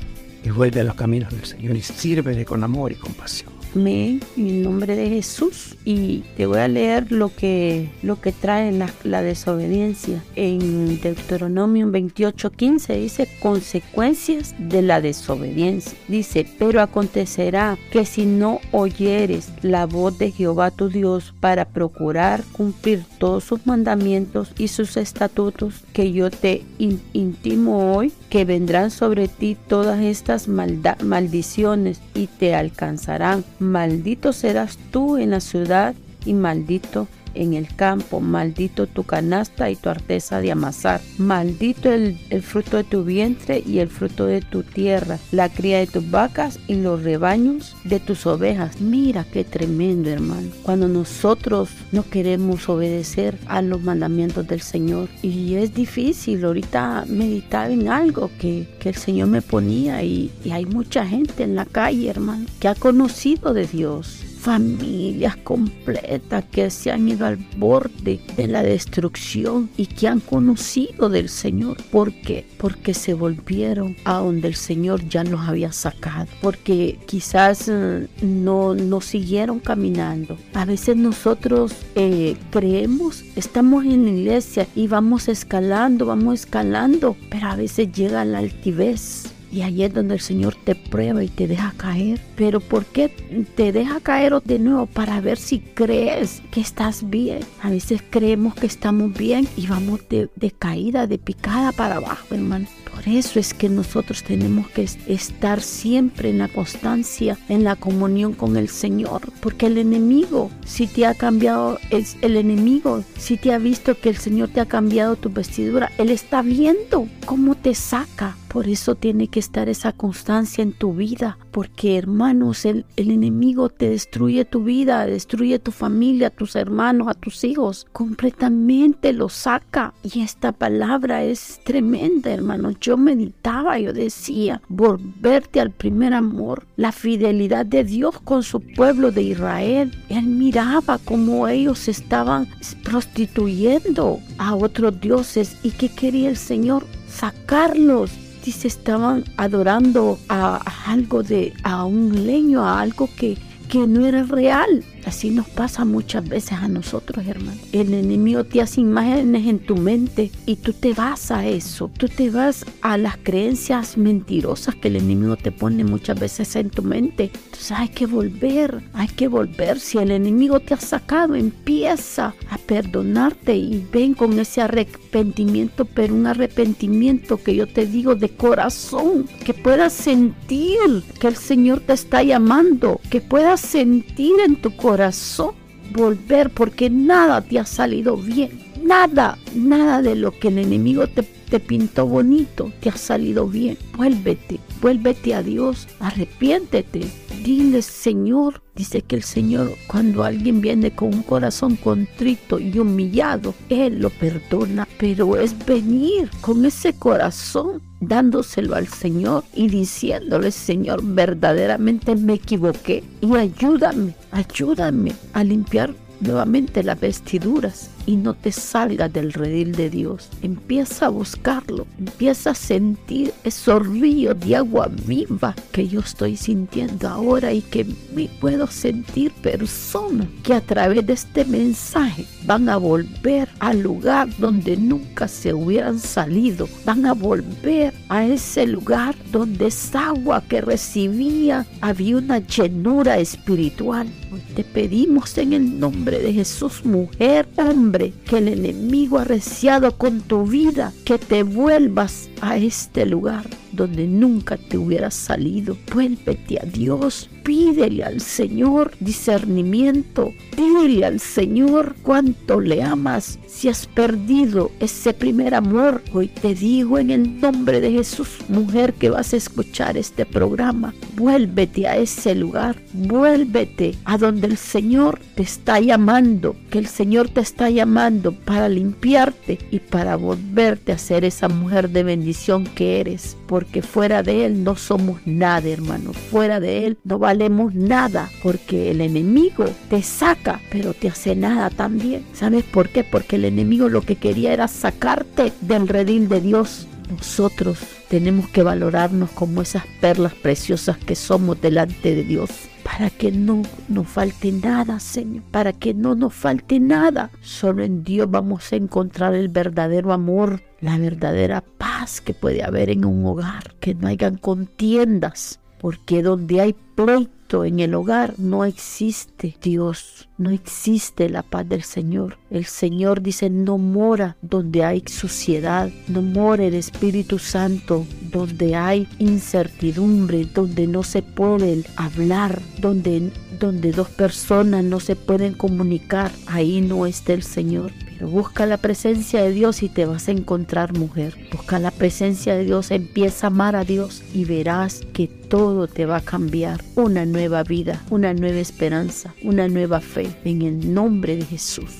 y 0.44 0.50
vuelve 0.50 0.80
a 0.80 0.84
los 0.84 0.94
caminos 0.94 1.32
del 1.32 1.44
Señor 1.44 1.76
y 1.76 1.82
sírvele 1.82 2.44
con 2.44 2.62
amor 2.64 2.92
y 2.92 2.96
compasión. 2.96 3.51
Amén, 3.74 4.20
en 4.36 4.46
el 4.48 4.62
nombre 4.62 4.96
de 4.96 5.08
Jesús. 5.08 5.76
Y 5.84 6.24
te 6.36 6.44
voy 6.44 6.58
a 6.58 6.68
leer 6.68 7.10
lo 7.10 7.34
que, 7.34 7.90
lo 8.02 8.20
que 8.20 8.30
trae 8.30 8.70
la, 8.70 9.22
desobediencia. 9.22 10.22
En 10.36 11.00
Deuteronomio 11.00 11.86
28:15 11.86 13.00
dice 13.00 13.28
consecuencias 13.40 14.54
de 14.58 14.82
la 14.82 15.00
desobediencia. 15.00 15.96
Dice, 16.06 16.46
pero 16.58 16.82
acontecerá 16.82 17.78
que 17.90 18.04
si 18.04 18.26
no 18.26 18.60
oyeres 18.72 19.48
la 19.62 19.86
voz 19.86 20.18
de 20.18 20.32
Jehová 20.32 20.70
tu 20.70 20.90
Dios 20.90 21.32
para 21.40 21.64
procurar 21.64 22.42
cumplir 22.52 23.04
todos 23.18 23.44
sus 23.44 23.66
mandamientos 23.66 24.52
y 24.58 24.68
sus 24.68 24.98
estatutos 24.98 25.82
que 25.94 26.12
yo 26.12 26.30
te 26.30 26.62
intimo 26.78 27.94
hoy, 27.94 28.12
que 28.28 28.44
vendrán 28.44 28.90
sobre 28.90 29.28
ti 29.28 29.56
todas 29.66 30.00
estas 30.00 30.46
maldiciones 30.48 32.00
y 32.14 32.26
te 32.26 32.54
alcanzarán 32.54 33.44
maldito 33.62 34.32
serás 34.32 34.76
tú 34.90 35.16
en 35.16 35.30
la 35.30 35.40
ciudad 35.40 35.94
y 36.24 36.34
maldito 36.34 37.08
en 37.34 37.54
el 37.54 37.74
campo, 37.74 38.20
maldito 38.20 38.86
tu 38.86 39.04
canasta 39.04 39.70
y 39.70 39.76
tu 39.76 39.88
arteza 39.88 40.40
de 40.40 40.52
amasar, 40.52 41.00
maldito 41.18 41.90
el, 41.92 42.16
fruto 42.42 42.76
de 42.76 42.84
tu 42.84 43.04
vientre 43.04 43.62
y 43.64 43.78
el 43.78 43.88
fruto 43.88 44.26
de 44.26 44.40
tu 44.40 44.62
tierra, 44.62 45.18
la 45.30 45.48
cría 45.48 45.78
de 45.78 45.86
tus 45.86 46.10
vacas 46.10 46.58
y 46.66 46.74
los 46.74 47.02
rebaños 47.02 47.76
de 47.84 48.00
tus 48.00 48.26
ovejas. 48.26 48.80
Mira 48.80 49.24
qué 49.24 49.44
tremendo, 49.44 50.10
hermano. 50.10 50.48
Cuando 50.62 50.88
nosotros 50.88 51.70
no 51.92 52.02
queremos 52.08 52.68
obedecer 52.68 53.38
a 53.46 53.62
los 53.62 53.82
mandamientos 53.82 54.46
del 54.46 54.60
Señor 54.60 55.08
y 55.22 55.54
es 55.54 55.74
difícil, 55.74 56.44
ahorita 56.44 57.04
meditar 57.08 57.70
en 57.70 57.88
algo 57.88 58.30
que, 58.38 58.66
que 58.78 58.90
el 58.90 58.96
Señor 58.96 59.28
me 59.28 59.42
ponía 59.42 60.02
y 60.02 60.30
hay 60.50 60.66
mucha 60.66 61.06
gente 61.06 61.44
en 61.44 61.54
la 61.54 61.66
calle, 61.66 62.10
hermano, 62.10 62.46
que 62.60 62.68
ha 62.68 62.74
conocido 62.74 63.54
de 63.54 63.66
Dios 63.66 64.31
familias 64.43 65.36
completas 65.36 66.45
que 66.51 66.68
se 66.68 66.90
han 66.90 67.09
ido 67.09 67.26
al 67.26 67.36
borde 67.57 68.20
de 68.36 68.49
la 68.49 68.64
destrucción 68.64 69.70
y 69.76 69.86
que 69.86 70.09
han 70.09 70.18
conocido 70.18 71.09
del 71.09 71.28
Señor. 71.28 71.76
¿Por 71.93 72.12
qué? 72.12 72.45
Porque 72.59 72.93
se 72.93 73.14
volvieron 73.14 73.95
a 74.05 74.14
donde 74.14 74.49
el 74.49 74.57
Señor 74.57 75.09
ya 75.09 75.22
los 75.22 75.43
había 75.43 75.70
sacado. 75.70 76.26
Porque 76.40 76.99
quizás 77.07 77.68
eh, 77.68 78.09
no, 78.20 78.74
no 78.74 79.01
siguieron 79.01 79.61
caminando. 79.61 80.36
A 80.55 80.64
veces 80.64 80.97
nosotros 80.97 81.72
eh, 81.95 82.36
creemos, 82.51 83.22
estamos 83.36 83.84
en 83.84 84.05
la 84.05 84.11
iglesia 84.11 84.66
y 84.74 84.88
vamos 84.88 85.28
escalando, 85.28 86.07
vamos 86.07 86.40
escalando, 86.40 87.16
pero 87.30 87.47
a 87.47 87.55
veces 87.55 87.93
llega 87.93 88.24
la 88.24 88.38
altivez 88.38 89.32
y 89.53 89.62
ahí 89.62 89.84
es 89.84 89.92
donde 89.92 90.14
el 90.14 90.20
Señor 90.20 90.57
te 90.57 90.74
prueba 90.74 91.22
y 91.22 91.28
te 91.28 91.46
deja 91.46 91.74
caer. 91.76 92.20
Pero 92.36 92.61
¿por 92.61 92.86
qué 92.86 93.09
te 93.55 93.70
deja 93.70 94.00
caer 94.00 94.42
de 94.42 94.59
nuevo? 94.59 94.86
Para 94.86 95.20
ver 95.20 95.36
si 95.36 95.61
crees 95.61 96.42
que 96.50 96.61
estás 96.61 97.09
bien. 97.11 97.40
A 97.62 97.68
veces 97.68 98.03
creemos 98.09 98.55
que 98.55 98.66
estamos 98.66 99.12
bien 99.12 99.46
y 99.57 99.66
vamos 99.66 100.00
de, 100.09 100.30
de 100.36 100.50
caída, 100.50 101.07
de 101.07 101.18
picada 101.18 101.72
para 101.72 101.96
abajo, 101.96 102.34
hermano. 102.34 102.66
Por 102.94 103.09
eso 103.09 103.38
es 103.38 103.55
que 103.55 103.68
nosotros 103.68 104.22
tenemos 104.22 104.68
que 104.68 104.86
estar 105.07 105.61
siempre 105.61 106.30
en 106.30 106.38
la 106.38 106.48
constancia, 106.48 107.38
en 107.48 107.64
la 107.64 107.76
comunión 107.76 108.34
con 108.34 108.57
el 108.57 108.68
Señor. 108.68 109.22
Porque 109.40 109.66
el 109.66 109.78
enemigo, 109.78 110.50
si 110.64 110.86
te 110.86 111.07
ha 111.07 111.14
cambiado, 111.14 111.78
es 111.90 112.16
el 112.20 112.36
enemigo, 112.36 113.03
si 113.18 113.36
te 113.38 113.53
ha 113.53 113.59
visto 113.59 113.98
que 113.98 114.11
el 114.11 114.16
Señor 114.16 114.50
te 114.50 114.61
ha 114.61 114.66
cambiado 114.66 115.16
tu 115.16 115.30
vestidura, 115.30 115.90
Él 115.98 116.11
está 116.11 116.42
viendo 116.42 117.09
cómo 117.24 117.55
te 117.55 117.74
saca 117.74 118.36
por 118.53 118.68
eso 118.68 118.94
tiene 118.94 119.28
que 119.28 119.40
estar 119.40 119.70
esa 119.70 119.92
constancia 119.92 120.61
en 120.61 120.74
tu 120.74 120.92
vida, 120.92 121.38
porque 121.53 121.96
hermanos, 121.96 122.66
el, 122.66 122.84
el, 122.96 123.11
enemigo 123.11 123.70
te 123.70 123.88
destruye 123.88 124.44
tu 124.44 124.62
vida, 124.62 125.07
destruye 125.07 125.59
tu 125.59 125.70
familia, 125.70 126.26
a 126.26 126.30
tus 126.30 126.55
hermanos, 126.55 127.09
a 127.09 127.14
tus 127.14 127.44
hijos, 127.44 127.86
completamente 127.92 129.14
lo 129.14 129.30
saca. 129.30 129.94
Y 130.03 130.20
esta 130.20 130.53
palabra 130.53 131.24
es 131.24 131.61
tremenda, 131.64 132.30
hermanos. 132.30 132.76
Yo 132.78 132.98
meditaba, 132.98 133.78
yo 133.78 133.94
decía, 133.94 134.61
volverte 134.68 135.59
al 135.59 135.70
primer 135.70 136.12
amor, 136.12 136.66
la 136.76 136.92
fidelidad 136.92 137.64
de 137.64 137.84
Dios 137.84 138.20
con 138.20 138.42
su 138.42 138.61
pueblo 138.61 139.12
de 139.12 139.22
Israel. 139.22 139.96
Él 140.11 140.26
miraba 140.26 140.98
cómo 140.98 141.48
ellos 141.48 141.88
estaban 141.88 142.46
prostituyendo 142.84 144.20
a 144.36 144.55
otros 144.55 145.00
dioses 145.00 145.57
y 145.62 145.70
que 145.70 145.88
quería 145.88 146.28
el 146.28 146.36
Señor 146.36 146.84
sacarlos 147.09 148.11
estaban 148.51 149.24
adorando 149.36 150.18
a, 150.28 150.62
algo 150.86 151.22
de, 151.22 151.53
a 151.62 151.84
un 151.84 152.26
leño, 152.26 152.64
a 152.64 152.80
algo 152.80 153.09
que, 153.16 153.38
que 153.68 153.86
no 153.86 154.05
era 154.05 154.24
real. 154.24 154.84
Así 155.05 155.30
nos 155.30 155.48
pasa 155.48 155.84
muchas 155.84 156.28
veces 156.28 156.53
a 156.53 156.68
nosotros, 156.68 157.26
hermano. 157.26 157.61
El 157.72 157.92
enemigo 157.92 158.44
te 158.44 158.61
hace 158.61 158.80
imágenes 158.80 159.46
en 159.46 159.59
tu 159.59 159.76
mente 159.76 160.30
y 160.46 160.57
tú 160.57 160.72
te 160.72 160.94
vas 160.94 161.30
a 161.30 161.46
eso. 161.46 161.90
Tú 161.96 162.09
te 162.09 162.30
vas 162.30 162.64
a 162.82 162.96
las 162.96 163.16
creencias 163.16 163.96
mentirosas 163.96 164.76
que 164.76 164.88
el 164.88 164.96
enemigo 164.96 165.36
te 165.36 165.50
pone 165.50 165.84
muchas 165.84 166.18
veces 166.18 166.55
en 166.57 166.70
tu 166.70 166.82
mente. 166.82 167.30
Entonces 167.34 167.72
hay 167.72 167.88
que 167.88 168.07
volver, 168.07 168.82
hay 168.92 169.09
que 169.09 169.28
volver. 169.28 169.80
Si 169.80 169.98
el 169.98 170.12
enemigo 170.12 170.61
te 170.61 170.74
ha 170.74 170.80
sacado, 170.80 171.34
empieza 171.34 172.34
a 172.48 172.59
perdonarte 172.59 173.57
y 173.57 173.84
ven 173.92 174.14
con 174.14 174.38
ese 174.38 174.61
arrepentimiento, 174.61 175.84
pero 175.84 176.14
un 176.14 176.26
arrepentimiento 176.26 177.42
que 177.42 177.57
yo 177.57 177.66
te 177.66 177.86
digo 177.86 178.14
de 178.14 178.28
corazón, 178.28 179.26
que 179.44 179.53
puedas 179.53 179.92
sentir 179.92 180.78
que 181.18 181.26
el 181.26 181.36
Señor 181.36 181.80
te 181.80 181.92
está 181.92 182.22
llamando, 182.22 183.00
que 183.11 183.20
puedas 183.20 183.61
sentir 183.61 184.34
en 184.44 184.57
tu 184.57 184.76
corazón 184.76 184.91
corazón 184.93 185.55
volver 185.90 186.51
porque 186.51 186.90
nada 186.90 187.40
te 187.40 187.59
ha 187.59 187.64
salido 187.64 188.14
bien. 188.14 188.61
Nada, 188.82 189.38
nada 189.54 190.02
de 190.02 190.16
lo 190.16 190.32
que 190.38 190.48
el 190.48 190.58
enemigo 190.58 191.06
te, 191.06 191.22
te 191.22 191.60
pintó 191.60 192.06
bonito 192.06 192.72
te 192.80 192.88
ha 192.88 192.96
salido 192.96 193.46
bien. 193.46 193.78
Vuélvete, 193.96 194.58
vuélvete 194.80 195.34
a 195.34 195.42
Dios, 195.42 195.86
arrepiéntete, 196.00 197.10
Dile, 197.42 197.82
Señor, 197.82 198.62
dice 198.76 199.02
que 199.02 199.16
el 199.16 199.24
Señor, 199.24 199.72
cuando 199.88 200.22
alguien 200.22 200.60
viene 200.60 200.94
con 200.94 201.12
un 201.12 201.22
corazón 201.24 201.74
contrito 201.74 202.60
y 202.60 202.78
humillado, 202.78 203.52
Él 203.68 203.98
lo 203.98 204.10
perdona, 204.10 204.86
pero 204.96 205.36
es 205.36 205.56
venir 205.66 206.30
con 206.40 206.64
ese 206.64 206.92
corazón 206.92 207.82
dándoselo 208.00 208.76
al 208.76 208.86
Señor 208.86 209.42
y 209.54 209.66
diciéndole, 209.66 210.52
Señor, 210.52 211.02
verdaderamente 211.02 212.14
me 212.14 212.34
equivoqué 212.34 213.02
y 213.20 213.34
ayúdame, 213.34 214.14
ayúdame 214.30 215.12
a 215.32 215.42
limpiar 215.42 215.92
nuevamente 216.20 216.84
las 216.84 217.00
vestiduras 217.00 217.90
y 218.07 218.16
no 218.16 218.34
te 218.34 218.53
salgas 218.53 219.12
del 219.12 219.32
redil 219.32 219.72
de 219.72 219.90
Dios. 219.90 220.28
Empieza 220.42 221.07
a 221.07 221.11
buscarlo, 221.11 221.86
empieza 221.98 222.50
a 222.50 222.55
sentir 222.55 223.32
esos 223.44 223.86
ríos 223.86 224.38
de 224.40 224.57
agua 224.57 224.88
viva 225.07 225.55
que 225.70 225.88
yo 225.88 226.00
estoy 226.00 226.36
sintiendo 226.36 227.09
ahora 227.09 227.53
y 227.53 227.62
que 227.62 227.86
me 228.14 228.28
puedo 228.40 228.66
sentir 228.66 229.32
personas 229.32 230.26
que 230.42 230.55
a 230.55 230.61
través 230.61 231.07
de 231.07 231.12
este 231.12 231.44
mensaje 231.44 232.26
van 232.44 232.68
a 232.68 232.76
volver 232.76 233.48
al 233.61 233.80
lugar 233.80 234.28
donde 234.38 234.76
nunca 234.76 235.28
se 235.28 235.55
hubieran 235.55 235.98
salido, 235.98 236.68
van 236.84 237.07
a 237.07 237.12
volver 237.12 237.94
a 238.09 238.24
ese 238.24 238.66
lugar 238.66 239.14
donde 239.30 239.66
esa 239.66 240.09
agua 240.09 240.42
que 240.48 240.61
recibía 240.61 241.66
había 241.80 242.16
una 242.16 242.38
llenura 242.38 243.18
espiritual. 243.18 244.09
te 244.57 244.64
pedimos 244.64 245.36
en 245.38 245.53
el 245.53 245.78
nombre 245.78 246.18
de 246.18 246.32
Jesús, 246.32 246.84
mujer, 246.84 247.46
hombre, 247.57 247.91
que 247.93 248.38
el 248.38 248.49
enemigo 248.49 249.18
ha 249.18 249.24
reciado 249.24 249.97
con 249.99 250.20
tu 250.20 250.45
vida, 250.45 250.93
que 251.05 251.18
te 251.18 251.43
vuelvas 251.43 252.28
a 252.40 252.57
este 252.57 253.07
lugar 253.07 253.61
donde 253.72 254.06
nunca 254.06 254.56
te 254.56 254.78
hubieras 254.78 255.14
salido. 255.14 255.76
Vuélvete 255.92 256.58
a 256.60 256.64
Dios, 256.64 257.28
pídele 257.42 258.04
al 258.04 258.20
Señor 258.20 258.92
discernimiento, 259.00 260.32
dile 260.56 261.04
al 261.04 261.20
Señor 261.20 261.96
cuánto 262.02 262.60
le 262.60 262.82
amas. 262.82 263.38
Si 263.46 263.68
has 263.68 263.86
perdido 263.86 264.70
ese 264.80 265.12
primer 265.12 265.54
amor, 265.54 266.02
hoy 266.12 266.28
te 266.28 266.54
digo 266.54 266.98
en 266.98 267.10
el 267.10 267.40
nombre 267.40 267.80
de 267.80 267.92
Jesús, 267.92 268.38
mujer 268.48 268.94
que 268.94 269.10
vas 269.10 269.32
a 269.32 269.36
escuchar 269.36 269.96
este 269.96 270.24
programa, 270.24 270.94
vuélvete 271.16 271.86
a 271.86 271.96
ese 271.96 272.34
lugar, 272.34 272.76
vuélvete 272.92 273.96
a 274.04 274.18
donde 274.18 274.46
el 274.46 274.56
Señor 274.56 275.20
te 275.34 275.42
está 275.42 275.80
llamando, 275.80 276.56
que 276.70 276.78
el 276.78 276.86
Señor 276.86 277.28
te 277.28 277.40
está 277.40 277.70
llamando 277.70 278.32
para 278.32 278.68
limpiarte 278.68 279.58
y 279.70 279.78
para 279.78 280.16
volverte 280.16 280.92
a 280.92 280.98
ser 280.98 281.24
esa 281.24 281.48
mujer 281.48 281.90
de 281.90 282.02
bendición 282.02 282.64
que 282.64 283.00
eres, 283.00 283.36
porque 283.62 283.80
fuera 283.80 284.24
de 284.24 284.44
Él 284.44 284.64
no 284.64 284.74
somos 284.74 285.20
nada, 285.24 285.68
hermano, 285.68 286.12
fuera 286.12 286.58
de 286.58 286.84
Él 286.84 286.98
no 287.04 287.20
valemos 287.20 287.72
nada, 287.74 288.28
porque 288.42 288.90
el 288.90 289.00
enemigo 289.00 289.66
te 289.88 290.02
saca, 290.02 290.60
pero 290.68 290.94
te 290.94 291.08
hace 291.08 291.36
nada 291.36 291.70
también. 291.70 292.24
¿Sabes 292.32 292.64
por 292.64 292.88
qué? 292.88 293.04
Porque 293.04 293.36
el 293.36 293.44
enemigo 293.44 293.88
lo 293.88 294.00
que 294.02 294.16
quería 294.16 294.52
era 294.52 294.66
sacarte 294.66 295.52
del 295.60 295.86
redil 295.86 296.28
de 296.28 296.40
Dios. 296.40 296.88
Nosotros 297.12 297.78
tenemos 298.08 298.48
que 298.48 298.62
valorarnos 298.62 299.30
como 299.30 299.62
esas 299.62 299.84
perlas 300.00 300.34
preciosas 300.34 300.96
que 300.96 301.14
somos 301.14 301.60
delante 301.60 302.14
de 302.14 302.24
Dios. 302.24 302.50
Para 302.82 303.10
que 303.10 303.30
no 303.30 303.62
nos 303.88 304.08
falte 304.08 304.50
nada, 304.50 304.98
Señor, 304.98 305.44
para 305.50 305.72
que 305.72 305.94
no 305.94 306.14
nos 306.14 306.34
falte 306.34 306.80
nada. 306.80 307.30
Solo 307.40 307.84
en 307.84 308.02
Dios 308.02 308.30
vamos 308.30 308.72
a 308.72 308.76
encontrar 308.76 309.34
el 309.34 309.48
verdadero 309.48 310.12
amor, 310.12 310.62
la 310.80 310.98
verdadera 310.98 311.62
paz 311.78 312.20
que 312.20 312.34
puede 312.34 312.64
haber 312.64 312.90
en 312.90 313.04
un 313.04 313.24
hogar, 313.24 313.74
que 313.78 313.94
no 313.94 314.08
hayan 314.08 314.36
contiendas, 314.36 315.60
porque 315.82 316.22
donde 316.22 316.60
hay 316.60 316.74
pleito 316.94 317.64
en 317.66 317.80
el 317.80 317.94
hogar 317.94 318.34
no 318.38 318.64
existe 318.64 319.54
Dios, 319.60 320.28
no 320.38 320.48
existe 320.50 321.28
la 321.28 321.42
paz 321.42 321.68
del 321.68 321.82
Señor. 321.82 322.38
El 322.50 322.64
Señor 322.64 323.20
dice, 323.20 323.50
no 323.50 323.76
mora 323.76 324.36
donde 324.40 324.84
hay 324.84 325.02
suciedad, 325.06 325.90
no 326.08 326.22
mora 326.22 326.64
el 326.64 326.74
Espíritu 326.74 327.38
Santo 327.38 328.06
donde 328.30 328.74
hay 328.76 329.06
incertidumbre, 329.18 330.46
donde 330.46 330.86
no 330.86 331.02
se 331.02 331.20
puede 331.22 331.84
hablar, 331.96 332.62
donde, 332.78 333.30
donde 333.58 333.92
dos 333.92 334.08
personas 334.08 334.84
no 334.84 335.00
se 335.00 335.16
pueden 335.16 335.52
comunicar. 335.52 336.30
Ahí 336.46 336.80
no 336.80 337.06
está 337.06 337.34
el 337.34 337.42
Señor. 337.42 337.92
Busca 338.26 338.66
la 338.66 338.76
presencia 338.76 339.42
de 339.42 339.52
Dios 339.52 339.82
y 339.82 339.88
te 339.88 340.06
vas 340.06 340.28
a 340.28 340.32
encontrar 340.32 340.96
mujer. 340.96 341.36
Busca 341.52 341.78
la 341.78 341.90
presencia 341.90 342.54
de 342.54 342.64
Dios, 342.64 342.90
empieza 342.90 343.46
a 343.46 343.50
amar 343.50 343.76
a 343.76 343.84
Dios 343.84 344.22
y 344.32 344.44
verás 344.44 345.00
que 345.12 345.26
todo 345.26 345.88
te 345.88 346.06
va 346.06 346.16
a 346.16 346.20
cambiar. 346.20 346.80
Una 346.94 347.26
nueva 347.26 347.62
vida, 347.62 348.02
una 348.10 348.34
nueva 348.34 348.58
esperanza, 348.58 349.34
una 349.42 349.68
nueva 349.68 350.00
fe. 350.00 350.28
En 350.44 350.62
el 350.62 350.94
nombre 350.94 351.36
de 351.36 351.44
Jesús. 351.44 351.90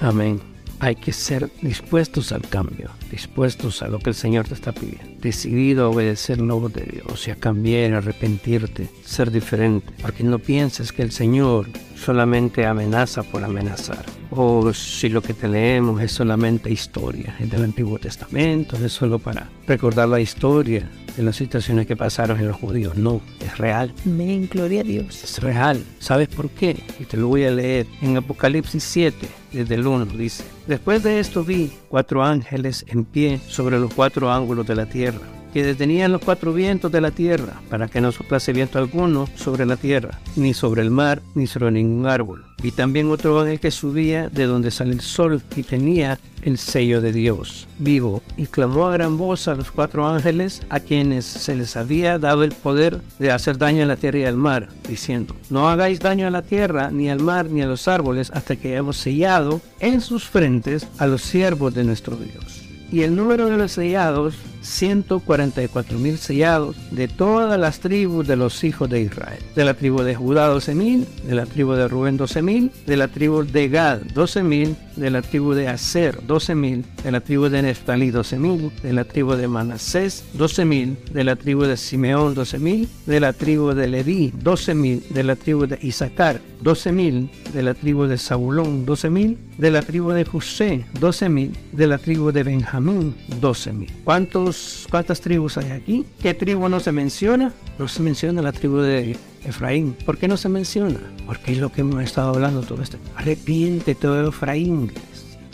Amén. 0.00 0.53
Hay 0.84 0.96
que 0.96 1.14
ser 1.14 1.48
dispuestos 1.62 2.30
al 2.30 2.42
cambio, 2.42 2.90
dispuestos 3.10 3.80
a 3.80 3.88
lo 3.88 4.00
que 4.00 4.10
el 4.10 4.14
Señor 4.14 4.46
te 4.46 4.52
está 4.52 4.70
pidiendo, 4.72 5.18
decidido 5.18 5.86
a 5.86 5.88
obedecer 5.88 6.42
la 6.42 6.52
voz 6.52 6.74
de 6.74 6.82
Dios 6.82 7.26
y 7.26 7.30
a 7.30 7.36
cambiar, 7.36 7.94
arrepentirte, 7.94 8.90
ser 9.02 9.30
diferente, 9.30 9.90
porque 10.02 10.24
no 10.24 10.38
pienses 10.38 10.92
que 10.92 11.00
el 11.00 11.10
Señor 11.10 11.68
solamente 11.96 12.66
amenaza 12.66 13.22
por 13.22 13.42
amenazar. 13.42 14.04
O 14.30 14.74
si 14.74 15.08
lo 15.08 15.22
que 15.22 15.32
te 15.32 15.48
leemos 15.48 16.02
es 16.02 16.12
solamente 16.12 16.70
historia, 16.70 17.34
es 17.40 17.50
del 17.50 17.64
Antiguo 17.64 17.98
Testamento, 17.98 18.76
es 18.76 18.92
solo 18.92 19.18
para 19.18 19.48
recordar 19.66 20.10
la 20.10 20.20
historia 20.20 20.86
de 21.16 21.22
las 21.22 21.36
situaciones 21.36 21.86
que 21.86 21.96
pasaron 21.96 22.38
en 22.40 22.48
los 22.48 22.56
judíos. 22.56 22.96
No, 22.96 23.20
es 23.40 23.58
real. 23.58 23.92
Amén, 24.06 24.48
gloria 24.50 24.80
a 24.80 24.84
Dios. 24.84 25.24
Es 25.24 25.40
real. 25.40 25.82
¿Sabes 25.98 26.28
por 26.28 26.50
qué? 26.50 26.76
Y 26.98 27.04
te 27.04 27.16
lo 27.16 27.28
voy 27.28 27.44
a 27.44 27.50
leer 27.50 27.86
en 28.02 28.16
Apocalipsis 28.16 28.82
7, 28.84 29.28
desde 29.52 29.74
el 29.74 29.86
1, 29.86 30.06
dice. 30.06 30.44
Después 30.66 31.02
de 31.02 31.20
esto 31.20 31.44
vi 31.44 31.72
cuatro 31.88 32.24
ángeles 32.24 32.84
en 32.88 33.04
pie 33.04 33.40
sobre 33.48 33.78
los 33.78 33.92
cuatro 33.92 34.32
ángulos 34.32 34.66
de 34.66 34.74
la 34.74 34.86
tierra 34.86 35.33
que 35.54 35.62
detenían 35.62 36.10
los 36.10 36.20
cuatro 36.20 36.52
vientos 36.52 36.90
de 36.90 37.00
la 37.00 37.12
tierra, 37.12 37.62
para 37.70 37.86
que 37.86 38.00
no 38.00 38.10
soplase 38.10 38.52
viento 38.52 38.80
alguno 38.80 39.28
sobre 39.36 39.64
la 39.64 39.76
tierra, 39.76 40.18
ni 40.34 40.52
sobre 40.52 40.82
el 40.82 40.90
mar, 40.90 41.22
ni 41.36 41.46
sobre 41.46 41.70
ningún 41.70 42.08
árbol. 42.08 42.44
Vi 42.60 42.72
también 42.72 43.08
otro 43.08 43.40
ángel 43.40 43.60
que 43.60 43.70
subía 43.70 44.28
de 44.28 44.46
donde 44.46 44.72
sale 44.72 44.92
el 44.92 45.00
sol 45.00 45.40
y 45.54 45.62
tenía 45.62 46.18
el 46.42 46.58
sello 46.58 47.00
de 47.00 47.12
Dios 47.12 47.68
vivo, 47.78 48.20
y 48.36 48.46
clamó 48.46 48.86
a 48.86 48.94
gran 48.94 49.16
voz 49.16 49.46
a 49.46 49.54
los 49.54 49.70
cuatro 49.70 50.08
ángeles 50.08 50.60
a 50.70 50.80
quienes 50.80 51.24
se 51.24 51.54
les 51.54 51.76
había 51.76 52.18
dado 52.18 52.42
el 52.42 52.50
poder 52.50 53.00
de 53.20 53.30
hacer 53.30 53.56
daño 53.56 53.84
a 53.84 53.86
la 53.86 53.96
tierra 53.96 54.18
y 54.18 54.24
al 54.24 54.36
mar, 54.36 54.68
diciendo, 54.88 55.36
no 55.50 55.68
hagáis 55.68 56.00
daño 56.00 56.26
a 56.26 56.30
la 56.30 56.42
tierra, 56.42 56.90
ni 56.90 57.08
al 57.10 57.20
mar, 57.20 57.46
ni 57.48 57.62
a 57.62 57.66
los 57.66 57.86
árboles, 57.86 58.32
hasta 58.34 58.56
que 58.56 58.72
hayamos 58.72 58.96
sellado 58.96 59.60
en 59.78 60.00
sus 60.00 60.24
frentes 60.24 60.88
a 60.98 61.06
los 61.06 61.22
siervos 61.22 61.74
de 61.74 61.84
nuestro 61.84 62.16
Dios. 62.16 62.64
Y 62.90 63.02
el 63.02 63.14
número 63.14 63.48
de 63.48 63.56
los 63.56 63.72
sellados 63.72 64.34
144 64.64 65.98
mil 65.98 66.18
sellados 66.18 66.76
de 66.90 67.06
todas 67.06 67.58
las 67.60 67.80
tribus 67.80 68.26
de 68.26 68.36
los 68.36 68.64
hijos 68.64 68.88
de 68.90 69.02
Israel. 69.02 69.38
De 69.54 69.64
la 69.64 69.74
tribu 69.74 70.02
de 70.02 70.14
Judá 70.14 70.46
12 70.48 70.74
mil, 70.74 71.06
de 71.26 71.34
la 71.34 71.46
tribu 71.46 71.72
de 71.72 71.86
Rubén 71.86 72.16
12 72.16 72.42
mil, 72.42 72.72
de 72.86 72.96
la 72.96 73.08
tribu 73.08 73.44
de 73.44 73.68
Gad 73.68 74.00
12 74.14 74.42
mil, 74.42 74.76
de 74.96 75.10
la 75.10 75.22
tribu 75.22 75.54
de 75.54 75.68
Aser 75.68 76.20
12 76.26 76.54
mil, 76.54 76.84
de 77.02 77.10
la 77.12 77.20
tribu 77.20 77.48
de 77.48 77.62
Neftalí 77.62 78.10
12 78.10 78.38
mil, 78.38 78.70
de 78.82 78.92
la 78.92 79.04
tribu 79.04 79.34
de 79.34 79.48
Manasés 79.48 80.24
12 80.34 80.64
mil, 80.64 80.96
de 81.12 81.24
la 81.24 81.36
tribu 81.36 81.64
de 81.64 81.76
Simeón 81.76 82.34
12 82.34 82.58
mil, 82.58 82.88
de 83.06 83.20
la 83.20 83.32
tribu 83.32 83.72
de 83.72 83.88
Leví 83.88 84.32
12 84.42 84.74
mil, 84.74 85.02
de 85.10 85.22
la 85.22 85.36
tribu 85.36 85.66
de 85.66 85.78
Isaacar 85.82 86.40
12 86.62 86.92
mil, 86.92 87.30
de 87.52 87.62
la 87.62 87.74
tribu 87.74 88.04
de 88.04 88.16
Zabulón 88.16 88.86
12 88.86 89.10
mil, 89.10 89.38
de 89.58 89.70
la 89.70 89.82
tribu 89.82 90.10
de 90.12 90.24
José 90.24 90.84
12 91.00 91.28
mil, 91.28 91.56
de 91.72 91.86
la 91.86 91.98
tribu 91.98 92.32
de 92.32 92.42
Benjamín 92.42 93.14
12 93.40 93.72
mil. 93.72 93.92
¿Cuántos 94.04 94.53
¿cuántas 94.90 95.20
tribus 95.20 95.58
hay 95.58 95.70
aquí? 95.70 96.04
¿Qué 96.20 96.34
tribu 96.34 96.68
no 96.68 96.80
se 96.80 96.92
menciona? 96.92 97.52
No 97.78 97.88
se 97.88 98.02
menciona 98.02 98.42
la 98.42 98.52
tribu 98.52 98.78
de 98.78 99.16
Efraín. 99.44 99.96
¿Por 100.04 100.18
qué 100.18 100.28
no 100.28 100.36
se 100.36 100.48
menciona? 100.48 101.00
Porque 101.26 101.52
es 101.52 101.58
lo 101.58 101.70
que 101.70 101.82
hemos 101.82 102.02
estado 102.02 102.30
hablando 102.30 102.62
todo 102.62 102.82
esto. 102.82 102.98
Arrepiente 103.16 103.94
todo 103.94 104.28
Efraín. 104.28 104.92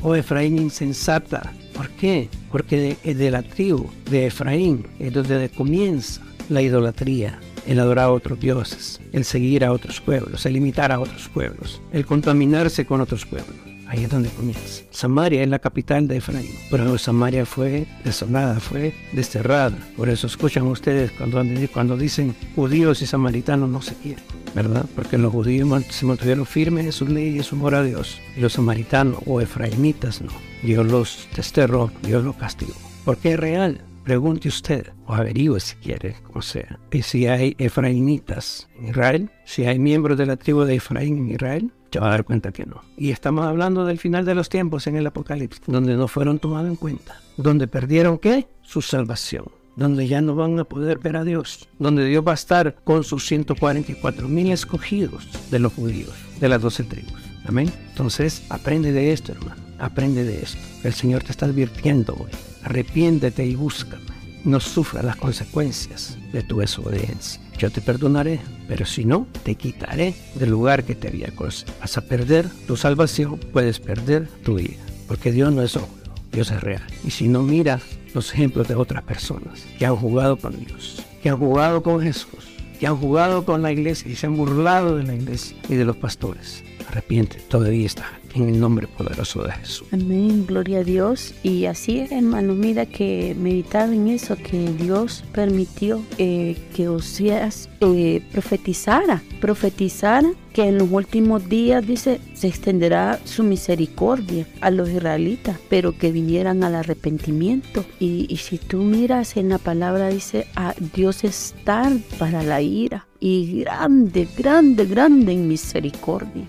Oh 0.02 0.14
Efraín 0.14 0.58
insensata. 0.58 1.52
¿Por 1.74 1.88
qué? 1.90 2.28
Porque 2.50 2.98
de, 3.02 3.14
de 3.14 3.30
la 3.30 3.42
tribu 3.42 3.88
de 4.10 4.26
Efraín 4.26 4.86
es 4.98 5.12
donde 5.12 5.48
comienza 5.48 6.20
la 6.48 6.62
idolatría, 6.62 7.38
el 7.66 7.78
adorar 7.78 8.06
a 8.06 8.12
otros 8.12 8.40
dioses, 8.40 9.00
el 9.12 9.24
seguir 9.24 9.64
a 9.64 9.72
otros 9.72 10.00
pueblos, 10.00 10.44
el 10.46 10.56
imitar 10.56 10.92
a 10.92 11.00
otros 11.00 11.28
pueblos, 11.28 11.80
el 11.92 12.04
contaminarse 12.04 12.84
con 12.84 13.00
otros 13.00 13.24
pueblos. 13.24 13.69
Ahí 13.90 14.04
es 14.04 14.10
donde 14.10 14.28
comienza. 14.28 14.84
Samaria 14.90 15.42
es 15.42 15.48
la 15.48 15.58
capital 15.58 16.06
de 16.06 16.18
Efraín, 16.18 16.54
pero 16.70 16.96
Samaria 16.96 17.44
fue 17.44 17.88
desolada, 18.04 18.60
fue 18.60 18.94
desterrada. 19.12 19.76
Por 19.96 20.08
eso 20.08 20.28
escuchan 20.28 20.68
ustedes 20.68 21.10
cuando, 21.10 21.42
cuando 21.72 21.96
dicen 21.96 22.36
judíos 22.54 23.02
y 23.02 23.06
samaritanos 23.06 23.68
no 23.68 23.82
se 23.82 23.96
quieren, 23.96 24.22
¿verdad? 24.54 24.86
Porque 24.94 25.18
los 25.18 25.32
judíos 25.32 25.68
se 25.90 26.06
mantuvieron 26.06 26.46
firmes 26.46 26.86
en 26.86 26.92
sus 26.92 27.08
leyes 27.08 27.46
su 27.46 27.56
amor 27.56 27.74
a 27.74 27.82
Dios. 27.82 28.20
Y 28.36 28.40
los 28.40 28.52
samaritanos 28.52 29.18
o 29.26 29.40
efraimitas 29.40 30.22
no. 30.22 30.30
Dios 30.62 30.86
los 30.86 31.26
desterró, 31.34 31.90
Dios 32.02 32.22
los 32.22 32.36
castigó. 32.36 32.74
¿Por 33.04 33.16
qué 33.16 33.32
es 33.32 33.40
real? 33.40 33.80
Pregunte 34.04 34.46
usted, 34.46 34.86
o 35.06 35.14
averigüe 35.14 35.58
si 35.58 35.74
quiere, 35.76 36.14
como 36.22 36.42
sea, 36.42 36.78
y 36.92 37.02
si 37.02 37.26
hay 37.26 37.56
efraimitas 37.58 38.68
en 38.78 38.88
Israel, 38.88 39.30
si 39.44 39.64
hay 39.64 39.80
miembros 39.80 40.16
de 40.16 40.26
la 40.26 40.36
tribu 40.36 40.62
de 40.62 40.76
Efraín 40.76 41.18
en 41.18 41.30
Israel, 41.32 41.72
te 41.90 42.00
va 42.00 42.06
a 42.06 42.10
dar 42.10 42.24
cuenta 42.24 42.52
que 42.52 42.64
no. 42.64 42.82
Y 42.96 43.10
estamos 43.10 43.44
hablando 43.44 43.84
del 43.84 43.98
final 43.98 44.24
de 44.24 44.34
los 44.34 44.48
tiempos 44.48 44.86
en 44.86 44.96
el 44.96 45.06
Apocalipsis, 45.06 45.62
donde 45.66 45.96
no 45.96 46.08
fueron 46.08 46.38
tomados 46.38 46.68
en 46.68 46.76
cuenta, 46.76 47.20
donde 47.36 47.68
perdieron 47.68 48.18
qué? 48.18 48.46
Su 48.62 48.80
salvación 48.80 49.46
donde 49.76 50.06
ya 50.06 50.20
no 50.20 50.34
van 50.34 50.58
a 50.58 50.64
poder 50.64 50.98
ver 50.98 51.16
a 51.16 51.24
Dios, 51.24 51.68
donde 51.78 52.04
Dios 52.04 52.26
va 52.26 52.32
a 52.32 52.34
estar 52.34 52.76
con 52.84 53.02
sus 53.02 53.26
144 53.26 54.28
mil 54.28 54.50
escogidos 54.52 55.26
de 55.50 55.58
los 55.58 55.72
judíos, 55.72 56.12
de 56.38 56.48
las 56.48 56.60
doce 56.60 56.84
tribus. 56.84 57.14
Amén. 57.46 57.72
Entonces, 57.88 58.42
aprende 58.50 58.92
de 58.92 59.12
esto, 59.12 59.32
hermano. 59.32 59.62
Aprende 59.78 60.24
de 60.24 60.42
esto. 60.42 60.58
El 60.84 60.92
Señor 60.92 61.22
te 61.22 61.32
está 61.32 61.46
advirtiendo 61.46 62.14
hoy. 62.14 62.30
Arrepiéntete 62.62 63.46
y 63.46 63.54
búscame. 63.54 64.04
No 64.44 64.60
sufra 64.60 65.02
las 65.02 65.16
consecuencias 65.16 66.18
de 66.32 66.42
tu 66.42 66.58
desobediencia. 66.58 67.40
Yo 67.60 67.70
te 67.70 67.82
perdonaré, 67.82 68.40
pero 68.68 68.86
si 68.86 69.04
no, 69.04 69.26
te 69.42 69.54
quitaré 69.54 70.14
del 70.34 70.48
lugar 70.48 70.82
que 70.82 70.94
te 70.94 71.08
había 71.08 71.30
conocido. 71.30 71.74
Vas 71.78 71.98
a 71.98 72.00
perder 72.00 72.48
tu 72.66 72.74
salvación, 72.74 73.38
puedes 73.52 73.78
perder 73.80 74.28
tu 74.42 74.54
vida. 74.54 74.78
Porque 75.06 75.30
Dios 75.30 75.52
no 75.52 75.60
es 75.60 75.76
ojo, 75.76 75.90
Dios 76.32 76.50
es 76.52 76.62
real. 76.62 76.82
Y 77.04 77.10
si 77.10 77.28
no 77.28 77.42
miras 77.42 77.82
los 78.14 78.32
ejemplos 78.32 78.66
de 78.66 78.76
otras 78.76 79.02
personas 79.02 79.66
que 79.78 79.84
han 79.84 79.94
jugado 79.94 80.38
con 80.38 80.58
Dios, 80.58 81.04
que 81.22 81.28
han 81.28 81.36
jugado 81.36 81.82
con 81.82 82.00
Jesús, 82.00 82.48
que 82.78 82.86
han 82.86 82.96
jugado 82.96 83.44
con 83.44 83.60
la 83.60 83.72
iglesia 83.72 84.10
y 84.10 84.16
se 84.16 84.24
han 84.24 84.38
burlado 84.38 84.96
de 84.96 85.02
la 85.02 85.14
iglesia 85.14 85.54
y 85.68 85.74
de 85.74 85.84
los 85.84 85.98
pastores. 85.98 86.64
Arrepiente, 86.88 87.40
todavía 87.40 87.84
está 87.84 88.06
en 88.34 88.48
el 88.48 88.60
nombre 88.60 88.86
poderoso 88.86 89.42
de 89.42 89.52
Jesús. 89.52 89.88
Amén, 89.92 90.46
gloria 90.46 90.78
a 90.78 90.84
Dios. 90.84 91.34
Y 91.42 91.66
así 91.66 91.98
es, 91.98 92.12
hermano, 92.12 92.54
mira 92.54 92.86
que 92.86 93.34
meditar 93.38 93.92
en 93.92 94.08
eso, 94.08 94.36
que 94.36 94.72
Dios 94.72 95.24
permitió 95.32 96.02
eh, 96.18 96.56
que 96.74 96.88
Oseas 96.88 97.68
eh, 97.80 98.22
profetizara, 98.32 99.22
profetizara 99.40 100.32
que 100.52 100.64
en 100.66 100.78
los 100.78 100.90
últimos 100.90 101.48
días, 101.48 101.86
dice, 101.86 102.20
se 102.34 102.48
extenderá 102.48 103.20
su 103.24 103.44
misericordia 103.44 104.46
a 104.60 104.70
los 104.70 104.88
israelitas, 104.88 105.58
pero 105.68 105.96
que 105.96 106.10
vinieran 106.10 106.64
al 106.64 106.74
arrepentimiento. 106.74 107.84
Y, 107.98 108.36
si 108.36 108.58
tú 108.58 108.78
miras 108.78 109.36
en 109.36 109.48
la 109.48 109.58
palabra, 109.58 110.08
dice, 110.08 110.46
a 110.56 110.74
Dios 110.94 111.24
estar 111.24 111.92
para 112.18 112.42
la 112.42 112.60
ira 112.60 113.06
y 113.20 113.60
grande, 113.60 114.26
grande, 114.36 114.86
grande 114.86 115.32
en 115.32 115.46
misericordia. 115.46 116.46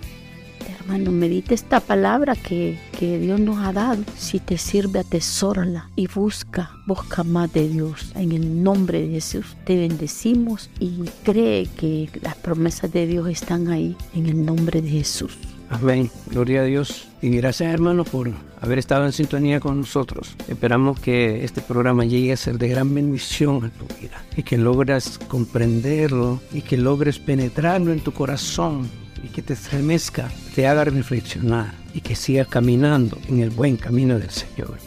Hermano, 0.92 1.12
medite 1.14 1.56
esta 1.56 1.80
palabra 1.80 2.36
que, 2.36 2.78
que, 3.00 3.18
Dios 3.18 3.40
nos 3.40 3.66
ha 3.66 3.72
dado. 3.72 4.04
Si 4.18 4.42
te 4.42 4.58
sirve, 4.58 5.00
atesórala 5.00 5.90
y 5.96 6.08
busca, 6.08 6.72
busca 6.86 7.24
más 7.24 7.54
de 7.54 7.70
Dios. 7.70 8.12
En 8.14 8.34
el 8.34 8.62
nombre 8.62 9.00
de 9.00 9.08
Jesús 9.14 9.56
te 9.64 9.78
bendecimos 9.78 10.70
y 10.82 11.06
cree 11.24 11.68
que 11.68 12.10
las 12.22 12.36
promesas 12.36 12.92
de 12.92 13.08
Dios 13.08 13.30
están 13.30 13.70
ahí. 13.70 13.96
En 14.14 14.26
el 14.26 14.46
nombre 14.46 14.82
de 14.82 14.90
Jesús. 14.90 15.38
Amén. 15.70 16.12
Gloria 16.28 16.60
a 16.60 16.66
Dios. 16.66 17.08
Y 17.22 17.30
gracias, 17.30 17.74
hermano, 17.74 18.04
por 18.04 18.30
haber 18.60 18.78
estado 18.78 19.06
en 19.06 19.14
sintonía 19.14 19.62
con 19.62 19.80
nosotros. 19.80 20.36
Esperamos 20.50 21.00
que 21.00 21.46
este 21.46 21.62
programa 21.62 22.04
llegue 22.04 22.34
a 22.34 22.38
ser 22.38 22.58
de 22.58 22.68
gran 22.68 22.94
bendición 22.94 23.64
a 23.64 23.70
tu 23.70 23.86
vida 23.98 24.22
y 24.36 24.44
que 24.44 24.58
logres 24.58 25.20
comprenderlo 25.30 26.42
y 26.52 26.64
que 26.64 26.76
logres 26.76 27.18
penetrarlo 27.18 27.94
en 27.94 28.02
tu 28.02 28.12
corazón 28.12 28.90
y 29.24 29.28
que 29.28 29.42
te 29.42 29.54
estremezca, 29.54 30.30
te 30.56 30.68
haga 30.68 30.84
reflexionar 30.86 31.74
y 31.94 32.02
que 32.02 32.16
sigas 32.16 32.48
caminando 32.48 33.18
en 33.28 33.40
el 33.40 33.50
buen 33.50 33.78
camino 33.78 34.18
del 34.18 34.30
Señor. 34.30 34.78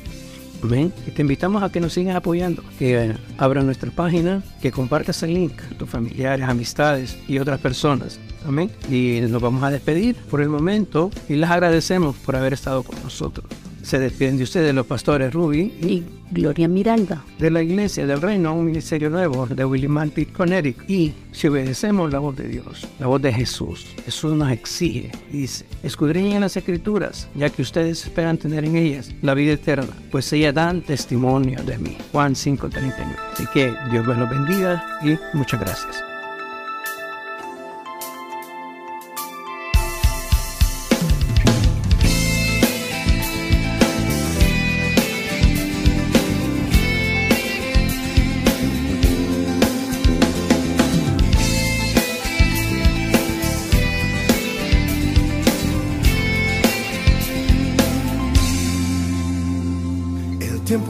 Amén. 0.63 0.93
Y 1.07 1.11
te 1.11 1.21
invitamos 1.21 1.63
a 1.63 1.71
que 1.71 1.79
nos 1.79 1.93
sigas 1.93 2.17
apoyando, 2.17 2.63
que 2.79 2.99
abras 2.99 3.21
abra 3.37 3.63
nuestra 3.63 3.91
página, 3.91 4.43
que 4.63 4.73
compartas 4.73 5.23
el 5.23 5.35
link 5.35 5.61
a 5.71 5.77
tus 5.77 5.89
familiares, 5.89 6.49
amistades 6.49 7.19
y 7.29 7.39
otras 7.39 7.61
personas. 7.61 8.19
Amén. 8.47 8.71
Y 8.91 9.21
nos 9.29 9.43
vamos 9.43 9.63
a 9.63 9.71
despedir 9.71 10.17
por 10.17 10.41
el 10.41 10.49
momento 10.49 11.11
y 11.29 11.35
les 11.35 11.51
agradecemos 11.51 12.17
por 12.17 12.37
haber 12.37 12.55
estado 12.55 12.83
con 12.83 12.97
nosotros. 13.03 13.47
Se 13.85 13.99
despiden 13.99 14.39
de 14.39 14.45
ustedes 14.45 14.75
los 14.75 14.87
pastores 14.87 15.33
Ruby 15.33 15.61
y 15.83 16.03
Gloria 16.31 16.67
Miranda. 16.69 17.23
De 17.39 17.51
la 17.51 17.63
Iglesia 17.63 18.07
del 18.07 18.23
Reino, 18.23 18.55
un 18.55 18.65
ministerio 18.65 19.11
nuevo 19.11 19.47
de 19.47 19.63
William 19.63 20.09
Pitt 20.09 20.33
Connecticut. 20.33 20.89
Y 20.89 21.13
si 21.33 21.49
obedecemos 21.49 22.11
la 22.11 22.19
voz 22.19 22.35
de 22.35 22.49
Dios, 22.49 22.89
la 22.99 23.09
voz 23.09 23.21
de 23.21 23.31
Jesús, 23.31 23.87
Jesús 24.07 24.33
nos 24.33 24.51
exige 24.51 25.13
dice, 25.31 25.67
escudriñen 25.83 26.41
las 26.41 26.57
escrituras, 26.57 27.29
ya 27.35 27.51
que 27.51 27.61
ustedes 27.61 28.05
esperan 28.05 28.39
tener 28.39 28.65
en 28.65 28.77
ellas 28.77 29.13
la 29.21 29.35
vida 29.35 29.53
eterna, 29.53 29.93
pues 30.11 30.33
ellas 30.33 30.55
dan 30.55 30.81
testimonio 30.81 31.63
de 31.63 31.77
mí. 31.77 31.97
Juan 32.11 32.35
5:39. 32.35 33.17
Así 33.35 33.45
que 33.53 33.75
Dios 33.91 34.07
los 34.07 34.31
bendiga 34.31 34.83
y 35.03 35.19
muchas 35.37 35.61
gracias. 35.61 36.14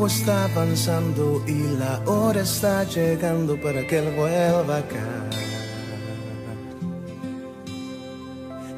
Está 0.07 0.44
avanzando 0.44 1.42
y 1.46 1.76
la 1.78 2.00
hora 2.07 2.42
está 2.42 2.84
llegando 2.84 3.61
para 3.61 3.86
que 3.86 3.98
él 3.98 4.14
vuelva 4.14 4.78
acá. 4.78 5.05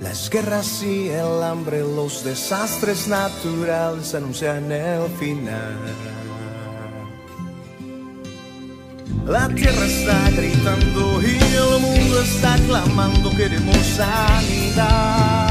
Las 0.00 0.30
guerras 0.30 0.82
y 0.82 1.08
el 1.08 1.42
hambre, 1.42 1.80
los 1.80 2.22
desastres 2.22 3.08
naturales 3.08 4.14
anuncian 4.14 4.70
el 4.70 5.08
final. 5.18 5.76
La 9.26 9.48
tierra 9.48 9.86
está 9.86 10.30
gritando 10.30 11.20
y 11.22 11.36
el 11.54 11.80
mundo 11.80 12.20
está 12.20 12.56
clamando, 12.66 13.30
queremos 13.30 13.76
sanidad. 13.96 15.45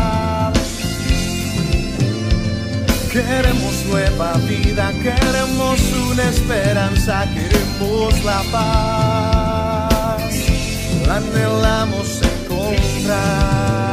Queremos 3.16 3.86
nueva 3.86 4.34
vida, 4.46 4.92
queremos 5.02 5.80
una 6.12 6.24
esperanza, 6.24 7.26
queremos 7.34 8.22
la 8.26 8.44
paz, 8.52 10.22
la 11.08 11.16
anhelamos 11.16 12.22
encontrar. 12.22 13.85